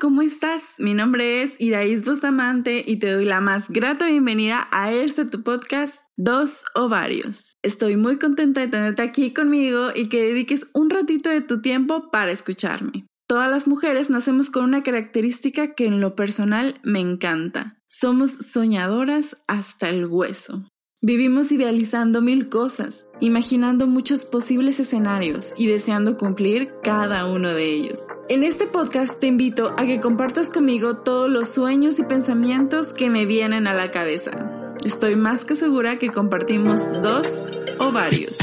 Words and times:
¿cómo 0.00 0.22
estás? 0.22 0.74
Mi 0.78 0.94
nombre 0.94 1.42
es 1.42 1.56
Iraís 1.58 2.04
Bustamante 2.04 2.84
y 2.86 2.96
te 2.98 3.12
doy 3.12 3.24
la 3.24 3.40
más 3.40 3.68
grata 3.68 4.06
bienvenida 4.06 4.68
a 4.70 4.92
este 4.92 5.24
tu 5.24 5.42
podcast 5.42 6.02
Dos 6.16 6.64
Ovarios. 6.74 7.56
Estoy 7.62 7.96
muy 7.96 8.18
contenta 8.18 8.60
de 8.60 8.68
tenerte 8.68 9.02
aquí 9.02 9.32
conmigo 9.32 9.88
y 9.94 10.08
que 10.08 10.22
dediques 10.22 10.68
un 10.74 10.90
ratito 10.90 11.30
de 11.30 11.40
tu 11.40 11.62
tiempo 11.62 12.10
para 12.10 12.30
escucharme. 12.30 13.06
Todas 13.26 13.50
las 13.50 13.68
mujeres 13.68 14.10
nacemos 14.10 14.50
con 14.50 14.64
una 14.64 14.82
característica 14.82 15.74
que 15.74 15.86
en 15.86 16.00
lo 16.00 16.14
personal 16.14 16.78
me 16.82 17.00
encanta. 17.00 17.78
Somos 17.88 18.32
soñadoras 18.32 19.36
hasta 19.46 19.88
el 19.88 20.06
hueso. 20.06 20.64
Vivimos 21.02 21.52
idealizando 21.52 22.22
mil 22.22 22.48
cosas, 22.48 23.06
imaginando 23.20 23.86
muchos 23.86 24.24
posibles 24.24 24.80
escenarios 24.80 25.52
y 25.58 25.66
deseando 25.66 26.16
cumplir 26.16 26.72
cada 26.82 27.26
uno 27.26 27.52
de 27.52 27.70
ellos. 27.70 28.00
En 28.30 28.42
este 28.42 28.66
podcast 28.66 29.20
te 29.20 29.26
invito 29.26 29.74
a 29.76 29.84
que 29.84 30.00
compartas 30.00 30.48
conmigo 30.48 31.02
todos 31.02 31.28
los 31.28 31.48
sueños 31.48 31.98
y 31.98 32.02
pensamientos 32.02 32.94
que 32.94 33.10
me 33.10 33.26
vienen 33.26 33.66
a 33.66 33.74
la 33.74 33.90
cabeza. 33.90 34.74
Estoy 34.86 35.16
más 35.16 35.44
que 35.44 35.54
segura 35.54 35.98
que 35.98 36.08
compartimos 36.08 36.90
dos 37.02 37.44
o 37.78 37.92
varios. 37.92 38.38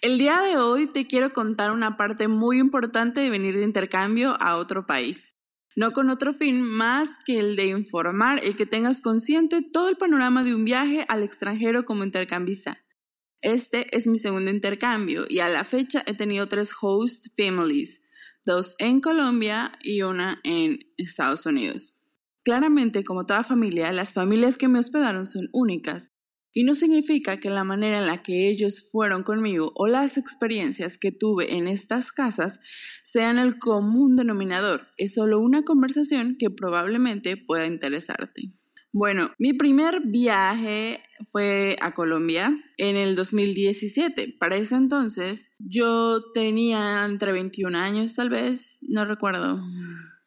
El 0.00 0.18
día 0.18 0.40
de 0.40 0.56
hoy 0.56 0.88
te 0.88 1.06
quiero 1.06 1.30
contar 1.30 1.70
una 1.70 1.96
parte 1.96 2.26
muy 2.26 2.58
importante 2.58 3.20
de 3.20 3.30
venir 3.30 3.54
de 3.54 3.62
intercambio 3.62 4.34
a 4.40 4.56
otro 4.56 4.86
país 4.86 5.33
no 5.76 5.92
con 5.92 6.10
otro 6.10 6.32
fin 6.32 6.62
más 6.62 7.08
que 7.24 7.38
el 7.38 7.56
de 7.56 7.66
informar 7.66 8.44
y 8.44 8.54
que 8.54 8.66
tengas 8.66 9.00
consciente 9.00 9.62
todo 9.62 9.88
el 9.88 9.96
panorama 9.96 10.44
de 10.44 10.54
un 10.54 10.64
viaje 10.64 11.04
al 11.08 11.22
extranjero 11.22 11.84
como 11.84 12.04
intercambista. 12.04 12.84
Este 13.40 13.94
es 13.96 14.06
mi 14.06 14.18
segundo 14.18 14.50
intercambio 14.50 15.24
y 15.28 15.40
a 15.40 15.48
la 15.48 15.64
fecha 15.64 16.02
he 16.06 16.14
tenido 16.14 16.48
tres 16.48 16.70
host 16.80 17.26
families, 17.36 18.00
dos 18.46 18.74
en 18.78 19.00
Colombia 19.00 19.72
y 19.82 20.02
una 20.02 20.40
en 20.44 20.78
Estados 20.96 21.44
Unidos. 21.44 21.94
Claramente, 22.42 23.04
como 23.04 23.26
toda 23.26 23.44
familia, 23.44 23.92
las 23.92 24.12
familias 24.12 24.56
que 24.56 24.68
me 24.68 24.78
hospedaron 24.78 25.26
son 25.26 25.48
únicas 25.52 26.13
y 26.54 26.62
no 26.62 26.76
significa 26.76 27.38
que 27.38 27.50
la 27.50 27.64
manera 27.64 27.98
en 27.98 28.06
la 28.06 28.22
que 28.22 28.48
ellos 28.48 28.88
fueron 28.90 29.24
conmigo 29.24 29.72
o 29.74 29.88
las 29.88 30.16
experiencias 30.16 30.96
que 30.96 31.10
tuve 31.10 31.56
en 31.56 31.66
estas 31.66 32.12
casas 32.12 32.60
sean 33.04 33.38
el 33.38 33.58
común 33.58 34.14
denominador. 34.14 34.86
Es 34.96 35.14
solo 35.14 35.40
una 35.40 35.64
conversación 35.64 36.36
que 36.38 36.50
probablemente 36.50 37.36
pueda 37.36 37.66
interesarte. 37.66 38.52
Bueno, 38.92 39.32
mi 39.40 39.52
primer 39.52 40.02
viaje 40.06 41.00
fue 41.32 41.76
a 41.80 41.90
Colombia 41.90 42.56
en 42.76 42.94
el 42.94 43.16
2017. 43.16 44.36
Para 44.38 44.54
ese 44.54 44.76
entonces 44.76 45.50
yo 45.58 46.30
tenía 46.32 47.04
entre 47.04 47.32
21 47.32 47.76
años 47.76 48.14
tal 48.14 48.30
vez, 48.30 48.78
no 48.82 49.04
recuerdo. 49.04 49.60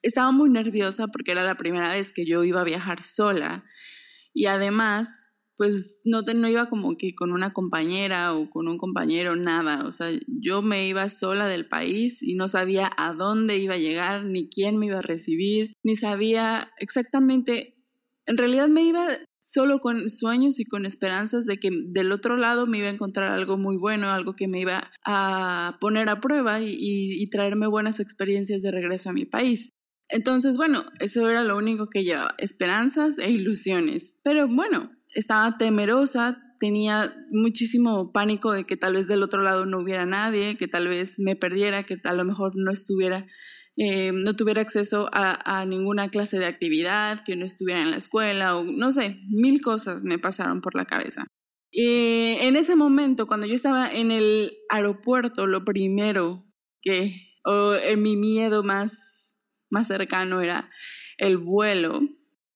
Estaba 0.01 0.33
muy 0.33 0.49
nerviosa 0.49 1.07
porque 1.07 1.31
era 1.31 1.43
la 1.43 1.55
primera 1.55 1.93
vez 1.93 2.11
que 2.11 2.25
yo 2.25 2.43
iba 2.43 2.59
a 2.59 2.65
viajar 2.65 3.01
sola 3.01 3.63
y 4.33 4.47
además 4.47 5.26
pues 5.57 5.99
no, 6.05 6.21
no 6.21 6.47
iba 6.47 6.69
como 6.69 6.95
que 6.97 7.15
con 7.15 7.31
una 7.31 7.51
compañera 7.51 8.35
o 8.35 8.49
con 8.49 8.67
un 8.67 8.77
compañero, 8.77 9.35
nada. 9.35 9.83
O 9.85 9.91
sea, 9.91 10.07
yo 10.27 10.61
me 10.61 10.87
iba 10.87 11.09
sola 11.09 11.47
del 11.47 11.67
país 11.67 12.21
y 12.21 12.35
no 12.35 12.47
sabía 12.47 12.91
a 12.95 13.13
dónde 13.13 13.57
iba 13.57 13.73
a 13.73 13.79
llegar, 13.79 14.23
ni 14.23 14.47
quién 14.47 14.77
me 14.77 14.85
iba 14.85 14.99
a 14.99 15.01
recibir, 15.01 15.73
ni 15.83 15.95
sabía 15.95 16.71
exactamente. 16.77 17.75
En 18.27 18.37
realidad 18.37 18.67
me 18.67 18.83
iba 18.83 19.07
solo 19.41 19.79
con 19.79 20.09
sueños 20.09 20.59
y 20.59 20.65
con 20.65 20.85
esperanzas 20.85 21.45
de 21.45 21.57
que 21.57 21.71
del 21.71 22.11
otro 22.11 22.37
lado 22.37 22.67
me 22.67 22.77
iba 22.77 22.87
a 22.87 22.91
encontrar 22.91 23.31
algo 23.31 23.57
muy 23.57 23.77
bueno, 23.77 24.11
algo 24.11 24.35
que 24.35 24.47
me 24.47 24.59
iba 24.59 24.91
a 25.05 25.77
poner 25.81 26.09
a 26.09 26.19
prueba 26.19 26.61
y, 26.61 26.75
y 26.77 27.29
traerme 27.29 27.65
buenas 27.65 27.99
experiencias 27.99 28.61
de 28.61 28.71
regreso 28.71 29.09
a 29.09 29.13
mi 29.13 29.25
país. 29.25 29.71
Entonces, 30.09 30.55
bueno, 30.55 30.85
eso 30.99 31.29
era 31.29 31.43
lo 31.43 31.57
único 31.57 31.89
que 31.89 32.03
llevaba, 32.03 32.35
esperanzas 32.37 33.17
e 33.17 33.31
ilusiones. 33.31 34.15
Pero 34.23 34.47
bueno, 34.47 34.91
estaba 35.13 35.57
temerosa, 35.57 36.47
tenía 36.59 37.15
muchísimo 37.31 38.11
pánico 38.11 38.51
de 38.51 38.65
que 38.65 38.77
tal 38.77 38.93
vez 38.93 39.07
del 39.07 39.23
otro 39.23 39.41
lado 39.41 39.65
no 39.65 39.79
hubiera 39.79 40.05
nadie, 40.05 40.57
que 40.57 40.67
tal 40.67 40.87
vez 40.87 41.19
me 41.19 41.35
perdiera, 41.35 41.83
que 41.83 41.99
a 42.03 42.13
lo 42.13 42.25
mejor 42.25 42.53
no 42.55 42.71
estuviera, 42.71 43.27
eh, 43.75 44.11
no 44.13 44.35
tuviera 44.35 44.61
acceso 44.61 45.09
a, 45.11 45.65
ninguna 45.65 46.09
clase 46.09 46.39
de 46.39 46.45
actividad, 46.45 47.23
que 47.23 47.35
no 47.35 47.45
estuviera 47.45 47.81
en 47.81 47.91
la 47.91 47.97
escuela 47.97 48.55
o 48.55 48.63
no 48.63 48.91
sé, 48.91 49.19
mil 49.29 49.61
cosas 49.61 50.03
me 50.03 50.17
pasaron 50.17 50.61
por 50.61 50.75
la 50.75 50.85
cabeza. 50.85 51.27
Y 51.71 52.37
en 52.39 52.55
ese 52.55 52.75
momento, 52.75 53.27
cuando 53.27 53.45
yo 53.45 53.53
estaba 53.53 53.91
en 53.91 54.11
el 54.11 54.51
aeropuerto, 54.69 55.47
lo 55.47 55.63
primero 55.65 56.45
que, 56.81 57.13
o 57.45 57.73
mi 57.97 58.15
miedo 58.15 58.63
más, 58.63 59.35
más 59.69 59.87
cercano 59.87 60.41
era 60.41 60.69
el 61.17 61.37
vuelo 61.37 61.99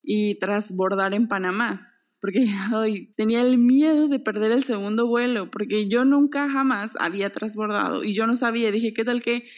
y 0.01 0.39
trasbordar 0.39 1.13
en 1.13 1.27
Panamá 1.27 1.90
porque 2.21 2.45
ay, 2.73 3.13
tenía 3.17 3.41
el 3.41 3.57
miedo 3.57 4.07
de 4.07 4.19
perder 4.19 4.51
el 4.51 4.63
segundo 4.63 5.07
vuelo, 5.07 5.51
porque 5.51 5.87
yo 5.87 6.05
nunca 6.05 6.47
jamás 6.47 6.91
había 6.99 7.31
transbordado 7.31 8.03
y 8.03 8.13
yo 8.13 8.27
no 8.27 8.35
sabía, 8.37 8.71
dije, 8.71 8.93
¿qué 8.93 9.03
tal 9.03 9.21
que 9.21 9.49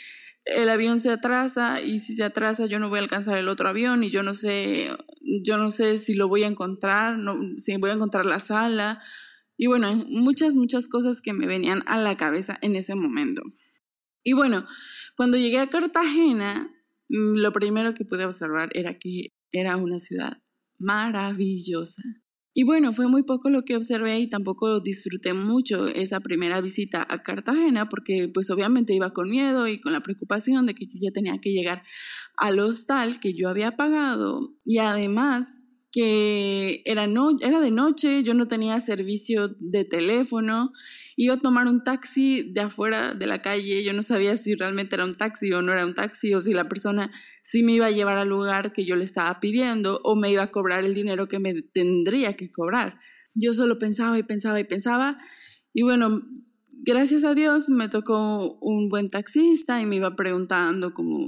el 0.45 0.67
avión 0.69 0.99
se 0.99 1.09
atrasa 1.09 1.81
y 1.81 1.99
si 1.99 2.15
se 2.15 2.23
atrasa 2.23 2.65
yo 2.65 2.79
no 2.79 2.89
voy 2.89 2.99
a 2.99 3.01
alcanzar 3.03 3.37
el 3.37 3.47
otro 3.47 3.69
avión 3.69 4.03
y 4.03 4.09
yo 4.09 4.23
no 4.23 4.33
sé, 4.33 4.89
yo 5.43 5.57
no 5.57 5.69
sé 5.69 5.97
si 5.97 6.15
lo 6.15 6.27
voy 6.27 6.43
a 6.43 6.47
encontrar, 6.47 7.17
si 7.57 7.77
voy 7.77 7.91
a 7.91 7.93
encontrar 7.93 8.25
la 8.25 8.39
sala 8.39 9.01
y 9.55 9.67
bueno, 9.67 9.93
muchas, 10.09 10.55
muchas 10.55 10.87
cosas 10.87 11.21
que 11.21 11.33
me 11.33 11.45
venían 11.45 11.83
a 11.85 11.97
la 11.97 12.17
cabeza 12.17 12.57
en 12.61 12.75
ese 12.75 12.95
momento. 12.95 13.43
Y 14.23 14.33
bueno, 14.33 14.65
cuando 15.15 15.37
llegué 15.37 15.59
a 15.59 15.67
Cartagena, 15.67 16.69
mm, 17.09 17.37
lo 17.37 17.53
primero 17.53 17.93
que 17.93 18.03
pude 18.03 18.25
observar 18.25 18.69
era 18.73 18.97
que 18.97 19.33
era 19.51 19.77
una 19.77 19.99
ciudad 19.99 20.41
maravillosa 20.79 22.03
y 22.55 22.63
bueno, 22.63 22.93
fue 22.93 23.07
muy 23.07 23.23
poco 23.23 23.49
lo 23.49 23.65
que 23.65 23.75
observé 23.75 24.19
y 24.19 24.27
tampoco 24.27 24.79
disfruté 24.79 25.33
mucho 25.33 25.87
esa 25.87 26.19
primera 26.19 26.61
visita 26.61 27.05
a 27.09 27.17
Cartagena 27.23 27.89
porque 27.89 28.29
pues 28.31 28.51
obviamente 28.51 28.93
iba 28.93 29.11
con 29.11 29.29
miedo 29.29 29.67
y 29.67 29.79
con 29.79 29.91
la 29.91 30.01
preocupación 30.01 30.67
de 30.67 30.75
que 30.75 30.85
yo 30.85 30.93
ya 31.01 31.11
tenía 31.11 31.39
que 31.39 31.51
llegar 31.51 31.83
al 32.37 32.59
hostal 32.59 33.19
que 33.19 33.33
yo 33.33 33.49
había 33.49 33.75
pagado. 33.75 34.55
Y 34.65 34.77
además 34.77 35.62
que 35.93 36.81
era, 36.85 37.05
no, 37.05 37.37
era 37.39 37.61
de 37.61 37.69
noche, 37.69 38.23
yo 38.23 38.33
no 38.33 38.47
tenía 38.47 38.79
servicio 38.79 39.49
de 39.59 39.85
teléfono, 39.85 40.73
iba 41.15 41.35
a 41.35 41.39
tomar 41.39 41.67
un 41.67 41.83
taxi 41.83 42.41
de 42.51 42.61
afuera 42.61 43.13
de 43.13 43.27
la 43.27 43.43
calle, 43.43 43.83
yo 43.83 43.93
no 43.93 44.01
sabía 44.01 44.35
si 44.35 44.55
realmente 44.55 44.95
era 44.95 45.05
un 45.05 45.13
taxi 45.13 45.53
o 45.53 45.61
no 45.61 45.71
era 45.71 45.85
un 45.85 45.93
taxi, 45.93 46.33
o 46.33 46.41
si 46.41 46.55
la 46.55 46.67
persona 46.67 47.11
sí 47.43 47.61
me 47.61 47.73
iba 47.73 47.85
a 47.85 47.91
llevar 47.91 48.17
al 48.17 48.29
lugar 48.29 48.73
que 48.73 48.85
yo 48.85 48.95
le 48.95 49.03
estaba 49.03 49.39
pidiendo 49.39 50.01
o 50.03 50.15
me 50.15 50.31
iba 50.31 50.41
a 50.41 50.51
cobrar 50.51 50.83
el 50.83 50.95
dinero 50.95 51.27
que 51.27 51.37
me 51.37 51.61
tendría 51.61 52.35
que 52.35 52.51
cobrar. 52.51 52.99
Yo 53.35 53.53
solo 53.53 53.77
pensaba 53.77 54.17
y 54.17 54.23
pensaba 54.23 54.59
y 54.59 54.63
pensaba, 54.63 55.19
y 55.73 55.83
bueno, 55.83 56.23
gracias 56.71 57.23
a 57.23 57.35
Dios 57.35 57.69
me 57.69 57.87
tocó 57.87 58.57
un 58.61 58.89
buen 58.89 59.09
taxista 59.09 59.79
y 59.79 59.85
me 59.85 59.97
iba 59.97 60.15
preguntando 60.15 60.95
como 60.95 61.27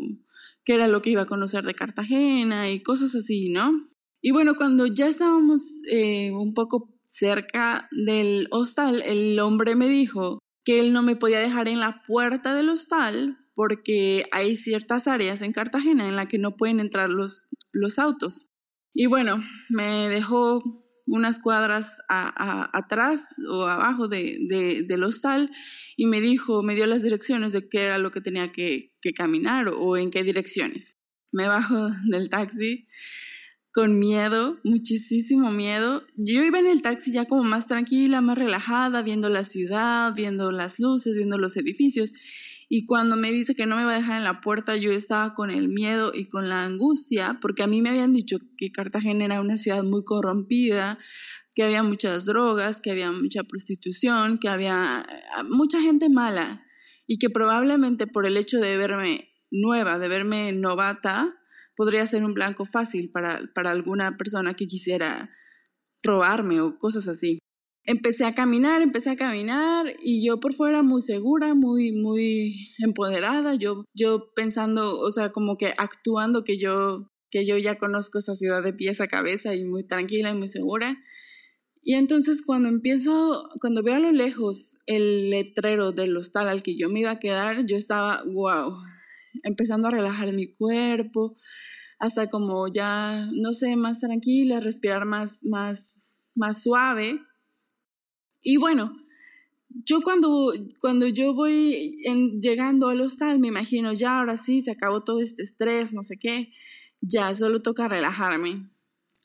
qué 0.63 0.73
era 0.73 0.87
lo 0.87 1.03
que 1.03 1.11
iba 1.11 1.21
a 1.21 1.27
conocer 1.27 1.65
de 1.65 1.75
Cartagena 1.75 2.71
y 2.71 2.81
cosas 2.81 3.13
así, 3.13 3.53
¿no? 3.53 3.94
Y 4.27 4.31
bueno, 4.31 4.55
cuando 4.55 4.87
ya 4.87 5.07
estábamos 5.07 5.61
eh, 5.87 6.31
un 6.31 6.55
poco 6.55 6.91
cerca 7.05 7.87
del 7.91 8.47
hostal, 8.49 9.03
el 9.05 9.39
hombre 9.39 9.75
me 9.75 9.87
dijo 9.87 10.39
que 10.63 10.79
él 10.79 10.93
no 10.93 11.03
me 11.03 11.15
podía 11.15 11.39
dejar 11.39 11.67
en 11.67 11.79
la 11.79 12.01
puerta 12.07 12.55
del 12.55 12.69
hostal 12.69 13.37
porque 13.53 14.25
hay 14.31 14.55
ciertas 14.55 15.07
áreas 15.07 15.43
en 15.43 15.51
Cartagena 15.51 16.07
en 16.07 16.15
las 16.15 16.27
que 16.27 16.39
no 16.39 16.57
pueden 16.57 16.79
entrar 16.79 17.07
los, 17.11 17.49
los 17.71 17.99
autos. 17.99 18.47
Y 18.95 19.05
bueno, 19.05 19.39
me 19.69 20.09
dejó 20.09 20.59
unas 21.05 21.37
cuadras 21.37 21.99
atrás 22.09 23.21
o 23.47 23.65
abajo 23.65 24.07
de, 24.07 24.85
del 24.87 25.03
hostal 25.03 25.51
y 25.97 26.07
me 26.07 26.19
dijo, 26.19 26.63
me 26.63 26.73
dio 26.73 26.87
las 26.87 27.03
direcciones 27.03 27.53
de 27.53 27.69
qué 27.69 27.81
era 27.81 27.99
lo 27.99 28.09
que 28.09 28.21
tenía 28.21 28.51
que, 28.51 28.91
que 29.01 29.13
caminar 29.13 29.67
o 29.67 29.97
en 29.97 30.09
qué 30.09 30.23
direcciones. 30.23 30.93
Me 31.31 31.47
bajo 31.47 31.89
del 32.09 32.29
taxi 32.29 32.87
con 33.75 33.99
miedo, 33.99 34.57
muchísimo 34.63 35.51
miedo. 35.51 36.01
Yo 36.15 36.41
iba 36.45 36.59
en 36.59 36.67
el 36.67 36.81
taxi 36.81 37.11
ya 37.11 37.25
como 37.25 37.43
más 37.43 37.67
tranquila, 37.67 38.21
más 38.21 38.37
relajada, 38.37 39.01
viendo 39.01 39.27
la 39.27 39.43
ciudad, 39.43 40.15
viendo 40.15 40.53
las 40.53 40.79
luces, 40.79 41.17
viendo 41.17 41.37
los 41.37 41.57
edificios. 41.57 42.13
Y 42.69 42.85
cuando 42.85 43.17
me 43.17 43.31
dice 43.31 43.53
que 43.53 43.65
no 43.65 43.75
me 43.75 43.83
va 43.83 43.91
a 43.91 43.97
dejar 43.97 44.17
en 44.17 44.23
la 44.23 44.39
puerta, 44.39 44.77
yo 44.77 44.93
estaba 44.93 45.33
con 45.33 45.49
el 45.49 45.67
miedo 45.67 46.13
y 46.15 46.29
con 46.29 46.47
la 46.47 46.63
angustia, 46.63 47.37
porque 47.41 47.63
a 47.63 47.67
mí 47.67 47.81
me 47.81 47.89
habían 47.89 48.13
dicho 48.13 48.37
que 48.57 48.71
Cartagena 48.71 49.25
era 49.25 49.41
una 49.41 49.57
ciudad 49.57 49.83
muy 49.83 50.05
corrompida, 50.05 50.97
que 51.53 51.63
había 51.63 51.83
muchas 51.83 52.23
drogas, 52.23 52.79
que 52.79 52.91
había 52.91 53.11
mucha 53.11 53.43
prostitución, 53.43 54.37
que 54.37 54.47
había 54.47 55.05
eh, 55.05 55.43
mucha 55.49 55.81
gente 55.81 56.07
mala 56.07 56.65
y 57.07 57.17
que 57.17 57.29
probablemente 57.29 58.07
por 58.07 58.25
el 58.25 58.37
hecho 58.37 58.57
de 58.61 58.77
verme 58.77 59.33
nueva, 59.51 59.99
de 59.99 60.07
verme 60.07 60.53
novata, 60.53 61.35
podría 61.75 62.05
ser 62.05 62.23
un 62.23 62.33
blanco 62.33 62.65
fácil 62.65 63.11
para, 63.11 63.41
para 63.53 63.71
alguna 63.71 64.17
persona 64.17 64.53
que 64.53 64.67
quisiera 64.67 65.29
robarme 66.03 66.61
o 66.61 66.77
cosas 66.77 67.07
así. 67.07 67.39
empecé 67.87 68.25
a 68.25 68.33
caminar, 68.33 68.81
empecé 68.81 69.11
a 69.11 69.15
caminar 69.15 69.85
y 70.01 70.25
yo 70.25 70.39
por 70.39 70.53
fuera 70.53 70.81
muy 70.81 71.01
segura, 71.01 71.53
muy, 71.53 71.91
muy 71.91 72.73
empoderada, 72.79 73.55
yo, 73.55 73.85
yo 73.93 74.31
pensando, 74.35 74.99
o 74.99 75.11
sea, 75.11 75.31
como 75.31 75.57
que 75.57 75.73
actuando 75.77 76.43
que 76.43 76.57
yo, 76.57 77.11
que 77.29 77.45
yo 77.45 77.57
ya 77.57 77.77
conozco 77.77 78.17
esta 78.17 78.33
ciudad 78.35 78.63
de 78.63 78.73
pies 78.73 79.01
a 79.01 79.07
cabeza 79.07 79.55
y 79.55 79.63
muy 79.65 79.85
tranquila 79.85 80.31
y 80.31 80.35
muy 80.35 80.47
segura. 80.47 80.97
Y 81.83 81.93
entonces 81.93 82.41
cuando 82.43 82.69
empiezo, 82.69 83.47
cuando 83.61 83.83
veo 83.83 83.95
a 83.95 83.99
lo 83.99 84.11
lejos 84.11 84.77
el 84.87 85.29
letrero 85.29 85.91
del 85.91 86.17
hostal 86.17 86.47
al 86.47 86.63
que 86.63 86.75
yo 86.75 86.89
me 86.89 87.01
iba 87.01 87.11
a 87.11 87.19
quedar, 87.19 87.67
yo 87.67 87.77
estaba, 87.77 88.23
wow, 88.25 88.75
empezando 89.43 89.87
a 89.87 89.91
relajar 89.91 90.33
mi 90.33 90.51
cuerpo, 90.51 91.37
hasta 91.99 92.29
como 92.29 92.67
ya, 92.67 93.29
no 93.33 93.53
sé, 93.53 93.75
más 93.75 93.99
tranquila, 93.99 94.59
respirar 94.59 95.05
más, 95.05 95.39
más, 95.43 95.99
más 96.35 96.61
suave. 96.61 97.21
Y 98.41 98.57
bueno, 98.57 98.95
yo 99.69 100.01
cuando, 100.01 100.53
cuando 100.79 101.07
yo 101.07 101.33
voy 101.33 101.97
llegando 102.41 102.89
al 102.89 103.01
hostal, 103.01 103.39
me 103.39 103.47
imagino, 103.47 103.93
ya 103.93 104.19
ahora 104.19 104.37
sí, 104.37 104.61
se 104.61 104.71
acabó 104.71 105.03
todo 105.03 105.19
este 105.19 105.43
estrés, 105.43 105.91
no 105.93 106.03
sé 106.03 106.17
qué, 106.17 106.51
ya 107.01 107.33
solo 107.33 107.61
toca 107.61 107.87
relajarme. 107.87 108.69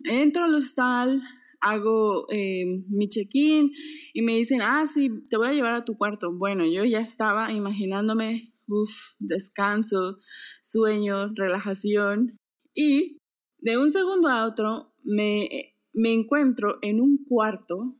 Entro 0.04 0.44
al 0.44 0.54
hostal, 0.54 1.22
hago 1.60 2.26
eh, 2.30 2.64
mi 2.88 3.08
check-in 3.08 3.70
y 4.12 4.22
me 4.22 4.36
dicen, 4.36 4.60
ah, 4.62 4.86
sí, 4.92 5.22
te 5.28 5.36
voy 5.36 5.48
a 5.48 5.52
llevar 5.52 5.74
a 5.74 5.84
tu 5.84 5.96
cuarto. 5.96 6.36
Bueno, 6.36 6.64
yo 6.66 6.84
ya 6.84 7.00
estaba 7.00 7.52
imaginándome, 7.52 8.54
uff, 8.66 8.90
descanso, 9.18 10.18
sueño, 10.64 11.28
relajación. 11.36 12.39
Y 12.74 13.18
de 13.58 13.78
un 13.78 13.90
segundo 13.90 14.28
a 14.28 14.46
otro 14.46 14.94
me, 15.02 15.74
me 15.92 16.12
encuentro 16.12 16.78
en 16.82 17.00
un 17.00 17.24
cuarto 17.24 17.98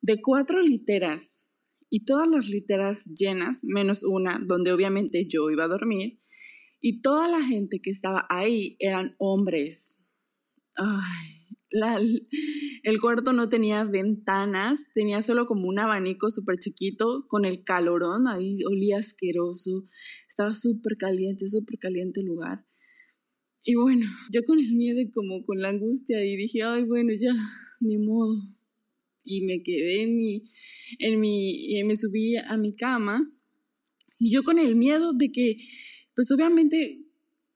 de 0.00 0.20
cuatro 0.20 0.60
literas 0.60 1.42
y 1.88 2.04
todas 2.04 2.26
las 2.28 2.48
literas 2.48 3.04
llenas, 3.04 3.58
menos 3.62 4.02
una 4.02 4.40
donde 4.46 4.72
obviamente 4.72 5.26
yo 5.28 5.50
iba 5.50 5.64
a 5.64 5.68
dormir, 5.68 6.22
y 6.80 7.02
toda 7.02 7.28
la 7.28 7.42
gente 7.42 7.80
que 7.82 7.90
estaba 7.90 8.26
ahí 8.30 8.76
eran 8.80 9.14
hombres. 9.18 10.00
El 12.82 13.00
cuarto 13.00 13.32
no 13.32 13.48
tenía 13.48 13.84
ventanas, 13.84 14.88
tenía 14.94 15.22
solo 15.22 15.46
como 15.46 15.68
un 15.68 15.78
abanico 15.78 16.30
súper 16.30 16.56
chiquito 16.58 17.26
con 17.28 17.44
el 17.44 17.62
calorón, 17.62 18.26
ahí 18.26 18.64
olía 18.64 18.98
asqueroso, 18.98 19.86
estaba 20.28 20.54
súper 20.54 20.94
caliente, 20.96 21.46
súper 21.48 21.78
caliente 21.78 22.20
el 22.20 22.26
lugar. 22.26 22.66
Y 23.64 23.76
bueno, 23.76 24.06
yo 24.32 24.42
con 24.42 24.58
el 24.58 24.72
miedo 24.72 25.00
y 25.00 25.10
como 25.10 25.44
con 25.44 25.60
la 25.60 25.68
angustia 25.68 26.24
y 26.24 26.36
dije, 26.36 26.62
ay, 26.64 26.82
bueno, 26.84 27.12
ya, 27.16 27.32
ni 27.80 27.98
modo, 27.98 28.36
y 29.24 29.42
me 29.42 29.62
quedé 29.62 30.02
en 30.02 30.18
mi, 30.18 30.50
en 30.98 31.20
mi, 31.20 31.82
me 31.84 31.94
subí 31.96 32.36
a 32.36 32.56
mi 32.56 32.72
cama. 32.72 33.32
Y 34.18 34.32
yo 34.32 34.42
con 34.42 34.58
el 34.58 34.74
miedo 34.74 35.12
de 35.12 35.30
que, 35.30 35.58
pues 36.14 36.30
obviamente 36.32 37.04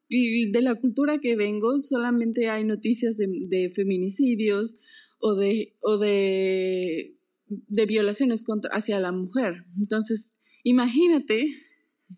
de 0.09 0.61
la 0.63 0.77
cultura 0.77 1.19
que 1.19 1.35
vengo 1.35 1.81
solamente 1.81 2.49
hay 2.49 2.63
noticias 2.63 3.17
de, 3.17 3.73
feminicidios 3.75 4.77
o 5.19 5.35
de, 5.35 5.75
o 5.81 5.99
de, 5.99 7.17
de 7.49 7.87
violaciones 7.87 8.43
contra, 8.43 8.71
hacia 8.71 9.01
la 9.01 9.11
mujer. 9.11 9.65
Entonces, 9.77 10.37
imagínate 10.63 11.53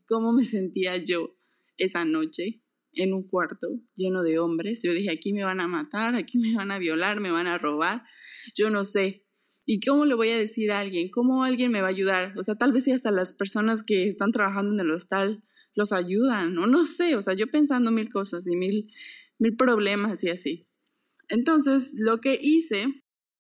cómo 0.07 0.35
me 0.35 0.45
sentía 0.45 0.99
yo 0.99 1.35
esa 1.79 2.05
noche 2.05 2.61
en 2.99 3.15
un 3.15 3.29
cuarto 3.29 3.69
lleno 3.97 4.23
de 4.23 4.39
hombres. 4.39 4.81
Yo 4.83 4.93
dije, 4.93 5.11
aquí 5.11 5.33
me 5.33 5.45
van 5.45 5.61
a 5.61 5.69
matar, 5.69 6.15
aquí 6.15 6.39
me 6.39 6.55
van 6.55 6.71
a 6.71 6.79
violar, 6.79 7.21
me 7.21 7.31
van 7.31 7.47
a 7.47 7.57
robar. 7.57 8.03
Yo 8.55 8.71
no 8.71 8.85
sé, 8.85 9.25
¿Y 9.71 9.81
cómo 9.81 10.07
le 10.07 10.15
voy 10.15 10.31
a 10.31 10.39
decir 10.39 10.73
a 10.73 10.81
alguien? 10.81 11.11
¿Cómo 11.11 11.45
alguien 11.45 11.71
me 11.71 11.83
va 11.83 11.89
a 11.89 11.91
ayudar? 11.91 12.33
O 12.39 12.43
sea, 12.43 12.55
tal 12.55 12.73
vez 12.73 12.85
si 12.85 12.93
hasta 12.93 13.11
las 13.11 13.35
personas 13.35 13.83
que 13.83 14.09
están 14.09 14.33
trabajando 14.33 14.73
en 14.73 14.81
el 14.81 14.91
hostal 14.91 15.45
los 15.75 15.93
ayudan, 15.93 16.57
o 16.57 16.67
no 16.67 16.85
sé, 16.85 17.17
o 17.17 17.21
sea, 17.21 17.35
yo 17.35 17.49
pensando 17.49 17.91
mil 17.91 18.09
cosas 18.11 18.47
y 18.47 18.57
mil, 18.57 18.91
mil 19.39 19.57
problemas 19.57 20.25
y 20.25 20.31
así. 20.31 20.71
Entonces, 21.29 21.93
lo 21.99 22.19
que 22.19 22.39
hice 22.41 22.87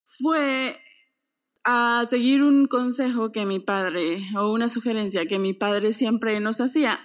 fue 0.04 0.78
a 1.64 2.06
seguir 2.10 2.42
un 2.42 2.66
consejo 2.66 3.32
que 3.32 3.46
mi 3.46 3.58
padre, 3.58 4.18
o 4.36 4.52
una 4.52 4.68
sugerencia 4.68 5.24
que 5.24 5.38
mi 5.38 5.54
padre 5.54 5.94
siempre 5.94 6.38
nos 6.40 6.60
hacía 6.60 7.00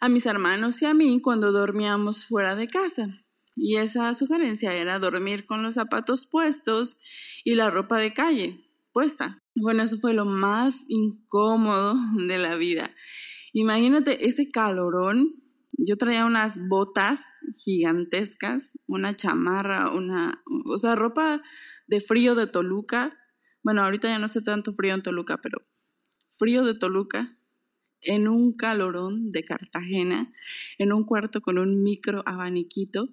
a 0.00 0.08
mis 0.08 0.26
hermanos 0.26 0.80
y 0.82 0.86
a 0.86 0.94
mí 0.94 1.20
cuando 1.20 1.52
dormíamos 1.52 2.26
fuera 2.26 2.56
de 2.56 2.66
casa. 2.66 3.08
Y 3.54 3.76
esa 3.76 4.14
sugerencia 4.14 4.74
era 4.74 4.98
dormir 4.98 5.44
con 5.44 5.62
los 5.62 5.74
zapatos 5.74 6.26
puestos 6.26 6.98
y 7.44 7.54
la 7.54 7.70
ropa 7.70 7.98
de 7.98 8.12
calle 8.12 8.64
puesta. 8.92 9.38
Bueno, 9.54 9.82
eso 9.82 9.98
fue 10.00 10.14
lo 10.14 10.24
más 10.24 10.84
incómodo 10.88 11.94
de 12.26 12.38
la 12.38 12.56
vida. 12.56 12.90
Imagínate 13.52 14.26
ese 14.28 14.50
calorón. 14.50 15.36
Yo 15.76 15.96
traía 15.96 16.26
unas 16.26 16.56
botas 16.68 17.20
gigantescas, 17.64 18.72
una 18.86 19.14
chamarra, 19.14 19.90
una, 19.90 20.42
o 20.66 20.78
sea, 20.78 20.94
ropa 20.94 21.42
de 21.86 22.00
frío 22.00 22.34
de 22.34 22.46
Toluca. 22.46 23.10
Bueno, 23.62 23.82
ahorita 23.82 24.08
ya 24.08 24.18
no 24.18 24.28
sé 24.28 24.42
tanto 24.42 24.72
frío 24.72 24.94
en 24.94 25.02
Toluca, 25.02 25.38
pero 25.42 25.58
frío 26.36 26.64
de 26.64 26.74
Toluca, 26.74 27.36
en 28.02 28.28
un 28.28 28.52
calorón 28.52 29.30
de 29.30 29.44
Cartagena, 29.44 30.32
en 30.78 30.92
un 30.92 31.04
cuarto 31.04 31.40
con 31.40 31.58
un 31.58 31.82
micro 31.82 32.22
abaniquito 32.26 33.08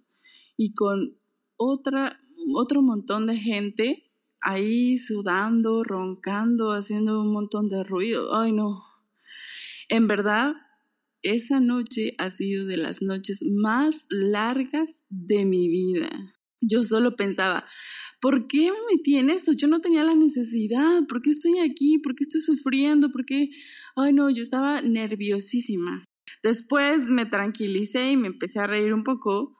y 0.56 0.74
con 0.74 1.18
otra, 1.58 2.20
otro 2.56 2.82
montón 2.82 3.28
de 3.28 3.38
gente 3.38 4.04
ahí 4.42 4.98
sudando, 4.98 5.84
roncando, 5.84 6.72
haciendo 6.72 7.22
un 7.22 7.34
montón 7.34 7.70
de 7.70 7.84
ruido. 7.84 8.36
Ay, 8.36 8.52
no. 8.52 8.84
En 9.90 10.08
verdad, 10.08 10.56
esa 11.22 11.60
noche 11.60 12.14
ha 12.18 12.30
sido 12.30 12.66
de 12.66 12.78
las 12.78 13.02
noches 13.02 13.40
más 13.44 14.06
largas 14.10 15.04
de 15.10 15.46
mi 15.46 15.68
vida. 15.68 16.10
Yo 16.62 16.84
solo 16.84 17.16
pensaba, 17.16 17.66
¿por 18.22 18.48
qué 18.48 18.72
me 18.72 18.96
metí 18.96 19.18
en 19.18 19.30
eso? 19.30 19.52
Yo 19.54 19.68
no 19.68 19.80
tenía 19.80 20.04
la 20.04 20.16
necesidad. 20.16 21.06
¿Por 21.08 21.22
qué 21.22 21.30
estoy 21.30 21.60
aquí? 21.60 22.00
¿Por 22.00 22.16
qué 22.16 22.24
estoy 22.24 22.42
sufriendo? 22.42 23.12
¿Por 23.12 23.26
qué? 23.26 23.50
Ay, 24.00 24.14
no, 24.14 24.30
yo 24.30 24.44
estaba 24.44 24.80
nerviosísima. 24.82 26.06
Después 26.44 27.08
me 27.08 27.26
tranquilicé 27.26 28.12
y 28.12 28.18
me 28.18 28.28
empecé 28.28 28.60
a 28.60 28.68
reír 28.68 28.94
un 28.94 29.04
poco 29.04 29.58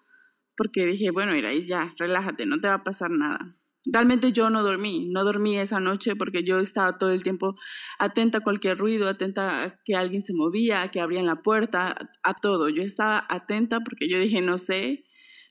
porque 0.56 0.86
dije, 0.86 1.10
bueno, 1.10 1.36
Irais, 1.36 1.66
ya, 1.66 1.92
relájate, 1.98 2.46
no 2.46 2.60
te 2.60 2.68
va 2.68 2.76
a 2.76 2.84
pasar 2.84 3.10
nada. 3.10 3.58
Realmente 3.84 4.32
yo 4.32 4.52
no 4.52 4.62
dormí, 4.62 5.10
no 5.12 5.24
dormí 5.24 5.58
esa 5.58 5.80
noche 5.80 6.16
porque 6.16 6.44
yo 6.44 6.60
estaba 6.60 7.00
todo 7.00 7.12
el 7.14 7.24
tiempo 7.24 7.56
atenta 7.98 8.38
a 8.38 8.42
cualquier 8.42 8.78
ruido, 8.78 9.10
atenta 9.10 9.64
a 9.64 9.80
que 9.84 9.96
alguien 9.96 10.22
se 10.22 10.34
movía, 10.36 10.88
que 10.90 11.00
abrían 11.00 11.26
la 11.26 11.42
puerta, 11.42 11.96
a 12.22 12.34
todo. 12.36 12.70
Yo 12.70 12.84
estaba 12.84 13.26
atenta 13.30 13.80
porque 13.80 14.08
yo 14.08 14.20
dije, 14.20 14.42
no 14.42 14.60
sé, 14.60 15.06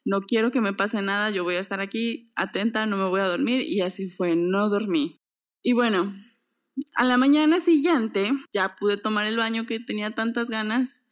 no 0.05 0.21
quiero 0.21 0.53
que 0.53 0.61
me 0.61 0.75
pase 0.75 1.03
nada, 1.03 1.31
yo 1.31 1.43
voy 1.43 1.57
a 1.57 1.61
estar 1.61 1.81
aquí 1.81 2.31
atenta, 2.37 2.87
no 2.87 2.97
me 2.99 3.09
voy 3.09 3.21
a 3.21 3.27
dormir 3.27 3.63
y 3.63 3.81
así 3.81 4.09
fue, 4.09 4.37
no 4.37 4.69
dormí. 4.69 5.21
Y 5.65 5.73
bueno, 5.73 6.15
a 6.95 7.05
la 7.05 7.17
mañana 7.17 7.61
siguiente 7.61 8.31
ya 8.53 8.77
pude 8.77 8.97
tomar 8.97 9.27
el 9.27 9.37
baño 9.37 9.67
que 9.67 9.81
tenía 9.81 10.11
tantas 10.11 10.51
ganas 10.51 11.03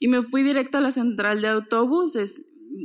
y 0.00 0.08
me 0.08 0.22
fui 0.22 0.42
directo 0.42 0.78
a 0.78 0.82
la 0.82 0.90
central 0.90 1.40
de 1.40 1.48
autobuses 1.48 2.42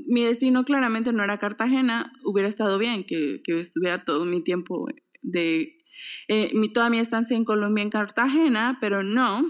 mi 0.08 0.24
destino 0.24 0.63
claramente 0.63 1.12
no 1.12 1.24
era 1.24 1.38
Cartagena, 1.38 2.13
hubiera 2.24 2.48
estado 2.48 2.77
bien 2.77 3.03
que, 3.03 3.42
estuviera 3.48 4.01
todo 4.01 4.25
mi 4.25 4.42
tiempo 4.42 4.88
de 5.22 5.77
eh, 6.27 6.50
mi, 6.53 6.70
toda 6.70 6.89
mi 6.89 7.00
estancia 7.00 7.36
en 7.36 7.46
Colombia 7.46 7.84
en 7.84 7.89
Cartagena, 7.89 8.77
pero 8.82 9.03
no. 9.03 9.46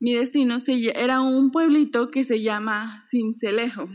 Mi 0.00 0.14
destino 0.14 0.58
era 0.94 1.20
un 1.20 1.50
pueblito 1.50 2.10
que 2.10 2.24
se 2.24 2.42
llama 2.42 3.02
Cincelejo. 3.10 3.88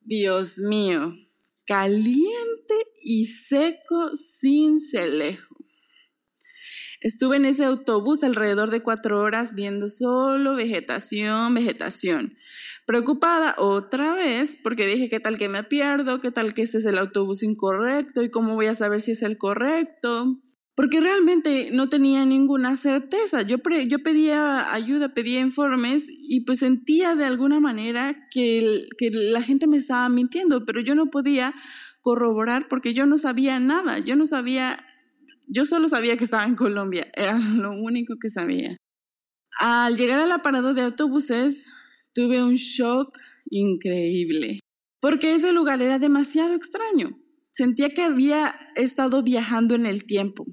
Dios 0.00 0.58
mío, 0.58 1.14
caliente 1.66 2.74
y 3.04 3.26
seco 3.26 4.10
Cincelejo. 4.16 5.49
Estuve 7.00 7.36
en 7.36 7.46
ese 7.46 7.64
autobús 7.64 8.22
alrededor 8.22 8.70
de 8.70 8.82
cuatro 8.82 9.20
horas 9.20 9.54
viendo 9.54 9.88
solo 9.88 10.54
vegetación, 10.54 11.54
vegetación 11.54 12.36
preocupada 12.90 13.54
otra 13.56 14.16
vez 14.16 14.58
porque 14.60 14.84
dije, 14.84 15.08
¿qué 15.08 15.20
tal 15.20 15.38
que 15.38 15.48
me 15.48 15.62
pierdo? 15.62 16.20
¿Qué 16.20 16.32
tal 16.32 16.54
que 16.54 16.62
este 16.62 16.78
es 16.78 16.84
el 16.84 16.98
autobús 16.98 17.44
incorrecto? 17.44 18.24
¿Y 18.24 18.30
cómo 18.30 18.56
voy 18.56 18.66
a 18.66 18.74
saber 18.74 19.00
si 19.00 19.12
es 19.12 19.22
el 19.22 19.38
correcto? 19.38 20.42
Porque 20.74 21.00
realmente 21.00 21.70
no 21.72 21.88
tenía 21.88 22.24
ninguna 22.24 22.74
certeza. 22.74 23.42
Yo, 23.42 23.58
yo 23.86 23.98
pedía 24.00 24.72
ayuda, 24.74 25.14
pedía 25.14 25.40
informes 25.40 26.06
y 26.08 26.40
pues 26.40 26.58
sentía 26.58 27.14
de 27.14 27.26
alguna 27.26 27.60
manera 27.60 28.26
que, 28.32 28.86
que 28.98 29.10
la 29.12 29.40
gente 29.40 29.68
me 29.68 29.76
estaba 29.76 30.08
mintiendo, 30.08 30.64
pero 30.64 30.80
yo 30.80 30.96
no 30.96 31.12
podía 31.12 31.54
corroborar 32.00 32.66
porque 32.66 32.92
yo 32.92 33.06
no 33.06 33.18
sabía 33.18 33.60
nada. 33.60 34.00
Yo 34.00 34.16
no 34.16 34.26
sabía, 34.26 34.78
yo 35.50 35.64
solo 35.64 35.88
sabía 35.88 36.16
que 36.16 36.24
estaba 36.24 36.44
en 36.44 36.54
Colombia. 36.54 37.10
Era 37.14 37.38
lo 37.38 37.72
único 37.72 38.16
que 38.20 38.30
sabía. 38.30 38.76
Al 39.58 39.96
llegar 39.96 40.20
a 40.20 40.26
la 40.26 40.42
parada 40.42 40.72
de 40.72 40.82
autobuses, 40.82 41.66
tuve 42.14 42.42
un 42.42 42.54
shock 42.54 43.18
increíble, 43.50 44.60
porque 45.00 45.34
ese 45.34 45.52
lugar 45.52 45.82
era 45.82 45.98
demasiado 45.98 46.54
extraño. 46.54 47.10
Sentía 47.52 47.90
que 47.90 48.02
había 48.02 48.54
estado 48.76 49.22
viajando 49.22 49.74
en 49.74 49.86
el 49.86 50.04
tiempo. 50.04 50.46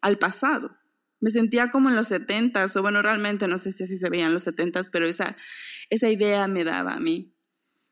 al 0.00 0.18
pasado. 0.18 0.76
Me 1.20 1.30
sentía 1.30 1.70
como 1.70 1.88
en 1.88 1.96
los 1.96 2.08
setentas, 2.08 2.76
o 2.76 2.82
bueno, 2.82 3.00
realmente 3.00 3.48
no 3.48 3.56
sé 3.56 3.72
si 3.72 3.84
así 3.84 3.96
se 3.96 4.10
veían 4.10 4.34
los 4.34 4.42
setentas, 4.42 4.90
pero 4.90 5.06
esa, 5.06 5.34
esa 5.88 6.10
idea 6.10 6.46
me 6.46 6.62
daba 6.62 6.92
a 6.92 7.00
mí. 7.00 7.34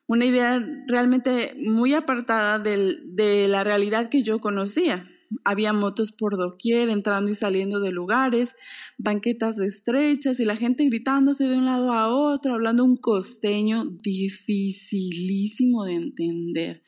Una 0.07 0.27
idea 0.27 0.63
realmente 0.89 1.55
muy 1.57 1.95
apartada 1.95 2.59
de 2.59 3.47
la 3.49 3.65
realidad 3.65 4.11
que 4.11 4.23
yo 4.23 4.41
conocía. 4.41 5.09
Había 5.45 5.73
motos 5.73 6.13
por 6.13 6.37
doquier, 6.37 6.89
entrando 6.89 7.31
y 7.31 7.35
saliendo 7.35 7.81
de 7.81 7.93
lugares, 7.93 8.55
banquetas 8.99 9.59
estrechas 9.59 10.41
y 10.41 10.45
la 10.45 10.57
gente 10.57 10.85
gritándose 10.85 11.45
de 11.45 11.57
un 11.57 11.65
lado 11.65 11.93
a 11.93 12.09
otro, 12.09 12.55
hablando 12.55 12.85
un 12.85 12.97
costeño 12.97 13.85
dificilísimo 14.03 15.85
de 15.85 15.95
entender. 15.95 16.83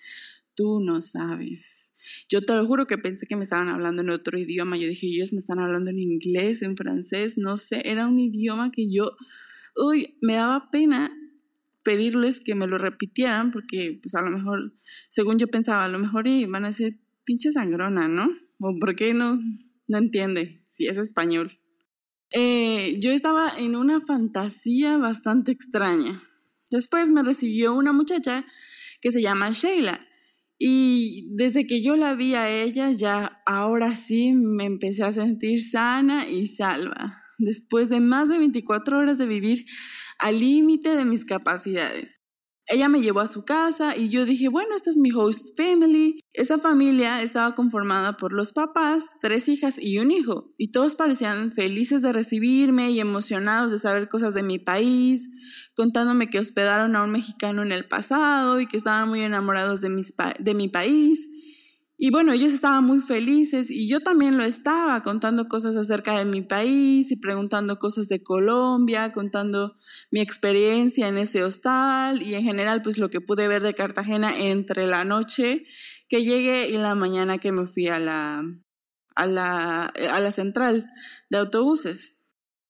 Tú 0.55 0.81
no 0.81 1.01
sabes. 1.01 1.93
Yo 2.29 2.43
te 2.43 2.55
lo 2.55 2.67
juro 2.67 2.87
que 2.87 2.99
pensé 2.99 3.27
que 3.27 3.37
me 3.37 3.45
estaban 3.45 3.69
hablando 3.69 4.03
en 4.03 4.11
otro 4.11 4.39
idioma. 4.39 4.77
Yo 4.77 4.89
dije, 4.89 5.07
ellos 5.07 5.33
me 5.33 5.41
están 5.41 5.59
hablando 5.59 5.91
en 5.91 5.99
inglés, 5.99 6.63
en 6.63 6.77
francés, 6.77 7.35
no 7.37 7.57
sé. 7.57 7.83
Era 7.85 8.07
un 8.07 8.19
idioma 8.19 8.71
que 8.71 8.91
yo, 8.91 9.13
uy, 9.77 10.19
me 10.21 10.35
daba 10.35 10.71
pena 10.71 11.11
pedirles 11.83 12.41
que 12.41 12.55
me 12.55 12.67
lo 12.67 12.79
repitieran 12.79 13.51
porque, 13.51 13.99
pues 14.03 14.15
a 14.15 14.23
lo 14.23 14.31
mejor, 14.31 14.75
según 15.11 15.39
yo 15.39 15.49
pensaba, 15.49 15.85
a 15.85 15.89
lo 15.89 15.99
mejor 15.99 16.25
van 16.49 16.65
a 16.65 16.69
decir, 16.69 17.04
pinche 17.25 17.53
sangrona, 17.53 18.09
¿no? 18.09 18.29
O 18.61 18.79
por 18.79 18.97
qué 18.97 19.15
no, 19.15 19.37
no 19.89 19.99
entiende 19.99 20.65
si 20.71 20.87
es 20.87 20.97
español. 20.97 21.59
Eh, 22.31 22.99
yo 23.01 23.13
estaba 23.13 23.53
en 23.57 23.77
una 23.77 24.01
fantasía 24.01 24.97
bastante 24.97 25.53
extraña. 25.53 26.23
Después 26.71 27.11
me 27.11 27.23
recibió 27.23 27.75
una 27.75 27.93
muchacha 27.93 28.45
que 29.01 29.13
se 29.13 29.23
llama 29.23 29.51
Sheila. 29.51 30.01
Y 30.59 31.35
desde 31.37 31.67
que 31.67 31.83
yo 31.83 31.97
la 31.97 32.15
vi 32.15 32.35
a 32.35 32.51
ella, 32.51 32.91
ya 32.91 33.43
ahora 33.45 33.95
sí 33.95 34.33
me 34.33 34.65
empecé 34.65 35.03
a 35.03 35.13
sentir 35.13 35.61
sana 35.61 36.29
y 36.29 36.47
salva. 36.47 37.23
Después 37.39 37.89
de 37.89 38.01
más 38.01 38.29
de 38.29 38.39
24 38.39 38.99
horas 38.99 39.19
de 39.19 39.27
vivir 39.27 39.65
al 40.19 40.39
límite 40.39 40.97
de 40.97 41.05
mis 41.05 41.25
capacidades. 41.25 42.21
Ella 42.67 42.89
me 42.89 43.03
llevó 43.03 43.21
a 43.21 43.27
su 43.27 43.45
casa 43.45 43.95
y 43.95 44.09
yo 44.09 44.25
dije, 44.25 44.49
bueno, 44.49 44.75
esta 44.75 44.89
es 44.89 44.97
mi 44.97 45.13
host 45.13 45.57
family. 45.57 46.21
Esa 46.33 46.57
familia 46.59 47.23
estaba 47.23 47.55
conformada 47.55 48.17
por 48.17 48.33
los 48.33 48.53
papás, 48.53 49.05
tres 49.21 49.49
hijas 49.49 49.75
y 49.79 49.99
un 49.99 50.11
hijo, 50.11 50.53
y 50.57 50.73
todos 50.73 50.95
parecían 50.95 51.53
felices 51.53 52.01
de 52.01 52.13
recibirme 52.13 52.91
y 52.91 53.01
emocionados 53.01 53.71
de 53.71 53.79
saber 53.79 54.09
cosas 54.09 54.33
de 54.33 54.43
mi 54.43 54.59
país, 54.59 55.29
contándome 55.77 56.31
que 56.31 56.39
hospedaron 56.39 56.97
a 56.97 57.05
un 57.05 57.11
mexicano 57.11 57.63
en 57.63 57.71
el 57.71 57.87
pasado 57.87 58.59
y 58.61 58.67
que 58.67 58.79
estaban 58.79 59.11
muy 59.11 59.21
enamorados 59.21 59.83
de, 59.83 59.91
de 60.39 60.55
mi 60.55 60.69
país. 60.69 61.29
Y 61.97 62.11
bueno, 62.11 62.33
ellos 62.33 62.53
estaban 62.53 62.85
muy 62.85 63.01
felices 63.01 63.71
y 63.71 63.89
yo 63.89 64.01
también 64.01 64.37
lo 64.37 64.43
estaba 64.43 65.01
contando 65.03 65.47
cosas 65.47 65.77
acerca 65.77 66.19
de 66.19 66.25
mi 66.25 66.43
país 66.43 67.11
y 67.11 67.17
preguntando 67.17 67.79
cosas 67.79 68.09
de 68.09 68.23
Colombia, 68.23 69.13
contando 69.13 69.77
mi 70.15 70.21
experiencia 70.21 71.09
en 71.09 71.19
ese 71.19 71.43
hostal 71.43 72.23
y 72.23 72.37
en 72.37 72.45
general 72.45 72.83
pues 72.83 72.99
lo 72.99 73.11
que 73.11 73.21
pude 73.21 73.49
ver 73.49 73.65
de 73.65 73.75
Cartagena 73.75 74.39
entre 74.39 74.87
la 74.87 75.05
noche 75.05 75.67
que 76.09 76.23
llegué 76.23 76.69
y 76.69 76.77
la 76.77 76.95
mañana 76.95 77.39
que 77.39 77.51
me 77.51 77.67
fui 77.67 77.89
a 77.89 77.99
la, 77.99 78.45
a 79.17 79.27
la, 79.27 79.87
a 79.87 80.21
la 80.21 80.31
central 80.31 80.89
de 81.31 81.39
autobuses. 81.39 82.17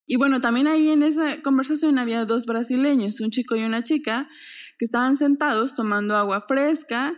Y 0.07 0.17
bueno, 0.17 0.41
también 0.41 0.69
ahí 0.69 0.89
en 0.89 1.03
esa 1.03 1.43
conversación 1.43 1.99
había 1.99 2.25
dos 2.25 2.47
brasileños, 2.47 3.21
un 3.21 3.29
chico 3.29 3.57
y 3.57 3.65
una 3.65 3.85
chica, 3.85 4.27
que 4.79 4.87
estaban 4.87 5.19
sentados 5.19 5.75
tomando 5.75 6.17
agua 6.17 6.41
fresca 6.49 7.13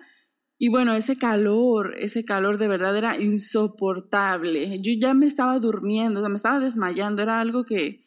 y 0.59 0.71
bueno, 0.71 0.93
ese 0.95 1.17
calor, 1.17 1.95
ese 1.99 2.25
calor 2.25 2.59
de 2.59 2.67
verdad 2.67 2.97
era 2.97 3.17
insoportable. 3.17 4.81
Yo 4.81 4.93
ya 5.01 5.15
me 5.15 5.27
estaba 5.27 5.61
durmiendo, 5.61 6.29
me 6.29 6.35
estaba 6.35 6.59
desmayando, 6.59 7.23
era 7.23 7.41
algo 7.41 7.65
que, 7.65 8.05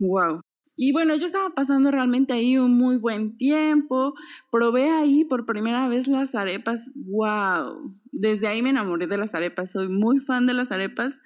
wow. 0.00 0.40
Y 0.84 0.90
bueno, 0.90 1.14
yo 1.14 1.26
estaba 1.26 1.50
pasando 1.50 1.92
realmente 1.92 2.32
ahí 2.32 2.58
un 2.58 2.76
muy 2.76 2.96
buen 2.96 3.36
tiempo. 3.36 4.14
Probé 4.50 4.90
ahí 4.90 5.24
por 5.24 5.46
primera 5.46 5.86
vez 5.86 6.08
las 6.08 6.34
arepas, 6.34 6.90
wow. 6.96 7.96
Desde 8.10 8.48
ahí 8.48 8.62
me 8.62 8.70
enamoré 8.70 9.06
de 9.06 9.16
las 9.16 9.32
arepas, 9.36 9.70
soy 9.70 9.86
muy 9.86 10.18
fan 10.18 10.44
de 10.44 10.54
las 10.54 10.72
arepas. 10.72 11.20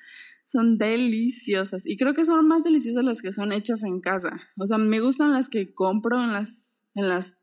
Son 0.45 0.77
deliciosas 0.77 1.87
y 1.87 1.97
creo 1.97 2.13
que 2.13 2.27
son 2.27 2.47
más 2.47 2.65
deliciosas 2.65 3.03
las 3.03 3.23
que 3.23 3.33
son 3.33 3.51
hechas 3.51 3.83
en 3.83 4.03
casa. 4.03 4.29
O 4.59 4.67
sea, 4.67 4.77
me 4.77 5.01
gustan 5.01 5.33
las 5.33 5.49
que 5.49 5.73
compro 5.73 6.23
en 6.23 6.35
las 6.35 6.75
en 6.95 7.09
las 7.09 7.39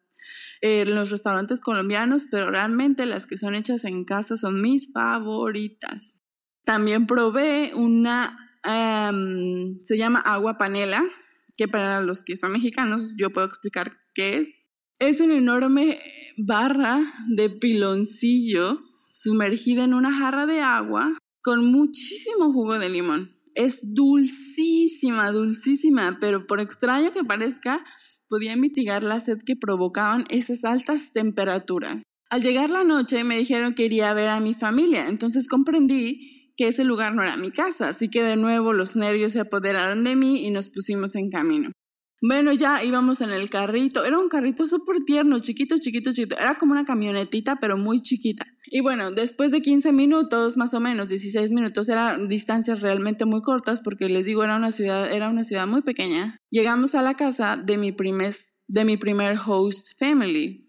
en 0.61 0.93
los 0.93 1.09
restaurantes 1.09 1.61
colombianos, 1.61 2.27
pero 2.29 2.51
realmente 2.51 3.07
las 3.07 3.25
que 3.25 3.37
son 3.37 3.55
hechas 3.55 3.85
en 3.85 4.05
casa 4.05 4.37
son 4.37 4.61
mis 4.61 4.93
favoritas. 4.93 6.19
También 6.63 7.07
probé 7.07 7.71
una, 7.73 8.37
se 8.63 9.97
llama 9.97 10.19
agua 10.19 10.59
panela, 10.59 11.03
que 11.55 11.67
para 11.67 12.01
los 12.01 12.23
que 12.23 12.35
son 12.35 12.51
mexicanos 12.51 13.15
yo 13.17 13.31
puedo 13.31 13.47
explicar 13.47 13.91
qué 14.13 14.37
es. 14.37 14.49
Es 14.99 15.19
una 15.19 15.37
enorme 15.37 15.99
barra 16.37 17.01
de 17.35 17.49
piloncillo 17.49 18.81
sumergida 19.09 19.83
en 19.83 19.93
una 19.93 20.11
jarra 20.11 20.45
de 20.45 20.61
agua 20.61 21.17
con 21.41 21.65
muchísimo 21.65 22.51
jugo 22.51 22.79
de 22.79 22.89
limón. 22.89 23.37
Es 23.53 23.79
dulcísima, 23.83 25.31
dulcísima, 25.31 26.17
pero 26.19 26.47
por 26.47 26.59
extraño 26.59 27.11
que 27.11 27.23
parezca, 27.23 27.83
podía 28.27 28.55
mitigar 28.55 29.03
la 29.03 29.19
sed 29.19 29.37
que 29.45 29.55
provocaban 29.55 30.25
esas 30.29 30.63
altas 30.63 31.11
temperaturas. 31.11 32.01
Al 32.31 32.41
llegar 32.41 32.71
la 32.71 32.83
noche 32.83 33.23
me 33.23 33.37
dijeron 33.37 33.75
que 33.75 33.85
iría 33.85 34.09
a 34.09 34.13
ver 34.15 34.29
a 34.29 34.39
mi 34.39 34.55
familia, 34.55 35.07
entonces 35.07 35.47
comprendí 35.47 36.42
que 36.63 36.69
ese 36.69 36.85
lugar 36.85 37.13
no 37.13 37.23
era 37.23 37.35
mi 37.35 37.51
casa, 37.51 37.89
así 37.89 38.07
que 38.07 38.23
de 38.23 38.37
nuevo 38.37 38.71
los 38.71 38.95
nervios 38.95 39.33
se 39.33 39.41
apoderaron 39.41 40.05
de 40.05 40.15
mí 40.15 40.47
y 40.47 40.49
nos 40.49 40.69
pusimos 40.69 41.13
en 41.15 41.29
camino. 41.29 41.71
Bueno, 42.25 42.53
ya 42.53 42.81
íbamos 42.85 43.19
en 43.19 43.31
el 43.31 43.49
carrito, 43.49 44.05
era 44.05 44.17
un 44.17 44.29
carrito 44.29 44.65
súper 44.65 45.03
tierno, 45.05 45.39
chiquito, 45.39 45.77
chiquito, 45.77 46.13
chiquito, 46.13 46.37
era 46.37 46.55
como 46.55 46.71
una 46.71 46.85
camionetita, 46.85 47.57
pero 47.59 47.75
muy 47.75 48.01
chiquita. 48.01 48.45
Y 48.67 48.79
bueno, 48.79 49.11
después 49.11 49.51
de 49.51 49.61
15 49.61 49.91
minutos, 49.91 50.55
más 50.55 50.73
o 50.73 50.79
menos 50.79 51.09
16 51.09 51.51
minutos, 51.51 51.89
eran 51.89 52.29
distancias 52.29 52.79
realmente 52.79 53.25
muy 53.25 53.41
cortas 53.41 53.81
porque 53.81 54.05
les 54.05 54.23
digo, 54.23 54.45
era 54.45 54.55
una 54.55 54.71
ciudad, 54.71 55.11
era 55.11 55.29
una 55.29 55.43
ciudad 55.43 55.67
muy 55.67 55.81
pequeña. 55.81 56.37
Llegamos 56.49 56.95
a 56.95 57.01
la 57.01 57.15
casa 57.15 57.57
de 57.57 57.77
mi 57.77 57.91
primer, 57.91 58.33
de 58.69 58.85
mi 58.85 58.95
primer 58.95 59.37
host 59.45 59.99
family. 59.99 60.62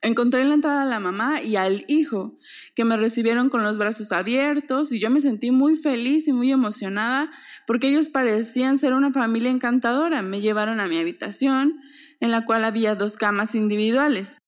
Encontré 0.00 0.42
en 0.42 0.50
la 0.50 0.54
entrada 0.54 0.82
a 0.82 0.86
la 0.86 1.00
mamá 1.00 1.42
y 1.42 1.56
al 1.56 1.84
hijo, 1.88 2.38
que 2.76 2.84
me 2.84 2.96
recibieron 2.96 3.50
con 3.50 3.64
los 3.64 3.78
brazos 3.78 4.12
abiertos 4.12 4.92
y 4.92 5.00
yo 5.00 5.10
me 5.10 5.20
sentí 5.20 5.50
muy 5.50 5.74
feliz 5.74 6.28
y 6.28 6.32
muy 6.32 6.52
emocionada 6.52 7.30
porque 7.66 7.88
ellos 7.88 8.08
parecían 8.08 8.78
ser 8.78 8.92
una 8.92 9.12
familia 9.12 9.50
encantadora. 9.50 10.22
Me 10.22 10.40
llevaron 10.40 10.78
a 10.78 10.86
mi 10.86 10.98
habitación, 10.98 11.80
en 12.20 12.30
la 12.30 12.44
cual 12.44 12.64
había 12.64 12.94
dos 12.94 13.16
camas 13.16 13.56
individuales. 13.56 14.38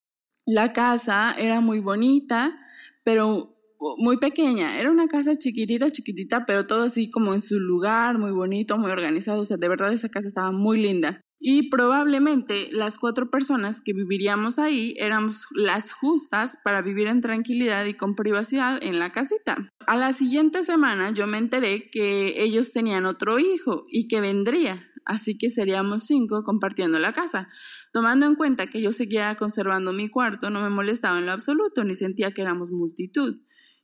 La 0.47 0.73
casa 0.73 1.35
era 1.37 1.61
muy 1.61 1.81
bonita, 1.81 2.57
pero 3.03 3.57
muy 3.99 4.19
pequeña. 4.19 4.79
Era 4.79 4.91
una 4.91 5.09
casa 5.09 5.35
chiquitita, 5.35 5.91
chiquitita, 5.91 6.47
pero 6.47 6.67
todo 6.67 6.85
así 6.85 7.11
como 7.11 7.35
en 7.35 7.41
su 7.41 7.59
lugar, 7.59 8.19
muy 8.19 8.33
bonito, 8.33 8.79
muy 8.79 8.91
organizado. 8.91 9.41
O 9.41 9.45
sea, 9.45 9.57
de 9.57 9.69
verdad 9.69 9.93
esa 9.93 10.09
casa 10.09 10.29
estaba 10.29 10.53
muy 10.53 10.81
linda. 10.81 11.21
Y 11.43 11.71
probablemente 11.71 12.69
las 12.71 12.99
cuatro 12.99 13.31
personas 13.31 13.81
que 13.81 13.95
viviríamos 13.95 14.59
ahí 14.59 14.95
éramos 14.99 15.47
las 15.53 15.91
justas 15.91 16.59
para 16.63 16.83
vivir 16.83 17.07
en 17.07 17.23
tranquilidad 17.23 17.87
y 17.87 17.95
con 17.95 18.15
privacidad 18.15 18.79
en 18.83 18.99
la 18.99 19.11
casita. 19.11 19.57
A 19.87 19.97
la 19.97 20.13
siguiente 20.13 20.63
semana 20.63 21.11
yo 21.13 21.27
me 21.27 21.39
enteré 21.39 21.91
que 21.91 22.43
ellos 22.43 22.73
tenían 22.73 23.07
otro 23.07 23.39
hijo 23.39 23.85
y 23.91 24.07
que 24.07 24.21
vendría 24.21 24.87
así 25.11 25.37
que 25.37 25.51
seríamos 25.51 26.05
cinco 26.07 26.45
compartiendo 26.45 26.99
la 26.99 27.13
casa. 27.13 27.49
Tomando 27.93 28.27
en 28.27 28.37
cuenta 28.37 28.69
que 28.69 28.81
yo 28.81 28.93
seguía 28.93 29.35
conservando 29.35 29.93
mi 29.93 30.09
cuarto, 30.09 30.51
no 30.51 30.63
me 30.63 30.71
molestaba 30.71 31.19
en 31.19 31.27
lo 31.27 31.33
absoluto, 31.33 31.83
ni 31.85 31.95
sentía 31.95 32.33
que 32.33 32.43
éramos 32.43 32.71
multitud. 32.71 33.41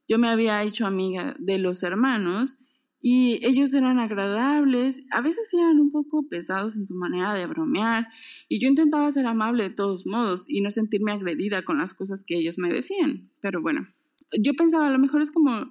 Yo 0.09 0.19
me 0.19 0.29
había 0.29 0.63
hecho 0.63 0.87
amiga 0.87 1.35
de 1.41 1.59
los 1.59 1.83
hermanos 1.83 2.59
y 3.01 3.45
ellos 3.47 3.73
eran 3.75 3.99
agradables, 3.99 5.05
a 5.13 5.21
veces 5.21 5.53
eran 5.53 5.79
un 5.81 5.91
poco 5.91 6.29
pesados 6.29 6.77
en 6.77 6.85
su 6.85 6.95
manera 6.95 7.35
de 7.35 7.47
bromear 7.47 8.09
y 8.49 8.61
yo 8.61 8.69
intentaba 8.69 9.11
ser 9.11 9.27
amable 9.27 9.65
de 9.65 9.71
todos 9.71 10.07
modos 10.07 10.45
y 10.49 10.61
no 10.61 10.71
sentirme 10.71 11.13
agredida 11.13 11.63
con 11.63 11.79
las 11.79 11.95
cosas 11.95 12.25
que 12.27 12.37
ellos 12.37 12.59
me 12.59 12.69
decían. 12.69 13.31
Pero 13.41 13.63
bueno, 13.63 13.87
yo 14.41 14.55
pensaba, 14.55 14.87
a 14.87 14.91
lo 14.91 14.99
mejor 14.99 15.23
es 15.23 15.31
como 15.31 15.71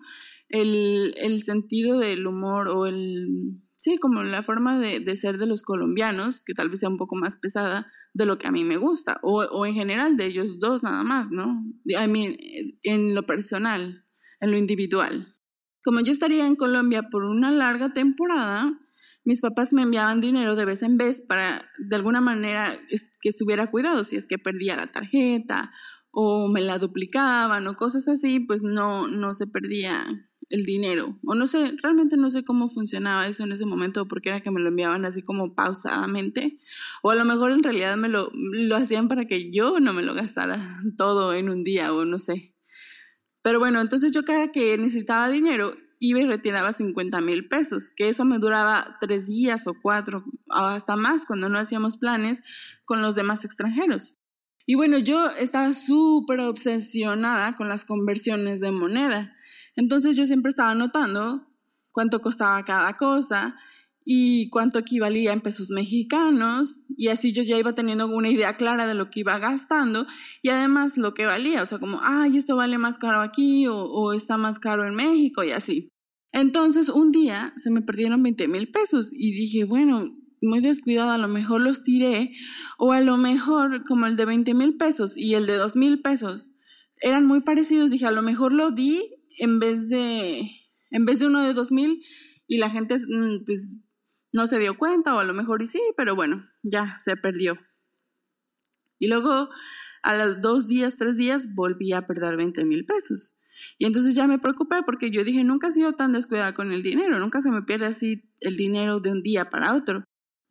el, 0.50 1.16
el 1.18 1.44
sentido 1.44 2.00
del 2.00 2.26
humor 2.28 2.70
o 2.70 2.86
el 2.86 3.62
sí, 3.86 4.00
como 4.00 4.24
la 4.24 4.42
forma 4.42 4.80
de, 4.80 5.16
ser 5.16 5.38
de 5.38 5.46
los 5.46 5.62
colombianos, 5.62 6.42
que 6.42 6.56
tal 6.56 6.70
vez 6.70 6.80
sea 6.80 6.90
un 6.90 6.98
poco 6.98 7.16
más 7.16 7.36
pesada 7.36 7.92
de 8.16 8.26
lo 8.26 8.40
que 8.40 8.48
a 8.48 8.52
mí 8.52 8.64
me 8.64 8.78
gusta, 8.78 9.20
o, 9.22 9.66
en 9.66 9.76
general 9.76 10.18
de 10.18 10.26
ellos 10.26 10.60
dos 10.60 10.82
nada 10.82 11.04
más, 11.04 11.30
¿no? 11.30 11.64
I 11.86 12.08
mean, 12.08 12.36
en 12.82 13.14
lo 13.14 13.28
personal, 13.28 14.04
en 14.40 14.52
lo 14.52 14.58
individual. 14.58 15.35
Como 15.86 16.00
yo 16.00 16.12
estaría 16.12 16.48
en 16.48 16.56
Colombia 16.56 17.10
por 17.12 17.26
una 17.26 17.52
larga 17.52 17.94
temporada, 17.94 18.74
mis 19.24 19.42
papás 19.42 19.72
me 19.72 19.84
enviaban 19.84 20.20
dinero 20.20 20.56
de 20.56 20.66
vez 20.66 20.82
en 20.82 20.98
vez 20.98 21.22
para 21.22 21.70
de 21.78 21.96
alguna 21.96 22.22
manera 22.22 22.76
que 23.22 23.30
estuviera 23.30 23.68
cuidado, 23.68 24.04
si 24.04 24.16
es 24.16 24.26
que 24.26 24.40
perdía 24.40 24.76
la 24.76 24.88
tarjeta 24.88 25.72
o 26.10 26.48
me 26.48 26.62
la 26.62 26.80
duplicaban 26.80 27.68
o 27.68 27.76
cosas 27.76 28.08
así, 28.08 28.40
pues 28.40 28.64
no, 28.64 29.08
no 29.08 29.36
se 29.36 29.46
perdía 29.46 30.04
el 30.50 30.64
dinero. 30.64 31.20
O 31.24 31.36
no 31.36 31.46
sé, 31.46 31.76
realmente 31.84 32.18
no 32.18 32.32
sé 32.32 32.44
cómo 32.44 32.68
funcionaba 32.68 33.28
eso 33.28 33.44
en 33.44 33.52
ese 33.52 33.68
momento, 33.68 34.08
porque 34.08 34.30
era 34.30 34.42
que 34.42 34.50
me 34.50 34.62
lo 34.62 34.70
enviaban 34.70 35.06
así 35.06 35.22
como 35.22 35.54
pausadamente. 35.54 36.58
O 37.04 37.12
a 37.12 37.16
lo 37.16 37.26
mejor 37.26 37.52
en 37.52 37.62
realidad 37.62 37.96
me 37.96 38.10
lo, 38.10 38.32
lo 38.34 38.76
hacían 38.76 39.08
para 39.08 39.26
que 39.26 39.52
yo 39.52 39.80
no 39.80 39.94
me 39.94 40.02
lo 40.02 40.16
gastara 40.16 40.80
todo 40.98 41.36
en 41.36 41.50
un 41.50 41.64
día, 41.64 41.94
o 41.94 42.06
no 42.06 42.18
sé. 42.18 42.55
Pero 43.46 43.60
bueno, 43.60 43.80
entonces 43.80 44.12
yo 44.12 44.26
cada 44.26 44.52
que 44.52 44.76
necesitaba 44.76 45.30
dinero 45.30 45.76
iba 46.00 46.20
y 46.20 46.26
retiraba 46.26 46.74
50 46.74 47.22
mil 47.22 47.48
pesos, 47.48 47.92
que 47.96 48.10
eso 48.10 48.26
me 48.26 48.40
duraba 48.40 48.98
tres 49.00 49.28
días 49.28 49.68
o 49.68 49.76
cuatro, 49.80 50.26
o 50.50 50.56
hasta 50.56 50.96
más 50.96 51.28
cuando 51.28 51.48
no 51.48 51.60
hacíamos 51.60 51.98
planes 51.98 52.42
con 52.86 53.04
los 53.04 53.14
demás 53.14 53.46
extranjeros. 53.46 54.16
Y 54.66 54.74
bueno, 54.74 54.98
yo 54.98 55.30
estaba 55.30 55.74
súper 55.74 56.40
obsesionada 56.40 57.56
con 57.56 57.70
las 57.70 57.86
conversiones 57.86 58.62
de 58.62 58.72
moneda. 58.72 59.36
Entonces 59.76 60.18
yo 60.18 60.26
siempre 60.26 60.50
estaba 60.50 60.72
anotando 60.72 61.48
cuánto 61.92 62.22
costaba 62.22 62.66
cada 62.66 62.98
cosa 62.98 63.56
y 64.06 64.50
cuánto 64.50 64.78
equivalía 64.78 65.34
en 65.34 65.42
pesos 65.42 65.72
mexicanos 65.72 66.80
y 66.96 67.08
así 67.08 67.34
yo 67.34 67.42
ya 67.42 67.58
iba 67.58 67.74
teniendo 67.74 68.08
una 68.08 68.30
idea 68.30 68.56
clara 68.56 68.86
de 68.86 68.94
lo 68.94 69.10
que 69.10 69.22
iba 69.22 69.40
gastando 69.40 70.06
y 70.44 70.50
además 70.50 70.96
lo 70.96 71.16
que 71.16 71.26
valía, 71.26 71.64
o 71.64 71.66
sea, 71.66 71.80
como, 71.80 72.00
ay, 72.04 72.38
esto 72.38 72.56
vale 72.56 72.78
más 72.78 73.00
caro 73.00 73.22
aquí 73.22 73.66
o, 73.66 73.76
o 73.76 74.14
está 74.14 74.38
más 74.38 74.60
caro 74.60 74.88
en 74.88 74.96
México 74.96 75.44
y 75.44 75.52
así. 75.52 75.90
Entonces 76.32 76.88
un 76.90 77.12
día 77.12 77.54
se 77.58 77.72
me 77.72 77.82
perdieron 77.82 78.22
20 78.22 78.48
mil 78.48 78.70
pesos 78.70 79.10
y 79.12 79.32
dije, 79.32 79.64
bueno, 79.64 80.16
muy 80.42 80.60
descuidada, 80.60 81.16
a 81.16 81.18
lo 81.18 81.28
mejor 81.28 81.62
los 81.62 81.84
tiré 81.84 82.34
o 82.78 82.92
a 82.92 83.02
lo 83.02 83.18
mejor 83.18 83.86
como 83.86 84.06
el 84.06 84.16
de 84.16 84.26
20 84.26 84.54
mil 84.54 84.78
pesos 84.78 85.18
y 85.18 85.34
el 85.34 85.48
de 85.48 85.56
2 85.56 85.76
mil 85.76 86.02
pesos 86.02 86.52
eran 87.02 87.26
muy 87.26 87.42
parecidos, 87.42 87.90
dije, 87.90 88.06
a 88.06 88.12
lo 88.12 88.22
mejor 88.22 88.54
lo 88.54 88.70
di 88.70 89.02
en 89.40 89.60
vez 89.60 89.90
de, 89.90 90.48
en 90.92 91.06
vez 91.06 91.20
de 91.20 91.28
uno 91.28 91.42
de 91.42 91.54
2 91.54 91.72
mil 91.72 92.04
y 92.48 92.58
la 92.58 92.70
gente 92.70 92.96
mm, 92.96 93.46
pues 93.46 93.80
no 94.36 94.48
se 94.48 94.60
dio 94.60 94.78
cuenta 94.78 95.16
o 95.16 95.20
a 95.20 95.24
lo 95.24 95.34
mejor 95.34 95.62
y 95.62 95.66
sí, 95.66 95.80
pero 95.96 96.14
bueno, 96.14 96.46
ya 96.62 97.00
se 97.02 97.16
perdió. 97.16 97.58
Y 99.00 99.08
luego 99.08 99.50
a 100.04 100.18
los 100.18 100.42
dos 100.42 100.68
días, 100.68 100.96
tres 100.98 101.16
días 101.16 101.56
volví 101.56 101.94
a 101.94 102.06
perder 102.06 102.36
20 102.36 102.66
mil 102.66 102.86
pesos. 102.86 103.32
Y 103.78 103.86
entonces 103.86 104.14
ya 104.14 104.28
me 104.28 104.38
preocupé 104.38 104.84
porque 104.86 105.10
yo 105.10 105.24
dije, 105.24 105.46
nunca 105.46 105.70
he 105.70 105.72
sido 105.72 105.94
tan 105.94 106.12
descuidada 106.12 106.54
con 106.54 106.74
el 106.74 106.84
dinero, 106.84 107.18
nunca 107.18 107.40
se 107.40 107.50
me 107.50 107.62
pierde 107.62 107.86
así 107.86 108.30
el 108.42 108.58
dinero 108.58 109.00
de 109.00 109.12
un 109.12 109.24
día 109.24 109.50
para 109.50 109.74
otro. 109.74 110.04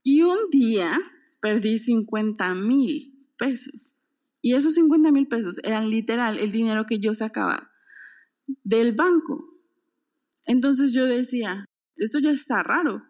Y 0.03 0.23
un 0.23 0.39
día 0.51 0.99
perdí 1.43 1.79
50 1.79 2.55
mil 2.55 3.29
pesos. 3.37 3.97
Y 4.41 4.55
esos 4.55 4.73
50 4.77 5.13
mil 5.13 5.29
pesos 5.29 5.61
eran 5.63 5.91
literal 5.91 6.39
el 6.39 6.51
dinero 6.51 6.87
que 6.87 7.01
yo 7.01 7.13
sacaba 7.13 7.71
del 8.63 8.95
banco. 8.95 9.45
Entonces 10.47 10.95
yo 10.95 11.05
decía, 11.05 11.67
esto 11.97 12.19
ya 12.19 12.31
está 12.31 12.63
raro, 12.63 13.03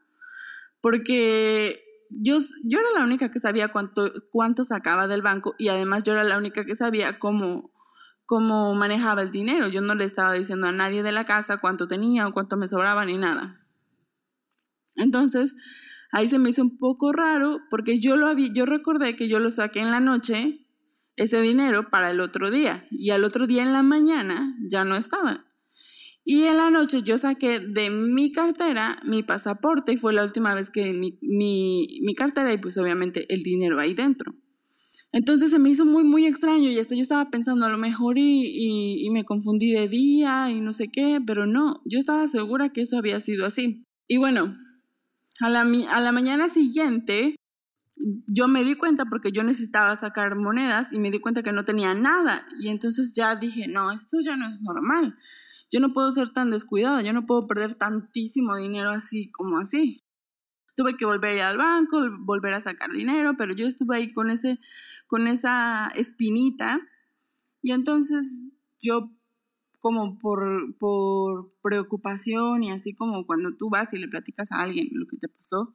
porque 0.85 1.83
yo, 2.11 2.37
yo 2.63 2.79
era 2.79 2.89
la 2.99 3.07
única 3.07 3.31
que 3.31 3.39
sabía 3.39 3.69
cuánto, 3.69 4.13
cuánto 4.31 4.65
sacaba 4.65 5.09
del 5.09 5.23
banco 5.23 5.55
y 5.59 5.69
además 5.69 6.03
yo 6.03 6.13
era 6.13 6.25
la 6.25 6.37
única 6.37 6.67
que 6.67 6.77
sabía 6.77 7.19
cómo, 7.19 7.73
cómo 8.27 8.75
manejaba 8.75 9.23
el 9.23 9.31
dinero. 9.31 9.69
Yo 9.69 9.81
no 9.81 9.95
le 9.95 10.05
estaba 10.05 10.35
diciendo 10.35 10.67
a 10.67 10.73
nadie 10.73 11.03
de 11.03 11.13
la 11.13 11.25
casa 11.25 11.57
cuánto 11.57 11.89
tenía 11.89 12.29
o 12.29 12.33
cuánto 12.33 12.59
me 12.59 12.69
sobraba 12.69 13.07
ni 13.07 13.17
nada. 13.17 13.67
Entonces, 14.95 15.55
Ahí 16.13 16.29
se 16.29 16.39
me 16.39 16.51
hizo 16.51 16.63
un 16.63 16.77
poco 16.77 17.13
raro 17.13 17.63
porque 17.71 17.99
yo 17.99 18.17
lo 18.17 18.29
había, 18.29 18.49
yo 18.53 18.67
recordé 18.67 19.17
que 19.17 19.27
yo 19.27 19.41
lo 19.41 19.51
saqué 19.51 19.81
en 19.81 19.91
la 19.91 19.99
noche, 19.99 20.65
ese 21.17 21.41
dinero, 21.41 21.91
para 21.91 22.13
el 22.13 22.21
otro 22.21 22.53
día. 22.53 22.87
Y 22.91 23.11
al 23.11 23.25
otro 23.25 23.49
día 23.49 23.65
en 23.65 23.73
la 23.73 23.83
mañana 23.83 24.55
ya 24.71 24.85
no 24.85 24.95
estaba. 24.95 25.45
Y 26.25 26.45
en 26.45 26.57
la 26.57 26.71
noche 26.71 27.03
yo 27.03 27.19
saqué 27.19 27.61
de 27.61 27.91
mi 27.91 28.33
cartera 28.33 28.97
mi 29.05 29.23
pasaporte 29.23 29.93
y 29.93 29.99
fue 29.99 30.15
la 30.15 30.25
última 30.25 30.55
vez 30.55 30.71
que 30.71 30.95
mi, 30.95 31.19
mi, 31.21 32.15
cartera 32.15 32.53
y 32.53 32.59
pues 32.59 32.79
obviamente 32.79 33.33
el 33.33 33.43
dinero 33.43 33.79
ahí 33.79 33.93
dentro. 33.93 34.35
Entonces 35.13 35.51
se 35.51 35.59
me 35.59 35.69
hizo 35.69 35.85
muy, 35.85 36.03
muy 36.03 36.27
extraño 36.27 36.71
y 36.71 36.79
hasta 36.79 36.95
yo 36.95 37.03
estaba 37.03 37.31
pensando 37.31 37.67
a 37.67 37.71
lo 37.71 37.77
mejor 37.77 38.19
y, 38.19 39.05
y, 39.07 39.11
me 39.11 39.25
confundí 39.25 39.71
de 39.73 39.87
día 39.87 40.51
y 40.51 40.61
no 40.61 40.73
sé 40.73 40.91
qué, 40.91 41.21
pero 41.25 41.47
no, 41.47 41.83
yo 41.85 42.01
estaba 42.01 42.27
segura 42.27 42.73
que 42.73 42.83
eso 42.83 42.97
había 42.97 43.21
sido 43.21 43.45
así. 43.47 43.85
Y 44.09 44.17
bueno, 44.17 44.57
a 45.41 45.51
la, 45.51 45.61
a 45.61 46.01
la 46.01 46.11
mañana 46.11 46.49
siguiente, 46.49 47.37
yo 48.27 48.49
me 48.49 48.65
di 48.65 48.75
cuenta 48.75 49.05
porque 49.05 49.31
yo 49.31 49.43
necesitaba 49.43 49.95
sacar 49.95 50.37
monedas 50.37 50.93
y 50.93 50.99
me 50.99 51.11
di 51.11 51.21
cuenta 51.21 51.43
que 51.43 51.53
no 51.53 51.65
tenía 51.65 51.95
nada. 51.95 52.47
Y 52.59 52.69
entonces 52.69 53.13
ya 53.15 53.37
dije, 53.37 53.69
no, 53.69 53.93
esto 53.93 54.19
ya 54.25 54.37
no 54.37 54.49
es 54.49 54.63
normal. 54.63 55.17
Yo 55.75 55.81
no 55.81 55.93
puedo 55.93 56.09
ser 56.13 56.29
tan 56.29 56.53
descuidada, 56.53 57.03
yo 57.03 57.13
no 57.13 57.27
puedo 57.27 57.49
perder 57.49 57.75
tantísimo 57.75 58.57
dinero 58.57 58.91
así 58.91 59.33
como 59.33 59.59
así. 59.59 60.05
Tuve 60.77 60.97
que 60.97 61.05
volver 61.05 61.41
al 61.41 61.59
banco, 61.59 62.01
volver 62.21 62.55
a 62.55 62.61
sacar 62.61 62.93
dinero, 62.93 63.33
pero 63.37 63.57
yo 63.57 63.67
estuve 63.67 63.97
ahí 63.97 64.13
con 64.13 64.31
ese, 64.31 64.61
con 65.09 65.27
esa 65.27 65.89
espinita. 65.97 66.81
Y 67.61 67.73
entonces 67.73 68.53
yo 68.81 69.11
como 69.81 70.17
por, 70.21 70.79
por 70.79 71.53
preocupación 71.61 72.63
y 72.63 72.71
así 72.71 72.95
como 72.95 73.27
cuando 73.27 73.57
tú 73.57 73.69
vas 73.69 73.93
y 73.95 73.99
le 73.99 74.07
platicas 74.07 74.53
a 74.53 74.61
alguien 74.61 74.91
lo 74.93 75.09
que 75.09 75.17
te 75.17 75.29
pasó, 75.29 75.75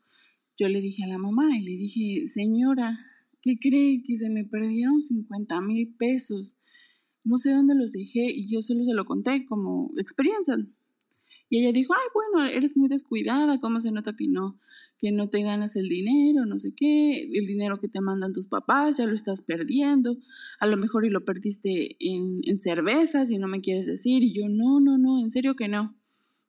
yo 0.58 0.70
le 0.70 0.80
dije 0.80 1.04
a 1.04 1.08
la 1.08 1.18
mamá 1.18 1.58
y 1.58 1.62
le 1.62 1.72
dije, 1.72 2.26
señora, 2.26 2.98
¿qué 3.42 3.58
cree? 3.60 4.02
Que 4.08 4.16
se 4.16 4.30
me 4.30 4.46
perdieron 4.46 4.98
50 4.98 5.60
mil 5.60 5.94
pesos. 5.98 6.56
No 7.24 7.38
sé 7.38 7.52
dónde 7.52 7.76
los 7.76 7.92
dejé 7.92 8.32
y 8.32 8.48
yo 8.48 8.62
solo 8.62 8.84
se 8.86 8.94
lo 8.94 9.06
conté 9.06 9.46
como 9.46 9.92
experiencia. 9.98 10.56
Y 11.50 11.60
ella 11.60 11.72
dijo, 11.72 11.94
ay, 11.94 12.08
bueno, 12.14 12.50
eres 12.50 12.78
muy 12.78 12.88
descuidada, 12.88 13.60
¿cómo 13.60 13.80
se 13.80 13.92
nota 13.92 14.16
que 14.16 14.28
no, 14.28 14.60
que 15.00 15.12
no 15.12 15.30
te 15.30 15.42
ganas 15.42 15.76
el 15.76 15.90
dinero, 15.90 16.46
no 16.46 16.60
sé 16.60 16.74
qué, 16.76 17.24
el 17.34 17.46
dinero 17.46 17.80
que 17.80 17.88
te 17.88 18.02
mandan 18.02 18.34
tus 18.34 18.48
papás, 18.48 18.98
ya 18.98 19.08
lo 19.08 19.16
estás 19.16 19.42
perdiendo, 19.42 20.18
a 20.60 20.68
lo 20.68 20.78
mejor 20.78 21.06
y 21.06 21.10
lo 21.10 21.26
perdiste 21.26 21.96
en, 22.00 22.42
en 22.44 22.60
cervezas 22.60 23.32
y 23.32 23.40
no 23.40 23.48
me 23.48 23.62
quieres 23.62 23.88
decir, 23.88 24.24
y 24.24 24.34
yo, 24.34 24.48
no, 24.50 24.80
no, 24.80 24.98
no, 24.98 25.20
en 25.22 25.32
serio 25.32 25.56
que 25.56 25.68
no. 25.68 25.96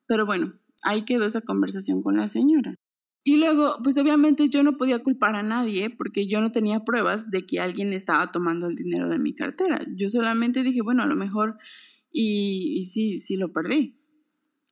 Pero 0.06 0.26
bueno, 0.26 0.52
ahí 0.82 1.02
quedó 1.02 1.24
esa 1.24 1.40
conversación 1.40 2.02
con 2.02 2.16
la 2.16 2.26
señora. 2.26 2.74
Y 3.22 3.36
luego, 3.36 3.76
pues 3.82 3.98
obviamente 3.98 4.48
yo 4.48 4.62
no 4.62 4.76
podía 4.76 5.02
culpar 5.02 5.34
a 5.34 5.42
nadie 5.42 5.90
porque 5.90 6.26
yo 6.26 6.40
no 6.40 6.52
tenía 6.52 6.84
pruebas 6.84 7.30
de 7.30 7.44
que 7.44 7.60
alguien 7.60 7.92
estaba 7.92 8.32
tomando 8.32 8.66
el 8.66 8.74
dinero 8.74 9.08
de 9.08 9.18
mi 9.18 9.34
cartera. 9.34 9.84
Yo 9.96 10.08
solamente 10.08 10.62
dije, 10.62 10.80
bueno, 10.80 11.02
a 11.02 11.06
lo 11.06 11.16
mejor 11.16 11.58
y, 12.12 12.78
y 12.78 12.86
sí, 12.86 13.18
sí 13.18 13.36
lo 13.36 13.52
perdí. 13.52 14.00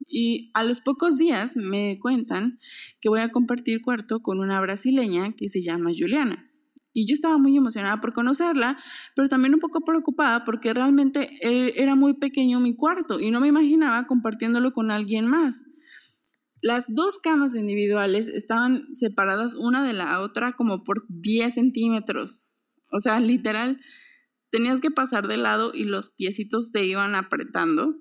Y 0.06 0.50
a 0.54 0.64
los 0.64 0.80
pocos 0.80 1.18
días 1.18 1.56
me 1.56 1.98
cuentan 2.00 2.58
que 3.00 3.10
voy 3.10 3.20
a 3.20 3.28
compartir 3.28 3.82
cuarto 3.82 4.20
con 4.20 4.38
una 4.38 4.60
brasileña 4.60 5.32
que 5.32 5.48
se 5.48 5.62
llama 5.62 5.90
Juliana. 5.96 6.48
Y 6.94 7.06
yo 7.06 7.14
estaba 7.14 7.38
muy 7.38 7.56
emocionada 7.56 8.00
por 8.00 8.12
conocerla, 8.12 8.78
pero 9.14 9.28
también 9.28 9.54
un 9.54 9.60
poco 9.60 9.82
preocupada 9.82 10.44
porque 10.44 10.72
realmente 10.72 11.30
eh, 11.42 11.74
era 11.76 11.94
muy 11.94 12.14
pequeño 12.14 12.58
mi 12.60 12.74
cuarto 12.74 13.20
y 13.20 13.30
no 13.30 13.40
me 13.40 13.48
imaginaba 13.48 14.06
compartiéndolo 14.06 14.72
con 14.72 14.90
alguien 14.90 15.26
más. 15.26 15.67
Las 16.60 16.86
dos 16.92 17.18
camas 17.18 17.54
individuales 17.54 18.26
estaban 18.26 18.82
separadas 18.94 19.54
una 19.54 19.86
de 19.86 19.92
la 19.92 20.20
otra 20.20 20.52
como 20.52 20.84
por 20.84 21.04
10 21.08 21.54
centímetros. 21.54 22.42
O 22.90 23.00
sea, 23.00 23.20
literal, 23.20 23.80
tenías 24.50 24.80
que 24.80 24.90
pasar 24.90 25.28
de 25.28 25.36
lado 25.36 25.72
y 25.74 25.84
los 25.84 26.10
piecitos 26.10 26.70
te 26.70 26.84
iban 26.84 27.14
apretando 27.14 27.96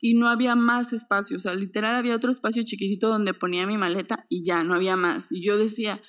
y 0.00 0.14
no 0.14 0.28
había 0.28 0.56
más 0.56 0.92
espacio, 0.92 1.36
o 1.36 1.40
sea, 1.40 1.54
literal 1.54 1.94
había 1.94 2.16
otro 2.16 2.32
espacio 2.32 2.64
chiquitito 2.64 3.08
donde 3.08 3.34
ponía 3.34 3.66
mi 3.66 3.78
maleta 3.78 4.26
y 4.28 4.44
ya, 4.44 4.64
no 4.64 4.74
había 4.74 4.96
más. 4.96 5.30
Y 5.30 5.44
yo 5.44 5.56
decía, 5.56 6.02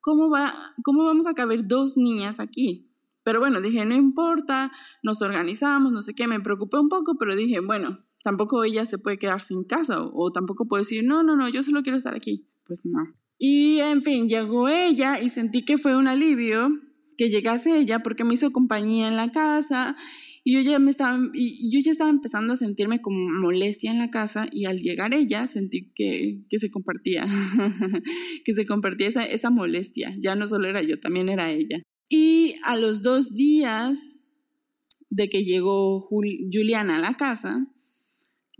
¿cómo, 0.00 0.28
va, 0.28 0.52
cómo 0.82 1.04
vamos 1.04 1.26
a 1.28 1.34
caber 1.34 1.66
dos 1.68 1.96
niñas 1.96 2.40
aquí? 2.40 2.92
Pero 3.22 3.38
bueno, 3.38 3.60
dije, 3.60 3.84
no 3.84 3.94
importa, 3.94 4.72
nos 5.04 5.22
organizamos, 5.22 5.92
no 5.92 6.02
sé 6.02 6.14
qué, 6.14 6.26
me 6.26 6.40
preocupé 6.40 6.78
un 6.78 6.88
poco, 6.88 7.16
pero 7.16 7.36
dije, 7.36 7.60
bueno, 7.60 8.04
tampoco 8.22 8.64
ella 8.64 8.86
se 8.86 8.98
puede 8.98 9.18
quedar 9.18 9.40
sin 9.40 9.64
casa 9.64 10.00
o, 10.00 10.30
tampoco 10.32 10.66
puedo 10.66 10.82
decir, 10.82 11.04
no, 11.04 11.22
no, 11.22 11.36
no, 11.36 11.48
yo 11.48 11.62
solo 11.62 11.82
quiero 11.82 11.98
estar 11.98 12.14
aquí. 12.14 12.48
Pues 12.64 12.82
no. 12.84 13.14
Y 13.38 13.80
en 13.80 14.02
fin, 14.02 14.28
llegó 14.28 14.68
ella 14.68 15.20
y 15.20 15.28
sentí 15.28 15.64
que 15.64 15.78
fue 15.78 15.96
un 15.96 16.06
alivio 16.06 16.68
que 17.18 17.28
llegase 17.28 17.76
ella 17.76 18.00
porque 18.00 18.24
me 18.24 18.34
hizo 18.34 18.50
compañía 18.50 19.08
en 19.08 19.16
la 19.16 19.32
casa 19.32 19.96
y 20.44 20.54
yo 20.54 20.60
ya 20.60 20.78
me 20.78 20.90
estaba, 20.90 21.18
y 21.34 21.70
yo 21.70 21.80
ya 21.80 21.92
estaba 21.92 22.10
empezando 22.10 22.52
a 22.52 22.56
sentirme 22.56 23.00
como 23.00 23.18
molestia 23.40 23.92
en 23.92 23.98
la 23.98 24.10
casa 24.10 24.48
y 24.50 24.64
al 24.64 24.78
llegar 24.78 25.14
ella 25.14 25.46
sentí 25.46 25.92
que, 25.94 26.44
que 26.48 26.58
se 26.58 26.70
compartía, 26.70 27.24
que 28.44 28.52
se 28.52 28.66
compartía 28.66 29.08
esa, 29.08 29.24
esa 29.24 29.50
molestia. 29.50 30.14
Ya 30.20 30.34
no 30.34 30.48
solo 30.48 30.68
era 30.68 30.82
yo, 30.82 30.98
también 30.98 31.28
era 31.28 31.50
ella. 31.50 31.82
Y 32.08 32.56
a 32.64 32.76
los 32.76 33.02
dos 33.02 33.34
días 33.34 34.20
de 35.10 35.28
que 35.28 35.44
llegó 35.44 36.00
Juliana 36.00 36.96
a 36.96 37.00
la 37.00 37.16
casa, 37.16 37.71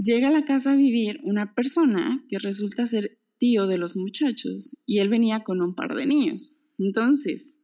llega 0.03 0.29
a 0.29 0.33
la 0.33 0.45
casa 0.45 0.73
a 0.73 0.77
vivir 0.77 1.21
una 1.23 1.55
persona 1.55 2.25
que 2.29 2.38
resulta 2.38 2.87
ser 2.87 3.21
tío 3.38 3.67
de 3.67 3.79
los 3.79 3.97
muchachos 3.97 4.77
y 4.87 4.99
él 4.99 5.09
venía 5.09 5.41
con 5.41 5.61
un 5.61 5.75
par 5.75 5.95
de 5.95 6.07
niños. 6.07 6.57
Entonces, 6.79 7.57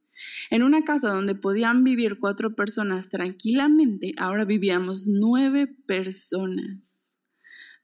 en 0.51 0.62
una 0.62 0.83
casa 0.83 1.12
donde 1.12 1.35
podían 1.35 1.85
vivir 1.85 2.18
cuatro 2.18 2.57
personas 2.57 3.09
tranquilamente, 3.09 4.12
ahora 4.18 4.44
vivíamos 4.44 5.05
nueve 5.07 5.66
personas. 5.66 6.85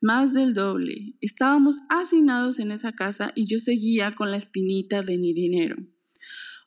más 0.00 0.34
del 0.34 0.52
doble. 0.52 1.16
Estábamos 1.22 1.78
hacinados 1.88 2.58
en 2.58 2.72
esa 2.72 2.92
casa 2.92 3.32
y 3.34 3.46
yo 3.46 3.58
seguía 3.58 4.10
con 4.10 4.30
la 4.30 4.36
espinita 4.36 5.02
de 5.02 5.16
mi 5.16 5.32
dinero. 5.32 5.76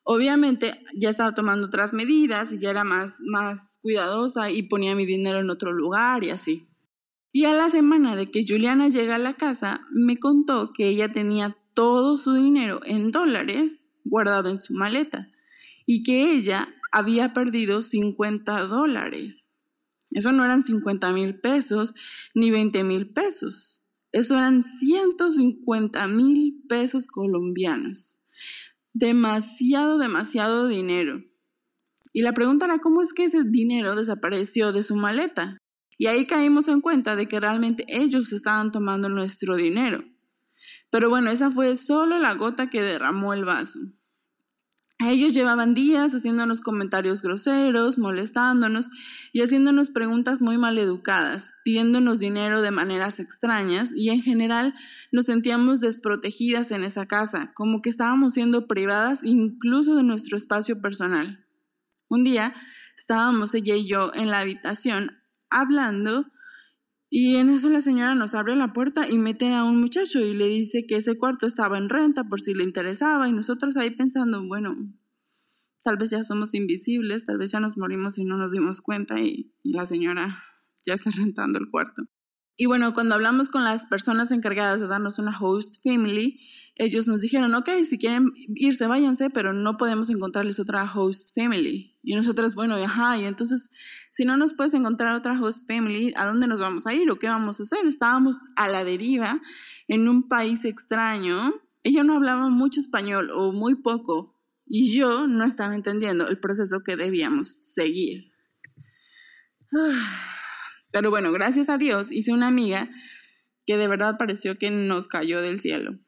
Obviamente 0.03 0.81
ya 0.95 1.09
estaba 1.09 1.35
tomando 1.35 1.67
otras 1.67 1.93
medidas 1.93 2.51
y 2.51 2.57
ya 2.57 2.71
era 2.71 2.83
más, 2.83 3.17
más 3.25 3.77
cuidadosa 3.83 4.49
y 4.49 4.63
ponía 4.63 4.95
mi 4.95 5.05
dinero 5.05 5.39
en 5.39 5.51
otro 5.51 5.71
lugar 5.71 6.23
y 6.23 6.31
así. 6.31 6.67
Y 7.31 7.45
a 7.45 7.53
la 7.53 7.69
semana 7.69 8.15
de 8.15 8.27
que 8.27 8.45
Juliana 8.47 8.89
llega 8.89 9.15
a 9.15 9.19
la 9.19 9.33
casa, 9.33 9.81
me 9.91 10.17
contó 10.17 10.71
que 10.73 10.87
ella 10.87 11.11
tenía 11.11 11.55
todo 11.73 12.17
su 12.17 12.33
dinero 12.33 12.81
en 12.85 13.11
dólares 13.11 13.85
guardado 14.03 14.49
en 14.49 14.59
su 14.59 14.73
maleta 14.73 15.29
y 15.85 16.03
que 16.03 16.31
ella 16.31 16.67
había 16.91 17.33
perdido 17.33 17.81
50 17.81 18.61
dólares. 18.63 19.49
Eso 20.11 20.31
no 20.31 20.45
eran 20.45 20.63
50 20.63 21.11
mil 21.11 21.39
pesos 21.39 21.93
ni 22.33 22.49
20 22.51 22.83
mil 22.83 23.09
pesos. 23.09 23.83
Eso 24.11 24.35
eran 24.35 24.63
150 24.63 26.07
mil 26.07 26.63
pesos 26.67 27.07
colombianos. 27.07 28.19
Demasiado, 28.93 29.97
demasiado 29.97 30.67
dinero. 30.67 31.23
Y 32.13 32.21
la 32.21 32.33
pregunta 32.33 32.65
era 32.65 32.79
cómo 32.79 33.01
es 33.01 33.13
que 33.13 33.25
ese 33.25 33.43
dinero 33.43 33.95
desapareció 33.95 34.71
de 34.71 34.81
su 34.81 34.95
maleta. 34.95 35.57
Y 35.97 36.07
ahí 36.07 36.27
caímos 36.27 36.67
en 36.67 36.81
cuenta 36.81 37.15
de 37.15 37.27
que 37.27 37.39
realmente 37.39 37.85
ellos 37.87 38.31
estaban 38.31 38.71
tomando 38.71 39.09
nuestro 39.09 39.55
dinero. 39.55 40.03
Pero 40.89 41.09
bueno, 41.09 41.31
esa 41.31 41.51
fue 41.51 41.75
solo 41.75 42.17
la 42.17 42.33
gota 42.35 42.69
que 42.69 42.81
derramó 42.81 43.33
el 43.33 43.45
vaso. 43.45 43.79
Ellos 44.99 45.33
llevaban 45.33 45.75
días 45.75 46.13
haciéndonos 46.13 46.59
comentarios 46.59 47.21
groseros, 47.21 47.99
molestándonos 47.99 48.89
y 49.31 49.41
haciéndonos 49.41 49.91
preguntas 49.91 50.41
muy 50.41 50.57
maleducadas, 50.57 51.53
pidiéndonos 51.63 52.17
dinero 52.17 52.63
de 52.63 52.71
maneras 52.71 53.19
extrañas 53.19 53.91
y 53.95 54.09
en 54.09 54.23
general 54.23 54.73
nos 55.11 55.25
sentíamos 55.25 55.81
desprotegidas 55.81 56.71
en 56.71 56.83
esa 56.83 57.05
casa, 57.05 57.51
como 57.53 57.83
que 57.83 57.91
estábamos 57.91 58.33
siendo 58.33 58.67
privadas 58.67 59.19
incluso 59.21 59.95
de 59.95 60.01
nuestro 60.01 60.35
espacio 60.35 60.81
personal. 60.81 61.45
Un 62.09 62.23
día 62.23 62.55
estábamos 62.97 63.53
ella 63.53 63.75
y 63.75 63.87
yo 63.87 64.11
en 64.15 64.31
la 64.31 64.39
habitación 64.39 65.11
hablando 65.49 66.25
y 67.09 67.37
en 67.37 67.49
eso 67.49 67.69
la 67.69 67.81
señora 67.81 68.15
nos 68.15 68.33
abre 68.33 68.55
la 68.55 68.73
puerta 68.73 69.09
y 69.09 69.17
mete 69.17 69.53
a 69.53 69.63
un 69.63 69.79
muchacho 69.79 70.19
y 70.19 70.33
le 70.33 70.47
dice 70.47 70.85
que 70.85 70.97
ese 70.97 71.17
cuarto 71.17 71.47
estaba 71.47 71.77
en 71.77 71.89
renta 71.89 72.25
por 72.25 72.41
si 72.41 72.53
le 72.53 72.63
interesaba 72.63 73.29
y 73.29 73.31
nosotros 73.31 73.77
ahí 73.77 73.91
pensando, 73.91 74.45
bueno, 74.45 74.75
tal 75.83 75.95
vez 75.95 76.09
ya 76.09 76.23
somos 76.23 76.53
invisibles, 76.53 77.23
tal 77.23 77.37
vez 77.37 77.51
ya 77.51 77.61
nos 77.61 77.77
morimos 77.77 78.17
y 78.17 78.25
no 78.25 78.35
nos 78.35 78.51
dimos 78.51 78.81
cuenta 78.81 79.21
y, 79.21 79.55
y 79.63 79.71
la 79.71 79.85
señora 79.85 80.43
ya 80.85 80.95
está 80.95 81.11
rentando 81.15 81.59
el 81.59 81.69
cuarto. 81.69 82.03
Y 82.57 82.65
bueno, 82.65 82.91
cuando 82.93 83.15
hablamos 83.15 83.49
con 83.49 83.63
las 83.63 83.85
personas 83.85 84.31
encargadas 84.31 84.79
de 84.79 84.87
darnos 84.87 85.19
una 85.19 85.37
host 85.39 85.75
family, 85.83 86.39
ellos 86.79 87.07
nos 87.07 87.21
dijeron, 87.21 87.53
ok, 87.55 87.69
si 87.87 87.97
quieren 87.97 88.31
irse, 88.55 88.87
váyanse, 88.87 89.29
pero 89.29 89.53
no 89.53 89.77
podemos 89.77 90.09
encontrarles 90.09 90.59
otra 90.59 90.89
host 90.91 91.33
family. 91.35 91.97
Y 92.03 92.15
nosotros, 92.15 92.55
bueno, 92.55 92.75
ajá, 92.75 93.17
y 93.17 93.25
entonces, 93.25 93.69
si 94.11 94.25
no 94.25 94.37
nos 94.37 94.53
puedes 94.53 94.73
encontrar 94.73 95.15
otra 95.15 95.39
host 95.39 95.67
family, 95.67 96.13
¿a 96.15 96.25
dónde 96.25 96.47
nos 96.47 96.59
vamos 96.59 96.87
a 96.87 96.93
ir 96.93 97.09
o 97.09 97.17
qué 97.17 97.27
vamos 97.27 97.59
a 97.59 97.63
hacer? 97.63 97.85
Estábamos 97.85 98.37
a 98.55 98.67
la 98.67 98.83
deriva 98.83 99.41
en 99.87 100.07
un 100.07 100.27
país 100.27 100.65
extraño. 100.65 101.53
Ella 101.83 102.03
no 102.03 102.15
hablaba 102.15 102.49
mucho 102.49 102.79
español 102.79 103.31
o 103.33 103.51
muy 103.51 103.75
poco, 103.75 104.37
y 104.69 104.93
yo 104.93 105.27
no 105.27 105.45
estaba 105.45 105.75
entendiendo 105.75 106.27
el 106.27 106.39
proceso 106.39 106.81
que 106.81 106.95
debíamos 106.95 107.57
seguir. 107.61 108.31
Pero 110.91 111.09
bueno, 111.09 111.31
gracias 111.31 111.69
a 111.69 111.77
Dios 111.77 112.11
hice 112.11 112.31
una 112.31 112.47
amiga 112.47 112.89
que 113.65 113.77
de 113.77 113.87
verdad 113.87 114.17
pareció 114.17 114.55
que 114.55 114.69
nos 114.69 115.07
cayó 115.07 115.41
del 115.41 115.59
cielo. 115.59 115.99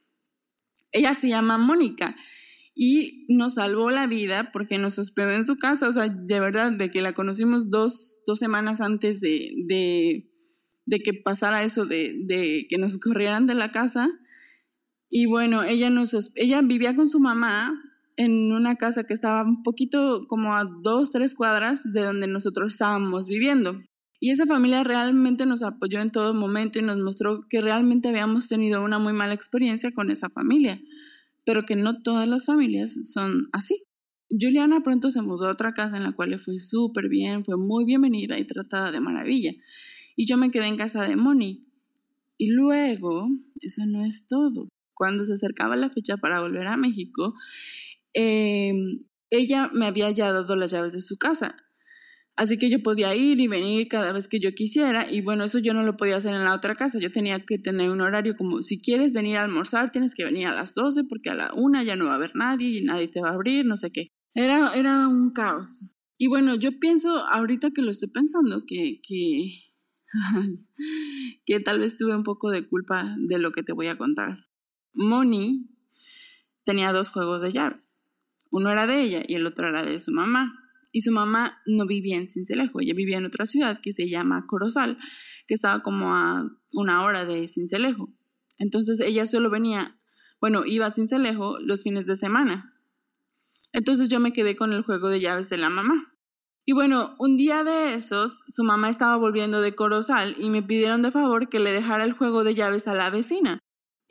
Ella 0.91 1.13
se 1.13 1.29
llama 1.29 1.57
Mónica 1.57 2.15
y 2.81 3.25
nos 3.27 3.55
salvó 3.55 3.91
la 3.91 4.07
vida 4.07 4.51
porque 4.53 4.77
nos 4.77 4.97
hospedó 4.97 5.31
en 5.31 5.43
su 5.43 5.57
casa, 5.57 5.89
o 5.89 5.91
sea, 5.93 6.07
de 6.07 6.39
verdad, 6.39 6.71
de 6.71 6.89
que 6.89 7.01
la 7.01 7.11
conocimos 7.11 7.69
dos, 7.69 8.21
dos 8.25 8.39
semanas 8.39 8.79
antes 8.79 9.19
de, 9.19 9.51
de, 9.67 10.31
de, 10.85 10.99
que 10.99 11.13
pasara 11.13 11.63
eso, 11.63 11.85
de, 11.85 12.15
de 12.25 12.67
que 12.69 12.77
nos 12.77 12.97
corrieran 12.97 13.47
de 13.47 13.55
la 13.55 13.71
casa. 13.71 14.07
Y 15.09 15.25
bueno, 15.25 15.63
ella, 15.63 15.89
nos, 15.89 16.31
ella 16.35 16.61
vivía 16.61 16.95
con 16.95 17.09
su 17.09 17.19
mamá 17.19 17.73
en 18.15 18.53
una 18.53 18.75
casa 18.75 19.03
que 19.03 19.13
estaba 19.13 19.43
un 19.43 19.61
poquito 19.61 20.21
como 20.27 20.55
a 20.55 20.63
dos, 20.63 21.09
tres 21.09 21.35
cuadras 21.35 21.81
de 21.91 22.01
donde 22.01 22.27
nosotros 22.27 22.71
estábamos 22.71 23.27
viviendo. 23.27 23.81
Y 24.19 24.31
esa 24.31 24.45
familia 24.45 24.83
realmente 24.83 25.45
nos 25.45 25.63
apoyó 25.63 26.01
en 26.01 26.11
todo 26.11 26.33
momento 26.33 26.77
y 26.77 26.81
nos 26.81 26.97
mostró 26.97 27.47
que 27.49 27.61
realmente 27.61 28.09
habíamos 28.09 28.49
tenido 28.49 28.83
una 28.83 28.99
muy 28.99 29.13
mala 29.13 29.33
experiencia 29.33 29.91
con 29.91 30.11
esa 30.11 30.29
familia, 30.29 30.81
pero 31.45 31.65
que 31.65 31.77
no 31.77 32.01
todas 32.01 32.27
las 32.27 32.45
familias 32.45 32.95
son 33.03 33.47
así. 33.53 33.81
Juliana 34.29 34.81
pronto 34.83 35.09
se 35.09 35.21
mudó 35.21 35.47
a 35.47 35.51
otra 35.51 35.73
casa 35.73 35.97
en 35.97 36.03
la 36.03 36.11
cual 36.11 36.31
le 36.31 36.37
fue 36.37 36.59
súper 36.59 37.07
bien, 37.07 37.45
fue 37.45 37.55
muy 37.57 37.85
bienvenida 37.85 38.37
y 38.37 38.45
tratada 38.45 38.91
de 38.91 38.99
maravilla. 38.99 39.53
Y 40.17 40.27
yo 40.27 40.37
me 40.37 40.51
quedé 40.51 40.65
en 40.65 40.75
casa 40.75 41.07
de 41.07 41.15
Moni. 41.15 41.65
Y 42.37 42.49
luego, 42.49 43.29
eso 43.61 43.85
no 43.85 44.05
es 44.05 44.27
todo. 44.27 44.67
Cuando 44.93 45.23
se 45.23 45.33
acercaba 45.33 45.77
la 45.77 45.89
fecha 45.89 46.17
para 46.17 46.41
volver 46.41 46.67
a 46.67 46.77
México, 46.77 47.35
eh, 48.13 48.73
ella 49.29 49.69
me 49.73 49.85
había 49.85 50.11
ya 50.11 50.31
dado 50.33 50.55
las 50.57 50.71
llaves 50.71 50.91
de 50.91 50.99
su 50.99 51.17
casa 51.17 51.55
Así 52.39 52.57
que 52.57 52.69
yo 52.69 52.81
podía 52.81 53.13
ir 53.17 53.37
y 53.41 53.49
venir 53.49 53.89
cada 53.89 54.13
vez 54.13 54.29
que 54.29 54.39
yo 54.39 54.55
quisiera 54.55 55.11
y 55.11 55.19
bueno, 55.19 55.43
eso 55.43 55.59
yo 55.59 55.73
no 55.73 55.83
lo 55.83 55.97
podía 55.97 56.15
hacer 56.15 56.33
en 56.33 56.45
la 56.45 56.53
otra 56.53 56.73
casa, 56.73 56.97
yo 56.97 57.11
tenía 57.11 57.37
que 57.41 57.57
tener 57.57 57.89
un 57.89 57.99
horario 57.99 58.37
como 58.37 58.61
si 58.61 58.79
quieres 58.79 59.11
venir 59.11 59.35
a 59.35 59.43
almorzar, 59.43 59.91
tienes 59.91 60.15
que 60.15 60.23
venir 60.23 60.47
a 60.47 60.55
las 60.55 60.73
12 60.73 61.03
porque 61.03 61.31
a 61.31 61.33
la 61.33 61.51
una 61.53 61.83
ya 61.83 61.97
no 61.97 62.05
va 62.05 62.13
a 62.13 62.15
haber 62.15 62.33
nadie 62.37 62.69
y 62.69 62.81
nadie 62.81 63.09
te 63.09 63.19
va 63.19 63.31
a 63.31 63.33
abrir, 63.33 63.65
no 63.65 63.75
sé 63.75 63.91
qué. 63.91 64.07
Era, 64.33 64.73
era 64.73 65.09
un 65.09 65.33
caos. 65.33 65.83
Y 66.17 66.27
bueno, 66.27 66.55
yo 66.55 66.79
pienso 66.79 67.09
ahorita 67.27 67.71
que 67.71 67.81
lo 67.81 67.91
estoy 67.91 68.07
pensando 68.07 68.63
que, 68.65 69.01
que, 69.05 69.75
que 71.45 71.59
tal 71.59 71.79
vez 71.79 71.97
tuve 71.97 72.15
un 72.15 72.23
poco 72.23 72.51
de 72.51 72.65
culpa 72.65 73.17
de 73.17 73.37
lo 73.37 73.51
que 73.51 73.63
te 73.63 73.73
voy 73.73 73.87
a 73.87 73.97
contar. 73.97 74.47
Moni 74.93 75.75
tenía 76.63 76.93
dos 76.93 77.09
juegos 77.09 77.41
de 77.41 77.51
llaves. 77.51 77.97
Uno 78.49 78.69
era 78.69 78.87
de 78.87 79.01
ella 79.01 79.23
y 79.27 79.35
el 79.35 79.45
otro 79.45 79.67
era 79.67 79.83
de 79.83 79.99
su 79.99 80.13
mamá 80.13 80.58
y 80.91 81.01
su 81.01 81.11
mamá 81.11 81.61
no 81.65 81.85
vivía 81.87 82.17
en 82.17 82.29
Cincelejo, 82.29 82.81
ella 82.81 82.93
vivía 82.93 83.17
en 83.17 83.25
otra 83.25 83.45
ciudad 83.45 83.79
que 83.81 83.93
se 83.93 84.09
llama 84.09 84.45
Corozal, 84.47 84.97
que 85.47 85.55
estaba 85.55 85.81
como 85.81 86.15
a 86.15 86.49
una 86.71 87.03
hora 87.03 87.25
de 87.25 87.47
Cincelejo. 87.47 88.13
Entonces 88.57 88.99
ella 88.99 89.25
solo 89.27 89.49
venía, 89.49 89.99
bueno, 90.39 90.65
iba 90.65 90.85
a 90.85 90.91
Cincelejo 90.91 91.59
los 91.59 91.83
fines 91.83 92.05
de 92.05 92.15
semana. 92.15 92.75
Entonces 93.71 94.09
yo 94.09 94.19
me 94.19 94.33
quedé 94.33 94.55
con 94.55 94.73
el 94.73 94.81
juego 94.81 95.09
de 95.09 95.19
llaves 95.19 95.49
de 95.49 95.57
la 95.57 95.69
mamá. 95.69 96.13
Y 96.65 96.73
bueno, 96.73 97.15
un 97.17 97.37
día 97.37 97.63
de 97.63 97.95
esos, 97.95 98.43
su 98.47 98.63
mamá 98.63 98.89
estaba 98.89 99.15
volviendo 99.15 99.61
de 99.61 99.73
Corozal 99.73 100.35
y 100.37 100.49
me 100.49 100.61
pidieron 100.61 101.01
de 101.01 101.09
favor 101.11 101.49
que 101.49 101.59
le 101.59 101.71
dejara 101.71 102.03
el 102.03 102.13
juego 102.13 102.43
de 102.43 102.53
llaves 102.53 102.87
a 102.87 102.93
la 102.93 103.09
vecina. 103.09 103.59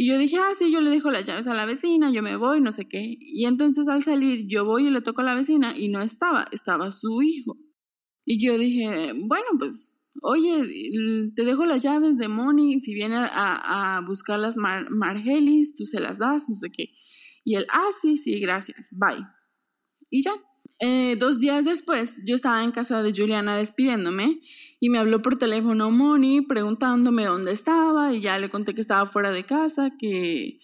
Y 0.00 0.06
yo 0.06 0.16
dije, 0.16 0.36
ah, 0.36 0.52
sí, 0.56 0.70
yo 0.70 0.80
le 0.80 0.90
dejo 0.90 1.10
las 1.10 1.24
llaves 1.24 1.48
a 1.48 1.54
la 1.54 1.66
vecina, 1.66 2.12
yo 2.12 2.22
me 2.22 2.36
voy, 2.36 2.60
no 2.60 2.70
sé 2.70 2.86
qué. 2.88 3.16
Y 3.18 3.46
entonces 3.46 3.88
al 3.88 4.04
salir, 4.04 4.46
yo 4.46 4.64
voy 4.64 4.86
y 4.86 4.90
le 4.90 5.00
toco 5.00 5.22
a 5.22 5.24
la 5.24 5.34
vecina 5.34 5.74
y 5.76 5.88
no 5.88 6.00
estaba, 6.00 6.46
estaba 6.52 6.92
su 6.92 7.20
hijo. 7.20 7.58
Y 8.24 8.38
yo 8.38 8.56
dije, 8.58 9.12
bueno, 9.26 9.46
pues, 9.58 9.90
oye, 10.22 11.32
te 11.34 11.44
dejo 11.44 11.64
las 11.64 11.82
llaves 11.82 12.16
de 12.16 12.28
Moni, 12.28 12.78
si 12.78 12.94
viene 12.94 13.16
a, 13.16 13.96
a 13.96 14.00
buscar 14.02 14.38
las 14.38 14.56
Margelis, 14.56 15.74
tú 15.74 15.84
se 15.84 15.98
las 15.98 16.18
das, 16.18 16.48
no 16.48 16.54
sé 16.54 16.70
qué. 16.70 16.90
Y 17.42 17.56
él, 17.56 17.66
ah, 17.72 17.88
sí, 18.00 18.16
sí, 18.18 18.38
gracias, 18.38 18.86
bye. 18.92 19.26
Y 20.10 20.22
ya. 20.22 20.30
Eh, 20.80 21.16
dos 21.16 21.40
días 21.40 21.64
después, 21.64 22.20
yo 22.24 22.36
estaba 22.36 22.62
en 22.62 22.70
casa 22.70 23.02
de 23.02 23.12
Juliana 23.12 23.56
despidiéndome 23.56 24.40
y 24.78 24.90
me 24.90 24.98
habló 24.98 25.20
por 25.22 25.36
teléfono 25.36 25.90
Moni 25.90 26.42
preguntándome 26.42 27.24
dónde 27.24 27.50
estaba 27.50 28.14
y 28.14 28.20
ya 28.20 28.38
le 28.38 28.48
conté 28.48 28.74
que 28.74 28.80
estaba 28.80 29.06
fuera 29.06 29.32
de 29.32 29.44
casa, 29.44 29.90
que 29.98 30.60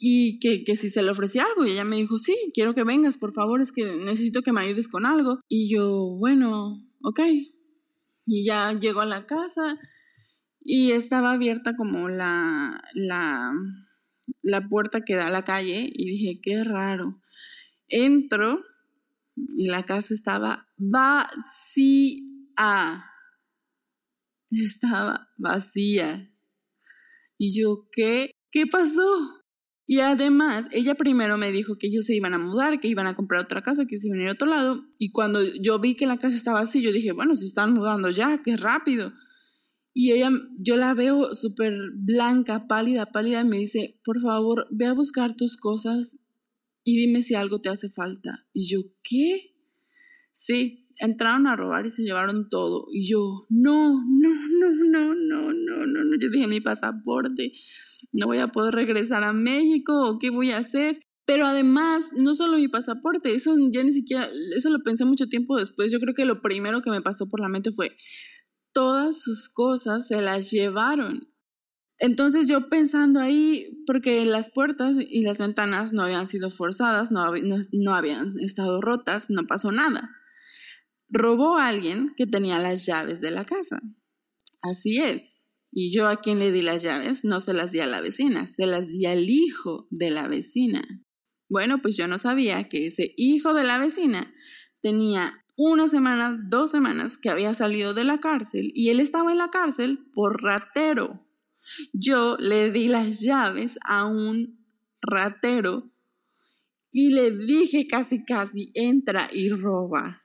y 0.00 0.38
que, 0.38 0.62
que 0.64 0.76
si 0.76 0.90
se 0.90 1.02
le 1.02 1.10
ofrecía 1.10 1.44
algo 1.44 1.66
y 1.66 1.72
ella 1.72 1.84
me 1.84 1.96
dijo, 1.96 2.18
sí, 2.18 2.34
quiero 2.54 2.74
que 2.74 2.84
vengas, 2.84 3.18
por 3.18 3.32
favor, 3.32 3.60
es 3.60 3.72
que 3.72 3.84
necesito 4.04 4.42
que 4.42 4.52
me 4.52 4.60
ayudes 4.60 4.88
con 4.88 5.06
algo. 5.06 5.40
Y 5.48 5.68
yo, 5.68 6.16
bueno, 6.18 6.84
ok. 7.02 7.20
Y 8.26 8.44
ya 8.44 8.72
llegó 8.72 9.00
a 9.00 9.06
la 9.06 9.26
casa 9.26 9.78
y 10.60 10.92
estaba 10.92 11.32
abierta 11.32 11.76
como 11.76 12.08
la, 12.08 12.80
la, 12.94 13.52
la 14.42 14.68
puerta 14.68 15.00
que 15.04 15.16
da 15.16 15.26
a 15.26 15.30
la 15.30 15.44
calle 15.44 15.90
y 15.92 16.06
dije, 16.10 16.40
qué 16.40 16.62
raro. 16.62 17.20
Entro 17.88 18.60
y 19.56 19.68
la 19.68 19.82
casa 19.84 20.14
estaba 20.14 20.68
vacía 20.76 22.24
estaba 24.50 25.28
vacía. 25.36 26.32
Y 27.38 27.58
yo, 27.58 27.88
¿qué? 27.92 28.32
¿Qué 28.50 28.66
pasó? 28.66 29.42
Y 29.86 30.00
además, 30.00 30.68
ella 30.72 30.94
primero 30.94 31.38
me 31.38 31.50
dijo 31.50 31.76
que 31.78 31.86
ellos 31.86 32.04
se 32.04 32.14
iban 32.14 32.34
a 32.34 32.38
mudar, 32.38 32.78
que 32.80 32.88
iban 32.88 33.06
a 33.06 33.14
comprar 33.14 33.42
otra 33.42 33.62
casa, 33.62 33.86
que 33.86 33.98
se 33.98 34.08
iban 34.08 34.20
a 34.20 34.22
ir 34.24 34.28
a 34.28 34.32
otro 34.32 34.48
lado. 34.48 34.84
Y 34.98 35.12
cuando 35.12 35.42
yo 35.42 35.78
vi 35.78 35.94
que 35.94 36.06
la 36.06 36.18
casa 36.18 36.36
estaba 36.36 36.60
así, 36.60 36.82
yo 36.82 36.92
dije, 36.92 37.12
bueno, 37.12 37.36
se 37.36 37.46
están 37.46 37.72
mudando 37.72 38.10
ya, 38.10 38.42
qué 38.42 38.56
rápido. 38.56 39.12
Y 39.94 40.12
ella, 40.12 40.30
yo 40.58 40.76
la 40.76 40.94
veo 40.94 41.34
súper 41.34 41.72
blanca, 41.94 42.66
pálida, 42.66 43.06
pálida, 43.06 43.40
y 43.40 43.48
me 43.48 43.56
dice, 43.56 43.98
por 44.04 44.20
favor, 44.20 44.66
ve 44.70 44.86
a 44.86 44.92
buscar 44.92 45.34
tus 45.34 45.56
cosas 45.56 46.18
y 46.88 46.96
dime 46.96 47.20
si 47.20 47.34
algo 47.34 47.60
te 47.60 47.68
hace 47.68 47.90
falta. 47.90 48.46
Y 48.54 48.66
yo, 48.66 48.80
¿qué? 49.02 49.54
Sí, 50.32 50.88
entraron 50.96 51.46
a 51.46 51.54
robar 51.54 51.84
y 51.84 51.90
se 51.90 52.00
llevaron 52.00 52.48
todo. 52.48 52.86
Y 52.90 53.06
yo, 53.10 53.44
no, 53.50 53.92
no, 53.92 54.30
no, 54.58 54.70
no, 54.90 55.14
no, 55.14 55.52
no, 55.52 55.84
no, 55.84 56.02
no. 56.02 56.16
Yo 56.18 56.30
dije, 56.30 56.46
mi 56.46 56.62
pasaporte, 56.62 57.52
no 58.12 58.24
voy 58.24 58.38
a 58.38 58.48
poder 58.48 58.72
regresar 58.72 59.22
a 59.22 59.34
México, 59.34 60.08
¿o 60.08 60.18
qué 60.18 60.30
voy 60.30 60.50
a 60.50 60.56
hacer? 60.56 60.98
Pero 61.26 61.44
además, 61.44 62.06
no 62.16 62.34
solo 62.34 62.56
mi 62.56 62.68
pasaporte, 62.68 63.34
eso 63.34 63.54
ya 63.70 63.82
ni 63.82 63.92
siquiera, 63.92 64.26
eso 64.56 64.70
lo 64.70 64.82
pensé 64.82 65.04
mucho 65.04 65.26
tiempo 65.26 65.58
después. 65.58 65.92
Yo 65.92 66.00
creo 66.00 66.14
que 66.14 66.24
lo 66.24 66.40
primero 66.40 66.80
que 66.80 66.88
me 66.88 67.02
pasó 67.02 67.28
por 67.28 67.40
la 67.40 67.50
mente 67.50 67.70
fue, 67.70 67.98
todas 68.72 69.20
sus 69.20 69.50
cosas 69.50 70.08
se 70.08 70.22
las 70.22 70.50
llevaron. 70.50 71.28
Entonces 71.98 72.46
yo 72.46 72.68
pensando 72.68 73.20
ahí, 73.20 73.82
porque 73.86 74.24
las 74.24 74.50
puertas 74.50 74.96
y 74.98 75.22
las 75.22 75.38
ventanas 75.38 75.92
no 75.92 76.02
habían 76.02 76.28
sido 76.28 76.50
forzadas, 76.50 77.10
no, 77.10 77.32
no 77.72 77.94
habían 77.94 78.38
estado 78.40 78.80
rotas, 78.80 79.26
no 79.30 79.44
pasó 79.46 79.72
nada 79.72 80.14
robó 81.08 81.56
a 81.56 81.68
alguien 81.68 82.14
que 82.16 82.26
tenía 82.26 82.58
las 82.58 82.86
llaves 82.86 83.20
de 83.20 83.30
la 83.30 83.44
casa. 83.44 83.80
Así 84.62 84.98
es. 84.98 85.34
Y 85.70 85.92
yo 85.92 86.08
a 86.08 86.20
quien 86.20 86.38
le 86.38 86.50
di 86.50 86.62
las 86.62 86.82
llaves 86.82 87.24
no 87.24 87.40
se 87.40 87.52
las 87.52 87.72
di 87.72 87.80
a 87.80 87.86
la 87.86 88.00
vecina, 88.00 88.46
se 88.46 88.66
las 88.66 88.88
di 88.88 89.06
al 89.06 89.28
hijo 89.28 89.86
de 89.90 90.10
la 90.10 90.28
vecina. 90.28 90.82
Bueno, 91.48 91.80
pues 91.80 91.96
yo 91.96 92.08
no 92.08 92.18
sabía 92.18 92.68
que 92.68 92.86
ese 92.86 93.14
hijo 93.16 93.54
de 93.54 93.64
la 93.64 93.78
vecina 93.78 94.34
tenía 94.80 95.32
una 95.56 95.88
semana, 95.88 96.38
dos 96.46 96.70
semanas 96.70 97.18
que 97.18 97.30
había 97.30 97.52
salido 97.52 97.92
de 97.94 98.04
la 98.04 98.20
cárcel 98.20 98.70
y 98.74 98.90
él 98.90 99.00
estaba 99.00 99.32
en 99.32 99.38
la 99.38 99.50
cárcel 99.50 99.98
por 100.12 100.42
ratero. 100.42 101.27
Yo 101.92 102.36
le 102.38 102.70
di 102.70 102.88
las 102.88 103.20
llaves 103.20 103.78
a 103.84 104.06
un 104.06 104.58
ratero 105.00 105.92
y 106.90 107.10
le 107.10 107.30
dije 107.30 107.86
casi 107.86 108.24
casi 108.24 108.70
entra 108.74 109.28
y 109.32 109.50
roba. 109.50 110.22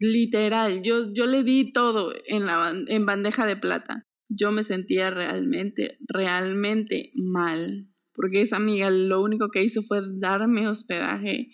Literal, 0.00 0.82
yo, 0.82 1.12
yo 1.12 1.26
le 1.26 1.42
di 1.42 1.72
todo 1.72 2.12
en, 2.26 2.46
la, 2.46 2.72
en 2.86 3.06
bandeja 3.06 3.46
de 3.46 3.56
plata. 3.56 4.06
Yo 4.28 4.52
me 4.52 4.62
sentía 4.62 5.10
realmente, 5.10 5.98
realmente 6.06 7.10
mal, 7.14 7.88
porque 8.12 8.42
esa 8.42 8.56
amiga 8.56 8.90
lo 8.90 9.22
único 9.22 9.48
que 9.48 9.64
hizo 9.64 9.82
fue 9.82 10.00
darme 10.18 10.68
hospedaje, 10.68 11.48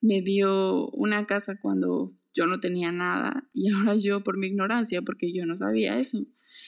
me 0.00 0.20
dio 0.20 0.88
una 0.90 1.26
casa 1.26 1.58
cuando 1.60 2.18
yo 2.34 2.46
no 2.46 2.60
tenía 2.60 2.92
nada 2.92 3.48
y 3.54 3.70
ahora 3.72 3.94
yo 3.96 4.22
por 4.22 4.38
mi 4.38 4.48
ignorancia, 4.48 5.02
porque 5.02 5.32
yo 5.32 5.46
no 5.46 5.56
sabía 5.56 5.98
eso. 5.98 6.26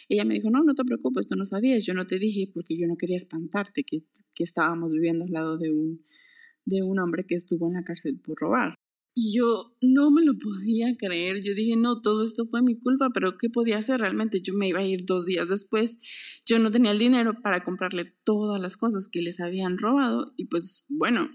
Ella 0.09 0.25
me 0.25 0.35
dijo, 0.35 0.51
no, 0.51 0.63
no 0.63 0.75
te 0.75 0.85
preocupes, 0.85 1.27
tú 1.27 1.37
no 1.37 1.45
sabías, 1.45 1.85
yo 1.85 1.95
no 1.95 2.07
te 2.07 2.19
dije 2.19 2.51
porque 2.53 2.79
yo 2.79 2.87
no 2.87 2.97
quería 2.97 3.17
espantarte 3.17 3.85
que, 3.85 4.05
que 4.35 4.45
estábamos 4.45 4.91
viviendo 4.91 5.25
al 5.25 5.33
lado 5.33 5.59
de 5.59 5.71
un, 5.71 6.05
de 6.65 6.83
un 6.83 6.99
hombre 6.99 7.25
que 7.27 7.35
estuvo 7.35 7.69
en 7.69 7.75
la 7.75 7.85
cárcel 7.85 8.21
por 8.21 8.39
robar. 8.39 8.75
Y 9.21 9.37
yo 9.37 9.77
no 9.83 10.13
me 10.13 10.23
lo 10.23 10.39
podía 10.39 10.97
creer. 10.97 11.43
Yo 11.43 11.53
dije, 11.53 11.75
no, 11.77 12.03
todo 12.03 12.25
esto 12.25 12.47
fue 12.47 12.63
mi 12.63 12.79
culpa, 12.79 13.09
pero 13.13 13.37
¿qué 13.37 13.51
podía 13.51 13.79
hacer 13.79 14.01
realmente? 14.01 14.41
Yo 14.41 14.55
me 14.55 14.69
iba 14.69 14.79
a 14.79 14.85
ir 14.85 15.05
dos 15.05 15.27
días 15.27 15.49
después. 15.49 15.99
Yo 16.47 16.61
no 16.61 16.71
tenía 16.71 16.93
el 16.93 17.01
dinero 17.01 17.35
para 17.43 17.65
comprarle 17.65 18.15
todas 18.23 18.61
las 18.61 18.77
cosas 18.77 19.09
que 19.11 19.21
les 19.21 19.41
habían 19.41 19.77
robado. 19.77 20.35
Y 20.37 20.45
pues 20.45 20.85
bueno, 20.89 21.29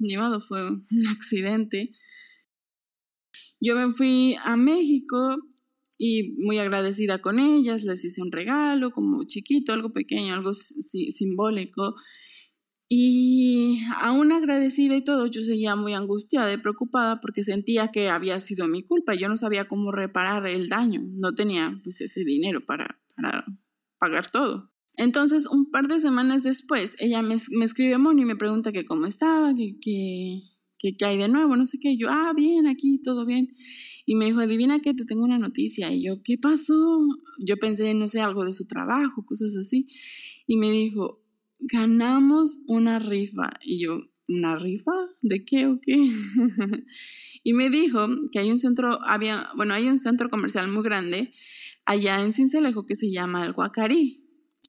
modo, 0.00 0.40
fue 0.40 0.68
un 0.68 0.86
accidente. 1.12 1.92
Yo 3.60 3.76
me 3.76 3.92
fui 3.92 4.36
a 4.44 4.56
México 4.56 5.36
y 6.02 6.34
muy 6.38 6.56
agradecida 6.56 7.20
con 7.20 7.38
ellas, 7.38 7.84
les 7.84 8.02
hice 8.02 8.22
un 8.22 8.32
regalo 8.32 8.90
como 8.90 9.22
chiquito, 9.24 9.74
algo 9.74 9.92
pequeño, 9.92 10.32
algo 10.32 10.54
simbólico. 10.54 11.94
Y 12.88 13.82
aún 14.00 14.32
agradecida 14.32 14.96
y 14.96 15.04
todo, 15.04 15.26
yo 15.26 15.42
seguía 15.42 15.76
muy 15.76 15.92
angustiada 15.92 16.50
y 16.54 16.56
preocupada 16.56 17.20
porque 17.20 17.42
sentía 17.42 17.88
que 17.88 18.08
había 18.08 18.40
sido 18.40 18.66
mi 18.66 18.82
culpa. 18.82 19.12
Yo 19.14 19.28
no 19.28 19.36
sabía 19.36 19.68
cómo 19.68 19.92
reparar 19.92 20.46
el 20.46 20.70
daño. 20.70 21.02
No 21.04 21.34
tenía 21.34 21.78
pues 21.84 22.00
ese 22.00 22.24
dinero 22.24 22.64
para, 22.64 22.98
pagar 23.98 24.30
todo. 24.30 24.72
Entonces, 24.96 25.44
un 25.44 25.70
par 25.70 25.86
de 25.86 26.00
semanas 26.00 26.42
después, 26.42 26.96
ella 26.98 27.20
me, 27.20 27.36
me 27.50 27.66
escribe 27.66 27.98
Moni 27.98 28.22
y 28.22 28.24
me 28.24 28.36
pregunta 28.36 28.72
que 28.72 28.86
cómo 28.86 29.04
estaba, 29.04 29.54
que, 29.54 29.78
que, 29.78 30.96
que, 30.96 31.04
hay 31.04 31.18
de 31.18 31.28
nuevo, 31.28 31.56
no 31.56 31.66
sé 31.66 31.78
qué. 31.78 31.98
yo, 31.98 32.08
ah, 32.10 32.32
bien, 32.34 32.66
aquí, 32.66 33.02
todo 33.02 33.26
bien. 33.26 33.54
Y 34.10 34.16
me 34.16 34.24
dijo, 34.24 34.40
adivina 34.40 34.80
que 34.80 34.92
te 34.92 35.04
tengo 35.04 35.22
una 35.22 35.38
noticia. 35.38 35.92
Y 35.92 36.02
yo, 36.02 36.20
¿qué 36.24 36.36
pasó? 36.36 36.74
Yo 37.38 37.56
pensé, 37.58 37.94
no 37.94 38.08
sé, 38.08 38.20
algo 38.20 38.44
de 38.44 38.52
su 38.52 38.66
trabajo, 38.66 39.24
cosas 39.24 39.54
así. 39.54 39.86
Y 40.48 40.56
me 40.56 40.68
dijo, 40.68 41.22
ganamos 41.60 42.58
una 42.66 42.98
rifa. 42.98 43.50
Y 43.62 43.78
yo, 43.78 44.00
¿una 44.26 44.58
rifa? 44.58 44.90
¿De 45.22 45.44
qué 45.44 45.68
o 45.68 45.78
qué? 45.80 45.94
y 47.44 47.52
me 47.52 47.70
dijo 47.70 48.04
que 48.32 48.40
hay 48.40 48.50
un 48.50 48.58
centro, 48.58 48.98
había, 49.04 49.48
bueno, 49.54 49.74
hay 49.74 49.86
un 49.86 50.00
centro 50.00 50.28
comercial 50.28 50.66
muy 50.66 50.82
grande 50.82 51.32
allá 51.84 52.20
en 52.20 52.32
Cincelejo 52.32 52.86
que 52.86 52.96
se 52.96 53.12
llama 53.12 53.46
el 53.46 53.52
Guacarí. 53.52 54.26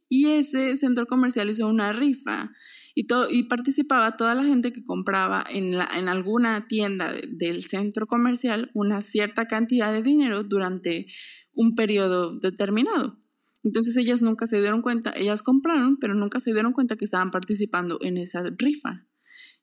Y 0.07 0.27
ese 0.27 0.77
centro 0.77 1.07
comercial 1.07 1.49
hizo 1.49 1.67
una 1.67 1.93
rifa 1.93 2.51
y, 2.95 3.07
todo, 3.07 3.27
y 3.29 3.43
participaba 3.43 4.17
toda 4.17 4.35
la 4.35 4.43
gente 4.43 4.71
que 4.73 4.83
compraba 4.83 5.43
en, 5.49 5.77
la, 5.77 5.87
en 5.97 6.07
alguna 6.07 6.67
tienda 6.67 7.11
del 7.29 7.63
centro 7.63 8.07
comercial 8.07 8.71
una 8.73 9.01
cierta 9.01 9.47
cantidad 9.47 9.91
de 9.91 10.03
dinero 10.03 10.43
durante 10.43 11.07
un 11.53 11.75
periodo 11.75 12.37
determinado. 12.37 13.19
Entonces 13.63 13.95
ellas 13.97 14.21
nunca 14.21 14.47
se 14.47 14.59
dieron 14.59 14.81
cuenta, 14.81 15.13
ellas 15.15 15.43
compraron, 15.43 15.97
pero 15.97 16.15
nunca 16.15 16.39
se 16.39 16.53
dieron 16.53 16.73
cuenta 16.73 16.95
que 16.95 17.05
estaban 17.05 17.31
participando 17.31 17.99
en 18.01 18.17
esa 18.17 18.43
rifa. 18.57 19.07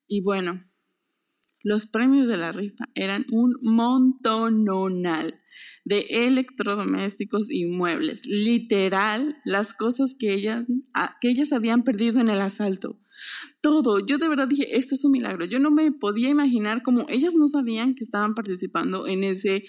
Y 0.07 0.23
bueno, 0.23 0.65
los 1.63 1.87
premios 1.87 2.29
de 2.29 2.37
la 2.37 2.53
rifa 2.53 2.85
eran 2.95 3.27
un 3.31 3.55
montononal 3.61 5.35
de 5.85 6.07
electrodomésticos 6.11 7.51
y 7.51 7.67
muebles. 7.67 8.25
Literal, 8.27 9.37
las 9.45 9.75
cosas 9.75 10.15
que 10.19 10.33
ellas, 10.35 10.69
que 11.21 11.31
ellas 11.31 11.53
habían 11.53 11.83
perdido 11.83 12.21
en 12.21 12.31
el 12.31 12.41
asalto. 12.41 13.01
Todo. 13.61 14.05
Yo 14.05 14.19
de 14.19 14.29
verdad 14.29 14.49
dije, 14.49 14.77
esto 14.77 14.95
es 14.95 15.05
un 15.05 15.13
milagro. 15.13 15.45
Yo 15.45 15.59
no 15.59 15.71
me 15.71 15.93
podía 15.93 16.29
imaginar 16.29 16.83
cómo 16.83 17.07
ellas 17.09 17.35
no 17.35 17.49
sabían 17.49 17.95
que 17.95 18.05
estaban 18.05 18.35
participando 18.35 19.07
en 19.07 19.25
ese, 19.25 19.65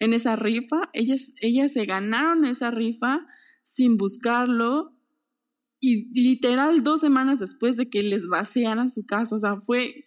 en 0.00 0.14
esa 0.14 0.36
rifa. 0.36 0.90
Ellas, 0.92 1.32
ellas 1.40 1.72
se 1.72 1.84
ganaron 1.84 2.44
esa 2.44 2.70
rifa 2.70 3.26
sin 3.64 3.96
buscarlo 3.96 4.96
y 5.80 6.08
literal 6.14 6.84
dos 6.84 7.00
semanas 7.00 7.40
después 7.40 7.76
de 7.76 7.90
que 7.90 8.02
les 8.02 8.28
vaciaran 8.28 8.88
su 8.88 9.04
casa, 9.04 9.34
o 9.34 9.38
sea, 9.38 9.60
fue 9.60 10.06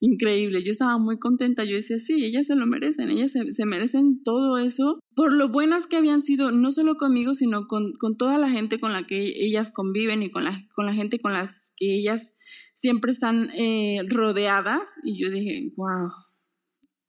increíble. 0.00 0.62
Yo 0.64 0.72
estaba 0.72 0.98
muy 0.98 1.18
contenta, 1.18 1.64
yo 1.64 1.76
decía, 1.76 1.98
sí, 1.98 2.24
ellas 2.24 2.46
se 2.46 2.56
lo 2.56 2.66
merecen, 2.66 3.08
ellas 3.08 3.30
se, 3.30 3.64
merecen 3.64 4.22
todo 4.22 4.58
eso 4.58 4.98
por 5.14 5.32
lo 5.32 5.48
buenas 5.48 5.86
que 5.86 5.96
habían 5.96 6.20
sido, 6.20 6.50
no 6.50 6.72
solo 6.72 6.96
conmigo, 6.96 7.34
sino 7.34 7.68
con, 7.68 7.92
con, 7.92 8.16
toda 8.16 8.38
la 8.38 8.50
gente 8.50 8.80
con 8.80 8.92
la 8.92 9.04
que 9.04 9.44
ellas 9.44 9.70
conviven 9.70 10.24
y 10.24 10.30
con 10.30 10.44
la, 10.44 10.66
con 10.74 10.84
la 10.84 10.92
gente 10.92 11.20
con 11.20 11.32
las 11.32 11.63
que 11.76 11.94
ellas 11.94 12.34
siempre 12.76 13.12
están 13.12 13.50
eh, 13.56 14.00
rodeadas. 14.08 14.82
Y 15.02 15.22
yo 15.22 15.30
dije, 15.30 15.72
wow, 15.76 16.10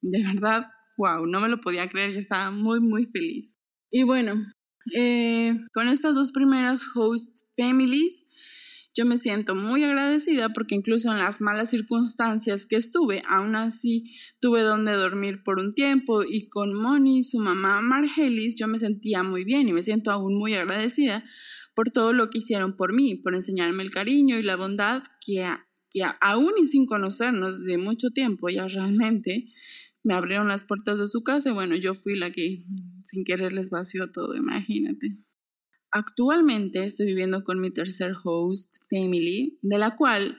de 0.02 0.24
verdad, 0.24 0.68
wow, 0.98 1.26
no 1.26 1.40
me 1.40 1.50
lo 1.50 1.60
podía 1.60 1.90
creer, 1.90 2.14
yo 2.14 2.20
estaba 2.20 2.52
muy, 2.52 2.80
muy 2.80 3.06
feliz. 3.06 3.56
Y 3.92 4.04
bueno, 4.04 4.34
eh, 4.96 5.54
con 5.74 5.88
estas 5.88 6.16
dos 6.16 6.32
primeras 6.32 6.82
host 6.96 7.40
families, 7.58 8.26
yo 8.98 9.06
me 9.06 9.18
siento 9.18 9.56
muy 9.56 9.84
agradecida 9.84 10.54
porque 10.54 10.76
incluso 10.76 11.12
en 11.12 11.18
las 11.18 11.42
malas 11.42 11.70
circunstancias 11.70 12.66
que 12.66 12.78
estuve, 12.78 13.22
aún 13.28 13.56
así 13.56 14.06
tuve 14.40 14.62
donde 14.62 14.94
dormir 14.94 15.44
por 15.44 15.60
un 15.60 15.74
tiempo 15.74 16.24
y 16.24 16.48
con 16.48 16.74
Moni, 16.74 17.26
su 17.26 17.40
mamá 17.40 17.82
Margelis, 17.82 18.56
yo 18.56 18.68
me 18.68 18.80
sentía 18.80 19.22
muy 19.22 19.44
bien 19.44 19.68
y 19.68 19.74
me 19.74 19.82
siento 19.82 20.12
aún 20.12 20.38
muy 20.38 20.54
agradecida 20.54 21.26
por 21.76 21.92
todo 21.92 22.14
lo 22.14 22.30
que 22.30 22.40
hicieron 22.40 22.76
por 22.76 22.94
mí, 22.94 23.16
por 23.16 23.36
enseñarme 23.36 23.84
el 23.84 23.92
cariño 23.92 24.40
y 24.40 24.44
la 24.44 24.56
bondad 24.56 25.04
que, 25.26 25.46
que 25.92 26.04
aún 26.22 26.52
y 26.62 26.66
sin 26.66 26.86
conocernos 26.86 27.64
de 27.64 27.78
mucho 27.78 28.10
tiempo 28.10 28.50
ya 28.50 28.68
realmente 28.68 29.46
me 30.04 30.14
abrieron 30.14 30.48
las 30.48 30.64
puertas 30.64 30.98
de 30.98 31.08
su 31.08 31.22
casa 31.22 31.50
y 31.50 31.54
bueno, 31.54 31.76
yo 31.76 31.94
fui 31.94 32.16
la 32.16 32.32
que 32.32 32.64
sin 33.06 33.24
querer 33.26 33.54
les 33.54 33.70
vació 33.70 34.12
todo, 34.12 34.36
imagínate. 34.36 35.18
Actualmente 35.92 36.84
estoy 36.84 37.08
viviendo 37.08 37.44
con 37.44 37.60
mi 37.60 37.72
tercer 37.72 38.14
host, 38.24 38.76
Family, 38.90 39.60
de 39.62 39.78
la 39.78 39.96
cual 39.96 40.38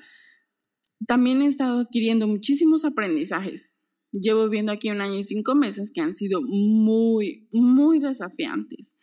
también 1.07 1.42
he 1.42 1.46
estado 1.46 1.81
adquiriendo 1.81 2.27
muchísimos 2.27 2.85
aprendizajes. 2.85 3.75
Llevo 4.20 4.44
viviendo 4.44 4.72
aquí 4.72 4.90
un 4.90 5.00
año 5.00 5.18
y 5.18 5.24
cinco 5.24 5.55
meses 5.55 5.90
que 5.92 6.00
han 6.00 6.14
sido 6.14 6.40
muy, 6.42 7.48
muy 7.52 8.00
desafiantes. 8.00 8.94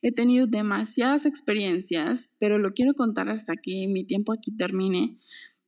He 0.00 0.12
tenido 0.12 0.46
demasiadas 0.46 1.26
experiencias, 1.26 2.30
pero 2.38 2.58
lo 2.58 2.72
quiero 2.72 2.94
contar 2.94 3.28
hasta 3.28 3.54
que 3.56 3.86
mi 3.88 4.04
tiempo 4.04 4.32
aquí 4.32 4.56
termine, 4.56 5.18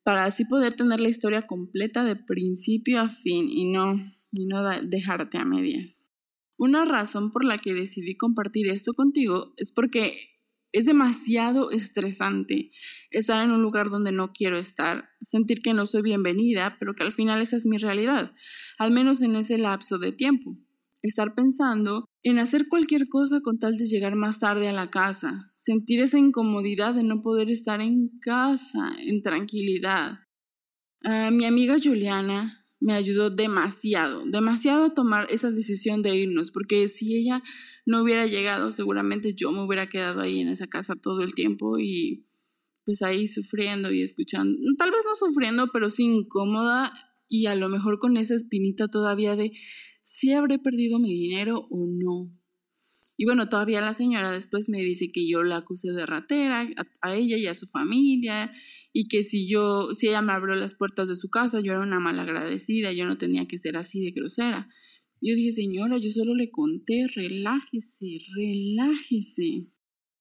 para 0.03 0.25
así 0.25 0.45
poder 0.45 0.75
tener 0.75 1.01
la 1.01 1.09
historia 1.09 1.43
completa 1.43 2.05
de 2.05 2.17
principio 2.17 3.01
a 3.01 3.09
fin 3.09 3.49
y 3.49 3.73
no, 3.73 3.95
y 4.33 4.47
no 4.47 4.63
dejarte 4.83 5.39
a 5.39 5.45
medias. 5.45 6.07
Una 6.57 6.85
razón 6.85 7.31
por 7.31 7.45
la 7.45 7.59
que 7.59 7.75
decidí 7.75 8.17
compartir 8.17 8.69
esto 8.69 8.93
contigo 8.93 9.55
es 9.57 9.73
porque 9.73 10.34
Es 10.75 10.87
demasiado 10.87 11.71
estresante 11.71 12.73
estar 13.13 13.45
en 13.45 13.53
un 13.53 13.63
lugar 13.63 13.91
donde 13.91 14.11
no 14.11 14.33
quiero 14.33 14.59
estar, 14.59 15.09
sentir 15.21 15.61
que 15.61 15.73
no 15.73 15.87
soy 15.87 16.03
bienvenida, 16.03 16.79
pero 16.81 16.97
que 16.97 17.05
al 17.05 17.13
final 17.13 17.41
esa 17.41 17.55
es 17.55 17.65
mi 17.65 17.79
realidad, 17.79 18.35
al 18.77 18.91
menos 18.91 19.23
en 19.23 19.37
ese 19.37 19.57
lapso 19.57 19.99
de 19.99 20.11
tiempo. 20.11 20.59
Estar 21.01 21.37
pensando 21.37 22.07
en 22.25 22.41
hacer 22.41 22.67
cualquier 22.67 23.09
cosa 23.09 23.41
con 23.41 23.61
tal 23.61 23.77
de 23.77 23.87
llegar 23.87 24.17
más 24.17 24.41
tarde 24.41 24.67
a 24.67 24.73
la 24.73 24.91
casa, 24.91 25.55
sentir 25.61 26.01
esa 26.01 26.19
incomodidad 26.19 26.93
de 26.93 27.05
no 27.05 27.23
poder 27.23 27.51
estar 27.51 27.81
en 27.81 28.19
casa, 28.19 28.97
en 28.99 29.23
tranquilidad. 29.23 30.23
Ah, 31.05 31.31
mi 31.31 31.45
amiga 31.45 31.77
Juliana 31.81 32.64
me 32.85 32.93
ayudó 32.93 33.31
demasiado, 33.31 34.25
demasiado 34.27 34.85
a 34.85 34.93
tomar 34.93 35.27
esa 35.31 35.51
decisión 35.51 36.03
de 36.03 36.17
irnos, 36.17 36.51
porque 36.51 36.87
si 36.87 37.17
ella 37.17 37.43
no 37.87 38.03
hubiera 38.03 38.27
llegado, 38.27 38.73
seguramente 38.73 39.33
yo 39.33 39.51
me 39.53 39.63
hubiera 39.63 39.89
quedado 39.89 40.21
ahí 40.21 40.41
en 40.41 40.49
esa 40.49 40.67
casa 40.67 40.95
todo 40.95 41.23
el 41.23 41.35
tiempo 41.35 41.79
y 41.79 42.27
pues 42.85 43.01
ahí 43.01 43.27
sufriendo 43.27 43.91
y 43.91 44.03
escuchando, 44.03 44.59
tal 44.77 44.91
vez 44.91 45.01
no 45.07 45.15
sufriendo, 45.15 45.69
pero 45.73 45.89
sí 45.89 46.05
incómoda 46.05 46.93
y 47.27 47.47
a 47.47 47.55
lo 47.55 47.71
mejor 47.71 47.99
con 47.99 48.19
esa 48.19 48.35
espinita 48.35 48.89
todavía 48.89 49.35
de 49.35 49.53
si 50.05 50.35
habré 50.35 50.59
perdido 50.59 50.99
mi 50.99 51.11
dinero 51.11 51.67
o 51.71 51.87
no. 51.89 52.39
Y 53.17 53.25
bueno, 53.25 53.49
todavía 53.49 53.81
la 53.81 53.95
señora 53.95 54.33
después 54.33 54.69
me 54.69 54.81
dice 54.81 55.13
que 55.13 55.29
yo 55.29 55.43
la 55.43 55.59
acusé 55.59 55.93
de 55.93 56.07
ratera 56.07 56.69
a, 57.01 57.15
ella 57.15 57.37
y 57.37 57.47
a 57.47 57.55
su 57.55 57.67
familia 57.67 58.53
y 58.93 59.09
que 59.09 59.23
si 59.23 59.49
yo, 59.49 59.95
si 59.95 60.09
ella 60.09 60.23
me 60.23 60.33
abrió 60.33 60.55
las 60.55 60.75
puertas 60.75 61.09
de 61.09 61.17
su 61.17 61.31
casa, 61.31 61.61
yo 61.61 61.73
era 61.73 61.83
una 61.83 62.01
malagradecida, 62.01 62.93
yo 62.93 63.07
no 63.07 63.17
tenía 63.19 63.47
que 63.47 63.59
ser 63.59 63.77
así 63.77 64.01
de 64.05 64.11
grosera. 64.11 64.69
Yo 65.21 65.35
dije, 65.35 65.53
señora, 65.53 65.97
yo 65.99 66.11
solo 66.11 66.35
le 66.35 66.51
conté, 66.51 67.07
relájese, 67.15 68.19
relájese. 68.37 69.73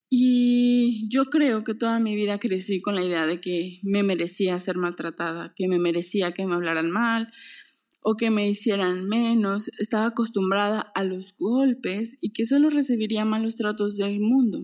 Y 0.10 1.10
yo 1.10 1.26
creo 1.26 1.64
que 1.64 1.74
toda 1.74 2.00
mi 2.00 2.16
vida 2.16 2.38
crecí 2.38 2.80
con 2.80 2.94
la 2.94 3.04
idea 3.04 3.26
de 3.26 3.42
que 3.42 3.80
me 3.82 4.04
merecía 4.04 4.60
ser 4.60 4.78
maltratada, 4.78 5.54
que 5.56 5.68
me 5.68 5.80
merecía 5.80 6.32
que 6.32 6.46
me 6.46 6.54
hablaran 6.54 6.92
mal 6.92 7.32
o 8.04 8.16
que 8.16 8.30
me 8.30 8.50
hicieran 8.50 9.08
menos. 9.08 9.70
Estaba 9.80 10.08
acostumbrada 10.08 10.82
a 10.82 11.04
los 11.04 11.36
golpes 11.38 12.18
y 12.22 12.32
que 12.32 12.46
solo 12.46 12.70
recibiría 12.70 13.26
malos 13.26 13.56
tratos 13.56 13.96
del 13.96 14.20
mundo. 14.20 14.60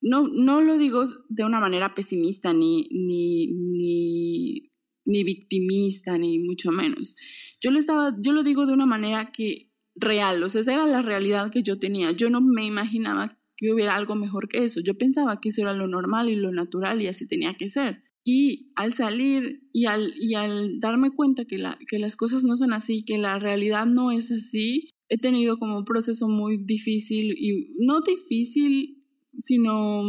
No, 0.00 0.28
no 0.28 0.60
lo 0.60 0.78
digo 0.78 1.04
de 1.28 1.44
una 1.44 1.60
manera 1.60 1.94
pesimista 1.94 2.52
ni, 2.52 2.88
ni, 2.90 3.46
ni, 3.48 4.72
ni 5.04 5.24
victimista, 5.24 6.16
ni 6.18 6.38
mucho 6.38 6.70
menos. 6.70 7.16
Yo 7.60 7.70
lo, 7.70 7.78
estaba, 7.78 8.16
yo 8.20 8.32
lo 8.32 8.42
digo 8.42 8.66
de 8.66 8.72
una 8.72 8.86
manera 8.86 9.32
que 9.32 9.72
real, 9.96 10.42
o 10.44 10.48
sea, 10.48 10.60
esa 10.60 10.74
era 10.74 10.86
la 10.86 11.02
realidad 11.02 11.50
que 11.50 11.62
yo 11.62 11.78
tenía. 11.78 12.12
Yo 12.12 12.30
no 12.30 12.40
me 12.40 12.64
imaginaba 12.64 13.36
que 13.56 13.72
hubiera 13.72 13.96
algo 13.96 14.14
mejor 14.14 14.48
que 14.48 14.64
eso. 14.64 14.80
Yo 14.80 14.96
pensaba 14.96 15.40
que 15.40 15.48
eso 15.48 15.62
era 15.62 15.72
lo 15.72 15.88
normal 15.88 16.28
y 16.28 16.36
lo 16.36 16.52
natural 16.52 17.02
y 17.02 17.08
así 17.08 17.26
tenía 17.26 17.54
que 17.54 17.68
ser. 17.68 18.04
Y 18.30 18.72
al 18.74 18.92
salir 18.92 19.66
y 19.72 19.86
al, 19.86 20.12
y 20.20 20.34
al 20.34 20.80
darme 20.80 21.10
cuenta 21.10 21.46
que, 21.46 21.56
la, 21.56 21.78
que 21.88 21.98
las 21.98 22.14
cosas 22.14 22.42
no 22.42 22.56
son 22.56 22.74
así, 22.74 23.02
que 23.02 23.16
la 23.16 23.38
realidad 23.38 23.86
no 23.86 24.10
es 24.10 24.30
así, 24.30 24.90
he 25.08 25.16
tenido 25.16 25.56
como 25.56 25.78
un 25.78 25.86
proceso 25.86 26.28
muy 26.28 26.58
difícil 26.62 27.34
y 27.38 27.72
no 27.78 28.02
difícil, 28.02 29.02
sino 29.42 30.02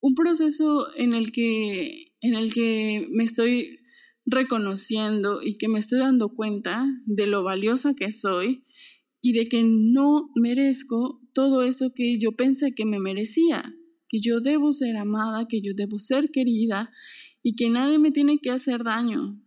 un 0.00 0.14
proceso 0.14 0.86
en 0.96 1.12
el 1.12 1.32
que, 1.32 2.14
en 2.22 2.34
el 2.34 2.54
que 2.54 3.06
me 3.10 3.24
estoy 3.24 3.80
reconociendo 4.24 5.42
y 5.42 5.58
que 5.58 5.68
me 5.68 5.78
estoy 5.78 5.98
dando 5.98 6.30
cuenta 6.30 6.86
de 7.04 7.26
lo 7.26 7.42
valiosa 7.42 7.92
que 7.92 8.10
soy 8.10 8.64
y 9.20 9.34
de 9.34 9.44
que 9.44 9.64
no 9.64 10.30
merezco 10.34 11.20
todo 11.34 11.62
eso 11.62 11.92
que 11.94 12.16
yo 12.18 12.32
pensé 12.32 12.72
que 12.74 12.86
me 12.86 13.00
merecía, 13.00 13.74
que 14.08 14.20
yo 14.20 14.40
debo 14.40 14.72
ser 14.72 14.96
amada, 14.96 15.46
que 15.48 15.60
yo 15.60 15.72
debo 15.74 15.98
ser 15.98 16.30
querida 16.30 16.90
y 17.42 17.54
que 17.54 17.70
nadie 17.70 17.98
me 17.98 18.10
tiene 18.10 18.38
que 18.40 18.50
hacer 18.50 18.84
daño. 18.84 19.42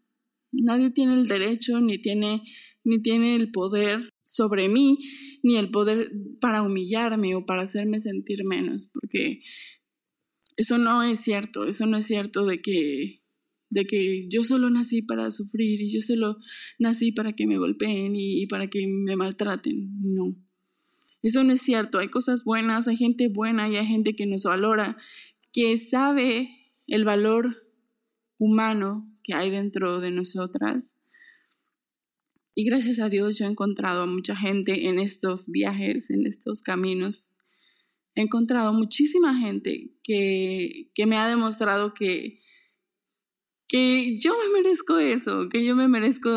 Nadie 0.52 0.92
tiene 0.92 1.14
el 1.14 1.28
derecho 1.28 1.80
ni 1.80 1.98
tiene 1.98 2.42
ni 2.84 3.02
tiene 3.02 3.36
el 3.36 3.52
poder 3.52 4.10
sobre 4.24 4.70
mí, 4.70 4.98
ni 5.44 5.58
el 5.58 5.70
poder 5.70 6.12
para 6.40 6.64
humillarme 6.64 7.36
o 7.36 7.46
para 7.46 7.64
hacerme 7.64 8.00
sentir 8.00 8.44
menos, 8.46 8.88
porque 8.92 9.42
eso 10.58 10.78
no 10.78 11.04
es 11.04 11.20
cierto, 11.20 11.66
eso 11.66 11.86
no 11.86 11.98
es 11.98 12.06
cierto 12.06 12.46
de 12.46 12.60
que 12.60 13.22
de 13.72 13.86
que 13.86 14.28
yo 14.30 14.44
solo 14.44 14.70
nací 14.70 15.02
para 15.02 15.32
sufrir 15.32 15.82
y 15.82 15.94
yo 15.94 16.02
solo 16.02 16.38
nací 16.78 17.14
para 17.14 17.34
que 17.34 17.48
me 17.48 17.58
golpeen 17.58 18.14
y, 18.16 18.46
para 18.48 18.68
que 18.68 18.86
me 18.86 19.16
maltraten. 19.16 19.90
No. 20.02 20.36
Eso 21.22 21.44
no 21.44 21.54
es 21.54 21.62
cierto. 21.62 22.00
Hay 22.00 22.10
cosas 22.10 22.44
buenas, 22.44 22.88
hay 22.88 22.98
gente 22.98 23.28
buena 23.28 23.70
y 23.70 23.76
hay 23.76 23.86
gente 23.86 24.16
que 24.16 24.26
nos 24.26 24.44
valora, 24.44 24.98
que 25.54 25.78
sabe 25.78 26.74
el 26.88 27.06
valor 27.06 27.68
humano 28.38 29.08
que 29.24 29.34
hay 29.34 29.50
dentro 29.50 30.00
de 30.02 30.12
nosotras. 30.12 30.96
Y 32.56 32.66
gracias 32.66 33.00
a 33.00 33.10
Dios 33.10 33.38
yo 33.38 33.46
he 33.46 33.50
encontrado 33.50 34.04
a 34.04 34.08
mucha 34.08 34.36
gente 34.36 34.88
en 34.88 35.00
estos 35.00 35.48
viajes, 35.48 36.10
en 36.10 36.26
estos 36.26 36.62
caminos. 36.62 37.30
He 38.16 38.22
encontrado 38.22 38.74
muchísima 38.74 39.38
gente 39.38 39.96
que, 40.04 40.92
que 40.94 41.06
me 41.06 41.18
ha 41.18 41.28
demostrado 41.28 41.94
que, 41.94 42.42
que 43.72 44.18
yo 44.18 44.34
me 44.34 44.62
merezco 44.62 45.00
eso, 45.00 45.48
que 45.48 45.64
yo 45.64 45.78
me 45.78 45.88
merezco, 45.88 46.30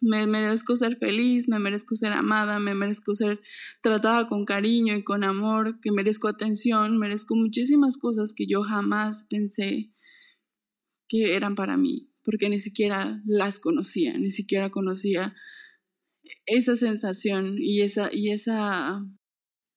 me 0.00 0.26
merezco 0.26 0.74
ser 0.74 0.96
feliz, 0.96 1.46
me 1.46 1.60
merezco 1.60 1.94
ser 1.94 2.12
amada, 2.12 2.58
me 2.58 2.74
merezco 2.74 3.14
ser 3.14 3.40
tratada 3.82 4.26
con 4.26 4.44
cariño 4.44 4.96
y 4.96 5.04
con 5.04 5.22
amor, 5.22 5.78
que 5.80 5.92
merezco 5.92 6.26
atención, 6.26 6.98
merezco 6.98 7.36
muchísimas 7.36 7.96
cosas 7.98 8.34
que 8.34 8.48
yo 8.48 8.62
jamás 8.62 9.26
pensé 9.30 9.92
que 11.08 11.36
eran 11.36 11.54
para 11.54 11.76
mí, 11.76 12.10
porque 12.24 12.48
ni 12.48 12.58
siquiera 12.58 13.22
las 13.26 13.60
conocía, 13.60 14.18
ni 14.18 14.30
siquiera 14.30 14.70
conocía 14.70 15.36
esa 16.46 16.74
sensación 16.74 17.58
y 17.60 17.82
esa, 17.82 18.10
y 18.12 18.30
esa, 18.32 19.06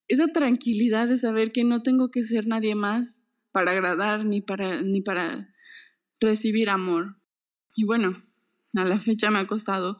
esa 0.07 0.27
tranquilidad 0.29 1.07
de 1.07 1.17
saber 1.17 1.51
que 1.51 1.65
no 1.65 1.83
tengo 1.83 2.09
que 2.09 2.23
ser 2.23 2.47
nadie 2.47 2.73
más 2.73 3.21
para 3.51 3.73
agradar 3.73 4.25
ni 4.25 4.41
para, 4.41 4.81
ni 4.81 5.01
para 5.01 5.54
recibir 6.19 6.69
amor. 6.69 7.21
Y 7.75 7.85
bueno, 7.85 8.15
a 8.75 8.85
la 8.85 8.99
fecha 8.99 9.31
me 9.31 9.39
ha 9.39 9.47
costado 9.47 9.97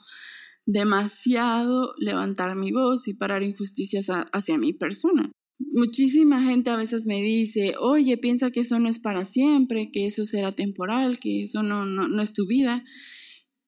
demasiado 0.65 1.93
levantar 1.99 2.56
mi 2.56 2.71
voz 2.71 3.08
y 3.08 3.13
parar 3.13 3.43
injusticias 3.43 4.08
hacia 4.10 4.58
mi 4.58 4.73
persona. 4.73 5.32
Muchísima 5.60 6.43
gente 6.43 6.69
a 6.69 6.78
veces 6.78 7.06
me 7.06 7.21
dice, 7.21 7.75
oye, 7.80 8.17
piensa 8.17 8.51
que 8.51 8.62
eso 8.62 8.80
no 8.80 8.89
es 8.89 8.99
para 8.99 9.23
siempre, 9.25 9.89
que 9.91 10.06
eso 10.06 10.25
será 10.25 10.51
temporal, 10.51 11.19
que 11.19 11.43
eso 11.43 11.63
no, 11.63 11.86
no, 11.86 12.08
no 12.08 12.21
es 12.21 12.34
tu 12.34 12.45
vida. 12.47 12.84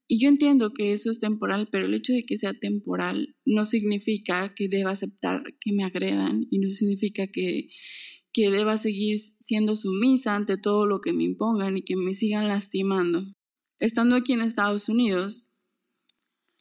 Y 0.10 0.20
yo 0.20 0.30
entiendo 0.30 0.74
que 0.74 0.94
eso 0.94 1.12
es 1.12 1.20
temporal, 1.20 1.68
pero 1.72 1.86
el 1.86 1.94
hecho 1.94 2.14
de 2.14 2.24
que 2.24 2.38
sea 2.38 2.54
temporal 2.54 3.36
no 3.46 3.66
significa 3.66 4.54
que 4.54 4.70
deba 4.70 4.92
aceptar 4.92 5.44
que 5.60 5.74
me 5.74 5.84
agredan 5.84 6.46
y 6.50 6.60
no 6.60 6.70
significa 6.70 7.28
que, 7.28 7.70
que 8.38 8.52
deba 8.52 8.78
seguir 8.78 9.19
siendo 9.39 9.76
sumisa 9.76 10.36
ante 10.36 10.58
todo 10.58 10.86
lo 10.86 11.02
que 11.02 11.12
me 11.12 11.23
impongan 11.23 11.76
y 11.76 11.82
que 11.82 11.95
me 11.95 12.13
sigan 12.13 12.47
lastimando. 12.47 13.26
Estando 13.80 14.15
aquí 14.15 14.34
en 14.34 14.41
Estados 14.41 14.89
Unidos, 14.89 15.50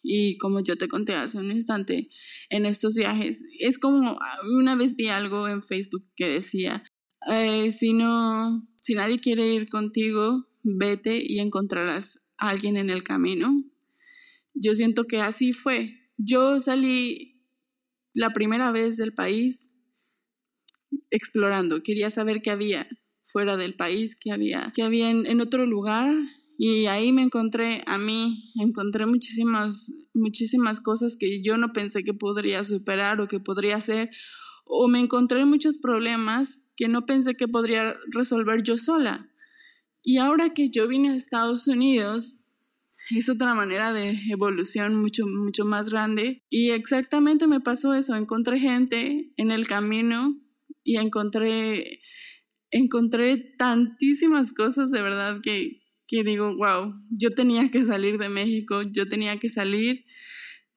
y 0.03 0.39
como 0.39 0.61
yo 0.61 0.79
te 0.79 0.89
conté 0.89 1.17
hace 1.17 1.37
un 1.37 1.53
instante, 1.53 2.09
en 2.49 2.65
estos 2.65 2.95
viajes, 2.95 3.43
es 3.61 3.79
como 3.79 4.19
una 4.57 4.75
vez 4.75 4.97
vi 4.97 5.09
algo 5.09 5.49
en 5.49 5.63
Facebook 5.63 6.11
que 6.17 6.27
decía, 6.27 6.83
eh, 7.31 7.71
si 7.73 7.93
no, 7.93 8.67
si 8.81 8.95
nadie 8.95 9.19
quiere 9.19 9.47
ir 9.53 9.69
contigo, 9.69 10.49
vete 10.63 11.23
y 11.23 11.41
encontrarás 11.41 12.23
a 12.39 12.49
alguien 12.49 12.79
en 12.79 12.89
el 12.89 13.03
camino. 13.03 13.53
Yo 14.55 14.75
siento 14.75 15.05
que 15.05 15.21
así 15.21 15.53
fue. 15.53 16.11
Yo 16.17 16.59
salí 16.59 17.45
la 18.15 18.31
primera 18.31 18.73
vez 18.73 18.97
del 18.97 19.13
país 19.13 19.76
explorando, 21.11 21.83
quería 21.83 22.11
saber 22.11 22.43
qué 22.43 22.51
había 22.51 22.89
fuera 23.27 23.57
del 23.57 23.75
país, 23.75 24.17
qué 24.17 24.33
había, 24.33 24.73
qué 24.75 24.83
había 24.83 25.11
en, 25.11 25.41
otro 25.41 25.67
lugar. 25.67 26.11
Y 26.59 26.87
ahí 26.87 27.13
me 27.13 27.23
encontré 27.23 27.83
a 27.87 27.99
mí, 27.99 28.51
encontré 28.55 29.05
muchísimas, 29.05 29.93
muchísimas 30.15 30.81
cosas 30.81 31.17
que 31.19 31.43
yo 31.43 31.59
no 31.59 31.75
pensé 31.75 32.03
que 32.03 32.15
podría 32.15 32.65
superar 32.65 33.21
o 33.21 33.29
que 33.29 33.41
podría 33.41 33.77
hacer, 33.77 34.11
o 34.65 34.89
me 34.89 35.01
encontré 35.01 35.45
muchos 35.45 35.77
problemas 35.77 36.61
que 36.77 36.89
no 36.89 37.05
pensé 37.05 37.35
que 37.35 37.47
podría 37.47 37.95
resolver 38.11 38.63
yo 38.63 38.79
sola. 38.79 39.31
Y 40.03 40.17
ahora 40.17 40.55
que 40.55 40.71
yo 40.71 40.89
vine 40.89 41.11
a 41.11 41.17
Estados 41.17 41.69
Unidos, 41.69 42.37
es 43.11 43.29
otra 43.29 43.55
manera 43.55 43.93
de 43.93 44.19
evolución 44.31 44.97
mucho, 44.97 45.27
mucho 45.27 45.65
más 45.65 45.91
grande. 45.91 46.43
Y 46.49 46.71
exactamente 46.71 47.47
me 47.47 47.61
pasó 47.61 47.93
eso, 47.93 48.17
encontré 48.17 48.61
gente 48.61 49.33
en 49.37 49.51
el 49.51 49.67
camino 49.67 50.41
y 50.87 50.97
encontré, 50.97 52.01
encontré 52.71 53.37
tantísimas 53.59 54.55
cosas 54.55 54.91
de 54.91 55.03
verdad 55.03 55.43
que, 55.43 55.83
que 56.07 56.25
digo, 56.25 56.57
wow, 56.57 56.95
yo 57.11 57.31
tenía 57.33 57.71
que 57.71 57.85
salir 57.85 58.17
de 58.17 58.31
México, 58.31 58.81
yo 58.91 59.07
tenía 59.07 59.37
que 59.37 59.51
salir 59.51 60.07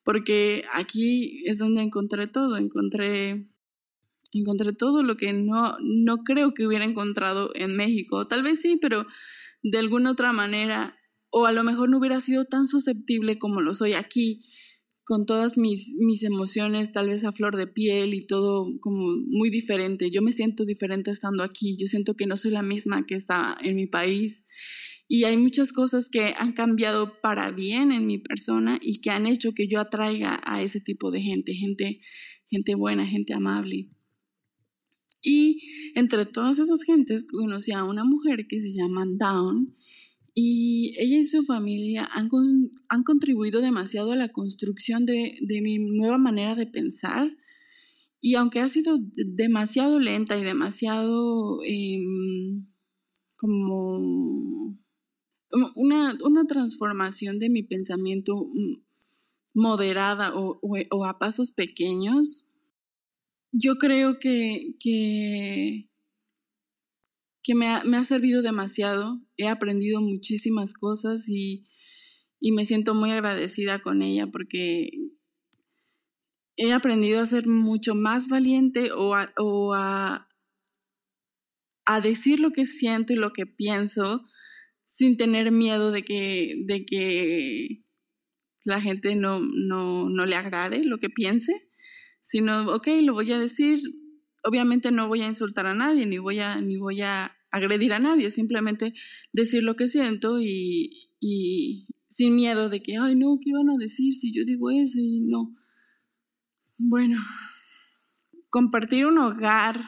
porque 0.04 0.66
aquí 0.74 1.44
es 1.46 1.60
donde 1.60 1.84
encontré 1.84 2.28
todo, 2.28 2.58
encontré 2.58 3.48
Encontré 4.32 4.74
todo 4.74 5.02
lo 5.02 5.18
que 5.18 5.34
no, 5.34 5.76
no 5.82 6.18
creo 6.24 6.54
que 6.54 6.68
hubiera 6.68 6.86
encontrado 6.86 7.52
en 7.56 7.76
México. 7.76 8.26
Tal 8.26 8.44
vez 8.44 8.62
sí, 8.62 8.78
pero 8.80 9.08
de 9.64 9.80
alguna 9.80 10.12
otra 10.12 10.34
manera, 10.34 10.96
o 11.32 11.48
a 11.48 11.52
lo 11.52 11.64
mejor 11.64 11.90
no 11.90 11.98
hubiera 11.98 12.22
sido 12.22 12.46
tan 12.46 12.68
susceptible 12.68 13.40
como 13.40 13.62
lo 13.62 13.74
soy 13.74 13.94
aquí, 13.94 14.42
con 15.10 15.26
todas 15.26 15.58
mis, 15.58 15.96
mis 15.96 16.22
emociones 16.22 16.92
tal 16.92 17.10
vez 17.10 17.24
a 17.24 17.32
flor 17.32 17.58
de 17.58 17.66
piel 17.66 18.14
y 18.14 18.28
todo 18.28 18.68
como 18.80 19.08
muy 19.26 19.50
diferente. 19.50 20.12
Yo 20.12 20.22
me 20.22 20.32
siento 20.32 20.66
diferente 20.66 21.10
estando 21.10 21.42
aquí, 21.42 21.76
yo 21.78 21.88
siento 21.88 22.14
que 22.14 22.28
no 22.28 22.38
soy 22.38 22.52
la 22.52 22.62
misma 22.62 23.08
que 23.08 23.16
está 23.16 23.58
en 23.64 23.76
mi 23.76 23.88
país 23.88 24.44
y 25.08 25.24
hay 25.24 25.36
muchas 25.36 25.72
cosas 25.72 26.10
que 26.10 26.36
han 26.38 26.52
cambiado 26.52 27.20
para 27.22 27.50
bien 27.50 27.92
en 27.92 28.06
mi 28.06 28.20
persona 28.20 28.78
y 28.84 29.02
que 29.02 29.10
han 29.10 29.26
hecho 29.26 29.54
que 29.54 29.68
yo 29.68 29.80
atraiga 29.80 30.40
a 30.46 30.62
ese 30.62 30.80
tipo 30.80 31.10
de 31.10 31.22
gente, 31.22 31.56
gente, 31.56 32.02
gente 32.48 32.76
buena, 32.76 33.08
gente 33.08 33.34
amable. 33.34 33.90
Y 35.24 35.58
entre 35.96 36.28
todas 36.28 36.60
esas 36.60 36.84
gentes 36.84 37.24
conocí 37.24 37.72
a 37.72 37.84
una 37.84 38.04
mujer 38.04 38.46
que 38.48 38.60
se 38.60 38.72
llama 38.72 39.06
Dawn 39.18 39.76
y 40.34 40.96
ella 40.98 41.18
y 41.18 41.24
su 41.24 41.44
familia 41.44 42.08
han, 42.12 42.30
han 42.88 43.04
contribuido 43.04 43.62
demasiado 43.62 44.12
a 44.12 44.16
la 44.16 44.30
construcción 44.30 45.06
de, 45.06 45.38
de, 45.42 45.62
mi 45.62 45.78
nueva 45.78 46.18
manera 46.18 46.56
de 46.56 46.68
pensar. 46.68 47.36
Y 48.22 48.36
aunque 48.36 48.60
ha 48.60 48.68
sido 48.68 49.00
demasiado 49.14 50.00
lenta 50.00 50.38
y 50.38 50.44
demasiado 50.44 51.60
em, 51.66 52.68
como 53.38 54.78
una, 55.76 56.18
una, 56.24 56.46
transformación 56.48 57.40
de 57.40 57.50
mi 57.50 57.64
pensamiento 57.64 58.46
moderada 59.54 60.36
o, 60.36 60.60
o 60.62 61.06
a 61.06 61.18
pasos 61.18 61.52
pequeños, 61.52 62.50
yo 63.52 63.78
creo 63.78 64.20
que, 64.20 64.76
que, 64.80 65.89
que 67.44 67.56
me, 67.56 67.68
ha, 67.68 67.84
me, 67.84 67.98
ha, 67.98 68.04
servido 68.04 68.42
demasiado. 68.42 69.22
He 69.38 69.48
aprendido 69.48 70.02
muchísimas 70.02 70.74
cosas 70.74 71.28
y, 71.28 71.68
y, 72.40 72.52
me 72.52 72.66
siento 72.66 72.94
muy 72.94 73.12
agradecida 73.12 73.80
con 73.80 74.02
ella 74.02 74.28
porque 74.28 74.90
he 76.58 76.74
aprendido 76.74 77.22
a 77.22 77.26
ser 77.26 77.48
mucho 77.48 77.96
más 77.96 78.28
valiente 78.28 78.92
o 78.92 79.16
a, 79.16 79.32
o 79.38 79.74
a, 79.74 80.30
a 81.86 82.02
decir 82.02 82.40
lo 82.40 82.52
que 82.52 82.66
siento 82.66 83.14
y 83.14 83.16
lo 83.16 83.32
que 83.32 83.46
pienso 83.46 84.24
sin 84.88 85.18
tener 85.18 85.52
miedo 85.52 85.92
de 85.92 86.04
que, 86.04 86.56
de 86.66 86.86
que 86.86 87.86
la 88.66 88.82
gente 88.82 89.16
no, 89.16 89.40
no, 89.40 90.10
no 90.10 90.26
le 90.26 90.36
agrade 90.36 90.84
lo 90.84 91.00
que 91.00 91.10
piense 91.10 91.70
sino, 92.30 92.72
ok, 92.76 92.88
lo 93.02 93.14
voy 93.14 93.32
a 93.32 93.40
decir, 93.40 93.80
obviamente 94.44 94.92
no 94.92 95.08
voy 95.08 95.22
a 95.22 95.28
insultar 95.28 95.66
a 95.68 95.74
nadie, 95.74 96.06
ni 96.06 96.18
voy 96.18 96.40
a, 96.40 96.60
ni 96.62 96.78
voy 96.78 97.02
a 97.02 97.36
agredir 97.52 97.94
a 97.94 98.00
nadie, 98.00 98.30
simplemente 98.32 98.94
decir 99.34 99.64
lo 99.64 99.76
que 99.76 99.88
siento 99.88 100.40
y, 100.40 101.08
sin 102.10 102.36
miedo 102.36 102.70
de 102.70 102.82
que, 102.82 102.98
ay, 102.98 103.16
no, 103.16 103.38
¿qué 103.42 103.50
iban 103.50 103.70
a 103.70 103.78
decir 103.78 104.14
si 104.14 104.32
yo 104.34 104.44
digo 104.46 104.72
eso? 104.72 104.98
Y 104.98 105.22
no. 105.22 105.56
Bueno, 106.78 107.20
compartir 108.50 109.06
un 109.06 109.18
hogar 109.18 109.80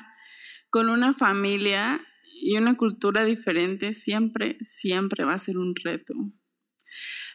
con 0.69 0.89
una 0.89 1.13
familia 1.13 1.99
y 2.41 2.57
una 2.57 2.75
cultura 2.75 3.23
diferente 3.25 3.93
siempre, 3.93 4.57
siempre 4.61 5.23
va 5.23 5.33
a 5.33 5.39
ser 5.39 5.57
un 5.57 5.73
reto. 5.75 6.13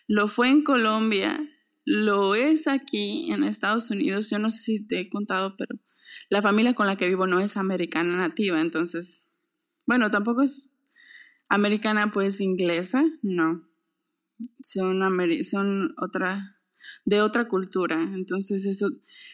Lo 0.06 0.28
fue 0.28 0.48
en 0.48 0.62
Colombia 0.62 1.50
lo 1.86 2.34
es 2.34 2.66
aquí 2.66 3.32
en 3.32 3.44
Estados 3.44 3.90
Unidos. 3.90 4.28
Yo 4.28 4.38
no 4.40 4.50
sé 4.50 4.58
si 4.58 4.86
te 4.86 4.98
he 4.98 5.08
contado, 5.08 5.56
pero 5.56 5.78
la 6.28 6.42
familia 6.42 6.74
con 6.74 6.86
la 6.86 6.96
que 6.96 7.06
vivo 7.06 7.26
no 7.26 7.40
es 7.40 7.56
americana 7.56 8.16
nativa, 8.16 8.60
entonces, 8.60 9.24
bueno, 9.86 10.10
tampoco 10.10 10.42
es 10.42 10.70
americana 11.48 12.10
pues 12.10 12.40
inglesa, 12.40 13.04
no. 13.22 13.68
Son, 14.60 15.00
son 15.44 15.94
otra, 15.98 16.60
de 17.04 17.22
otra 17.22 17.48
cultura. 17.48 18.02
Entonces, 18.02 18.66
eso, 18.66 18.90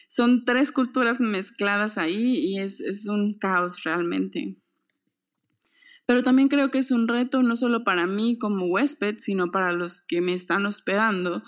son 0.07 0.45
tres 0.45 0.71
culturas 0.71 1.19
mezcladas 1.19 1.97
ahí 1.97 2.37
y 2.37 2.59
es, 2.59 2.79
es 2.79 3.07
un 3.07 3.37
caos 3.37 3.83
realmente. 3.83 4.57
Pero 6.05 6.23
también 6.23 6.47
creo 6.47 6.71
que 6.71 6.79
es 6.79 6.91
un 6.91 7.07
reto 7.07 7.41
no 7.41 7.55
solo 7.55 7.83
para 7.83 8.05
mí 8.05 8.37
como 8.37 8.67
huésped, 8.67 9.17
sino 9.17 9.47
para 9.47 9.71
los 9.71 10.03
que 10.03 10.21
me 10.21 10.33
están 10.33 10.65
hospedando 10.65 11.43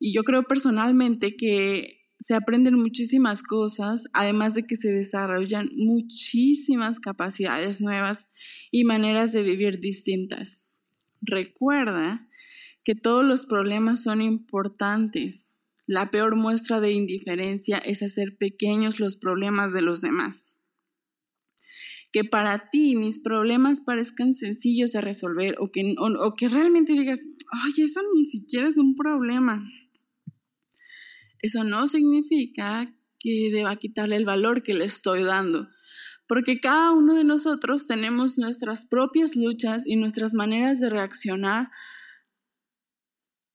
y 0.00 0.14
yo 0.14 0.24
creo 0.24 0.42
personalmente 0.44 1.36
que 1.36 1.99
se 2.20 2.34
aprenden 2.34 2.74
muchísimas 2.74 3.42
cosas, 3.42 4.04
además 4.12 4.52
de 4.52 4.66
que 4.66 4.76
se 4.76 4.92
desarrollan 4.92 5.68
muchísimas 5.74 7.00
capacidades 7.00 7.80
nuevas 7.80 8.28
y 8.70 8.84
maneras 8.84 9.32
de 9.32 9.42
vivir 9.42 9.80
distintas. 9.80 10.60
Recuerda 11.22 12.28
que 12.84 12.94
todos 12.94 13.24
los 13.24 13.46
problemas 13.46 14.02
son 14.02 14.20
importantes. 14.20 15.48
La 15.86 16.10
peor 16.10 16.36
muestra 16.36 16.80
de 16.80 16.92
indiferencia 16.92 17.78
es 17.78 18.02
hacer 18.02 18.36
pequeños 18.36 19.00
los 19.00 19.16
problemas 19.16 19.72
de 19.72 19.80
los 19.80 20.02
demás. 20.02 20.48
Que 22.12 22.24
para 22.24 22.68
ti 22.68 22.96
mis 22.96 23.18
problemas 23.18 23.80
parezcan 23.80 24.34
sencillos 24.34 24.92
de 24.92 25.00
resolver 25.00 25.56
o 25.58 25.72
que, 25.72 25.94
o, 25.98 26.36
que 26.36 26.48
realmente 26.48 26.92
digas, 26.92 27.20
ay, 27.52 27.72
eso 27.82 28.00
ni 28.14 28.24
siquiera 28.26 28.68
es 28.68 28.76
un 28.76 28.94
problema. 28.94 29.66
Eso 31.42 31.64
no 31.64 31.86
significa 31.86 32.92
que 33.18 33.50
deba 33.50 33.76
quitarle 33.76 34.16
el 34.16 34.24
valor 34.24 34.62
que 34.62 34.74
le 34.74 34.84
estoy 34.84 35.22
dando, 35.22 35.68
porque 36.26 36.60
cada 36.60 36.92
uno 36.92 37.14
de 37.14 37.24
nosotros 37.24 37.86
tenemos 37.86 38.38
nuestras 38.38 38.86
propias 38.86 39.36
luchas 39.36 39.82
y 39.86 39.96
nuestras 39.96 40.32
maneras 40.32 40.80
de 40.80 40.90
reaccionar 40.90 41.70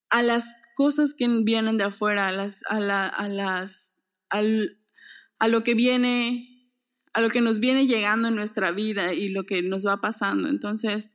a 0.09 0.21
las 0.21 0.55
cosas 0.75 1.13
que 1.13 1.27
vienen 1.43 1.77
de 1.77 1.85
afuera, 1.85 2.27
a 2.27 2.31
las, 2.31 2.61
a 2.67 2.79
las, 2.79 3.93
a 4.29 5.47
lo 5.47 5.63
que 5.63 5.73
viene, 5.73 6.71
a 7.13 7.21
lo 7.21 7.29
que 7.29 7.41
nos 7.41 7.59
viene 7.59 7.87
llegando 7.87 8.27
en 8.27 8.35
nuestra 8.35 8.71
vida 8.71 9.13
y 9.13 9.29
lo 9.29 9.45
que 9.45 9.61
nos 9.61 9.85
va 9.85 10.01
pasando. 10.01 10.49
Entonces, 10.49 11.11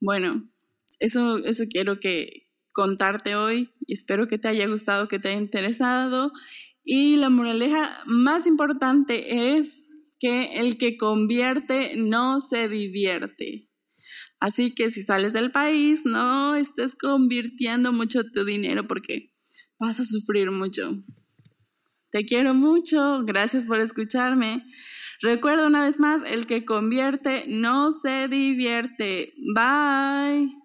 bueno, 0.00 0.50
eso, 0.98 1.38
eso 1.44 1.64
quiero 1.68 2.00
que, 2.00 2.43
contarte 2.74 3.36
hoy. 3.36 3.70
Espero 3.88 4.28
que 4.28 4.38
te 4.38 4.48
haya 4.48 4.66
gustado, 4.66 5.08
que 5.08 5.18
te 5.18 5.28
haya 5.28 5.40
interesado. 5.40 6.32
Y 6.84 7.16
la 7.16 7.30
moraleja 7.30 8.02
más 8.04 8.46
importante 8.46 9.56
es 9.56 9.84
que 10.18 10.60
el 10.60 10.76
que 10.76 10.98
convierte 10.98 11.94
no 11.96 12.42
se 12.42 12.68
divierte. 12.68 13.70
Así 14.40 14.74
que 14.74 14.90
si 14.90 15.02
sales 15.02 15.32
del 15.32 15.50
país, 15.50 16.02
no 16.04 16.54
estés 16.54 16.94
convirtiendo 16.94 17.92
mucho 17.92 18.24
tu 18.24 18.44
dinero 18.44 18.86
porque 18.86 19.32
vas 19.78 19.98
a 20.00 20.04
sufrir 20.04 20.50
mucho. 20.50 21.02
Te 22.10 22.26
quiero 22.26 22.52
mucho, 22.52 23.24
gracias 23.24 23.66
por 23.66 23.80
escucharme. 23.80 24.64
Recuerda 25.22 25.66
una 25.66 25.80
vez 25.80 25.98
más, 25.98 26.22
el 26.30 26.46
que 26.46 26.64
convierte 26.64 27.44
no 27.48 27.92
se 27.92 28.28
divierte. 28.28 29.32
Bye. 29.54 30.63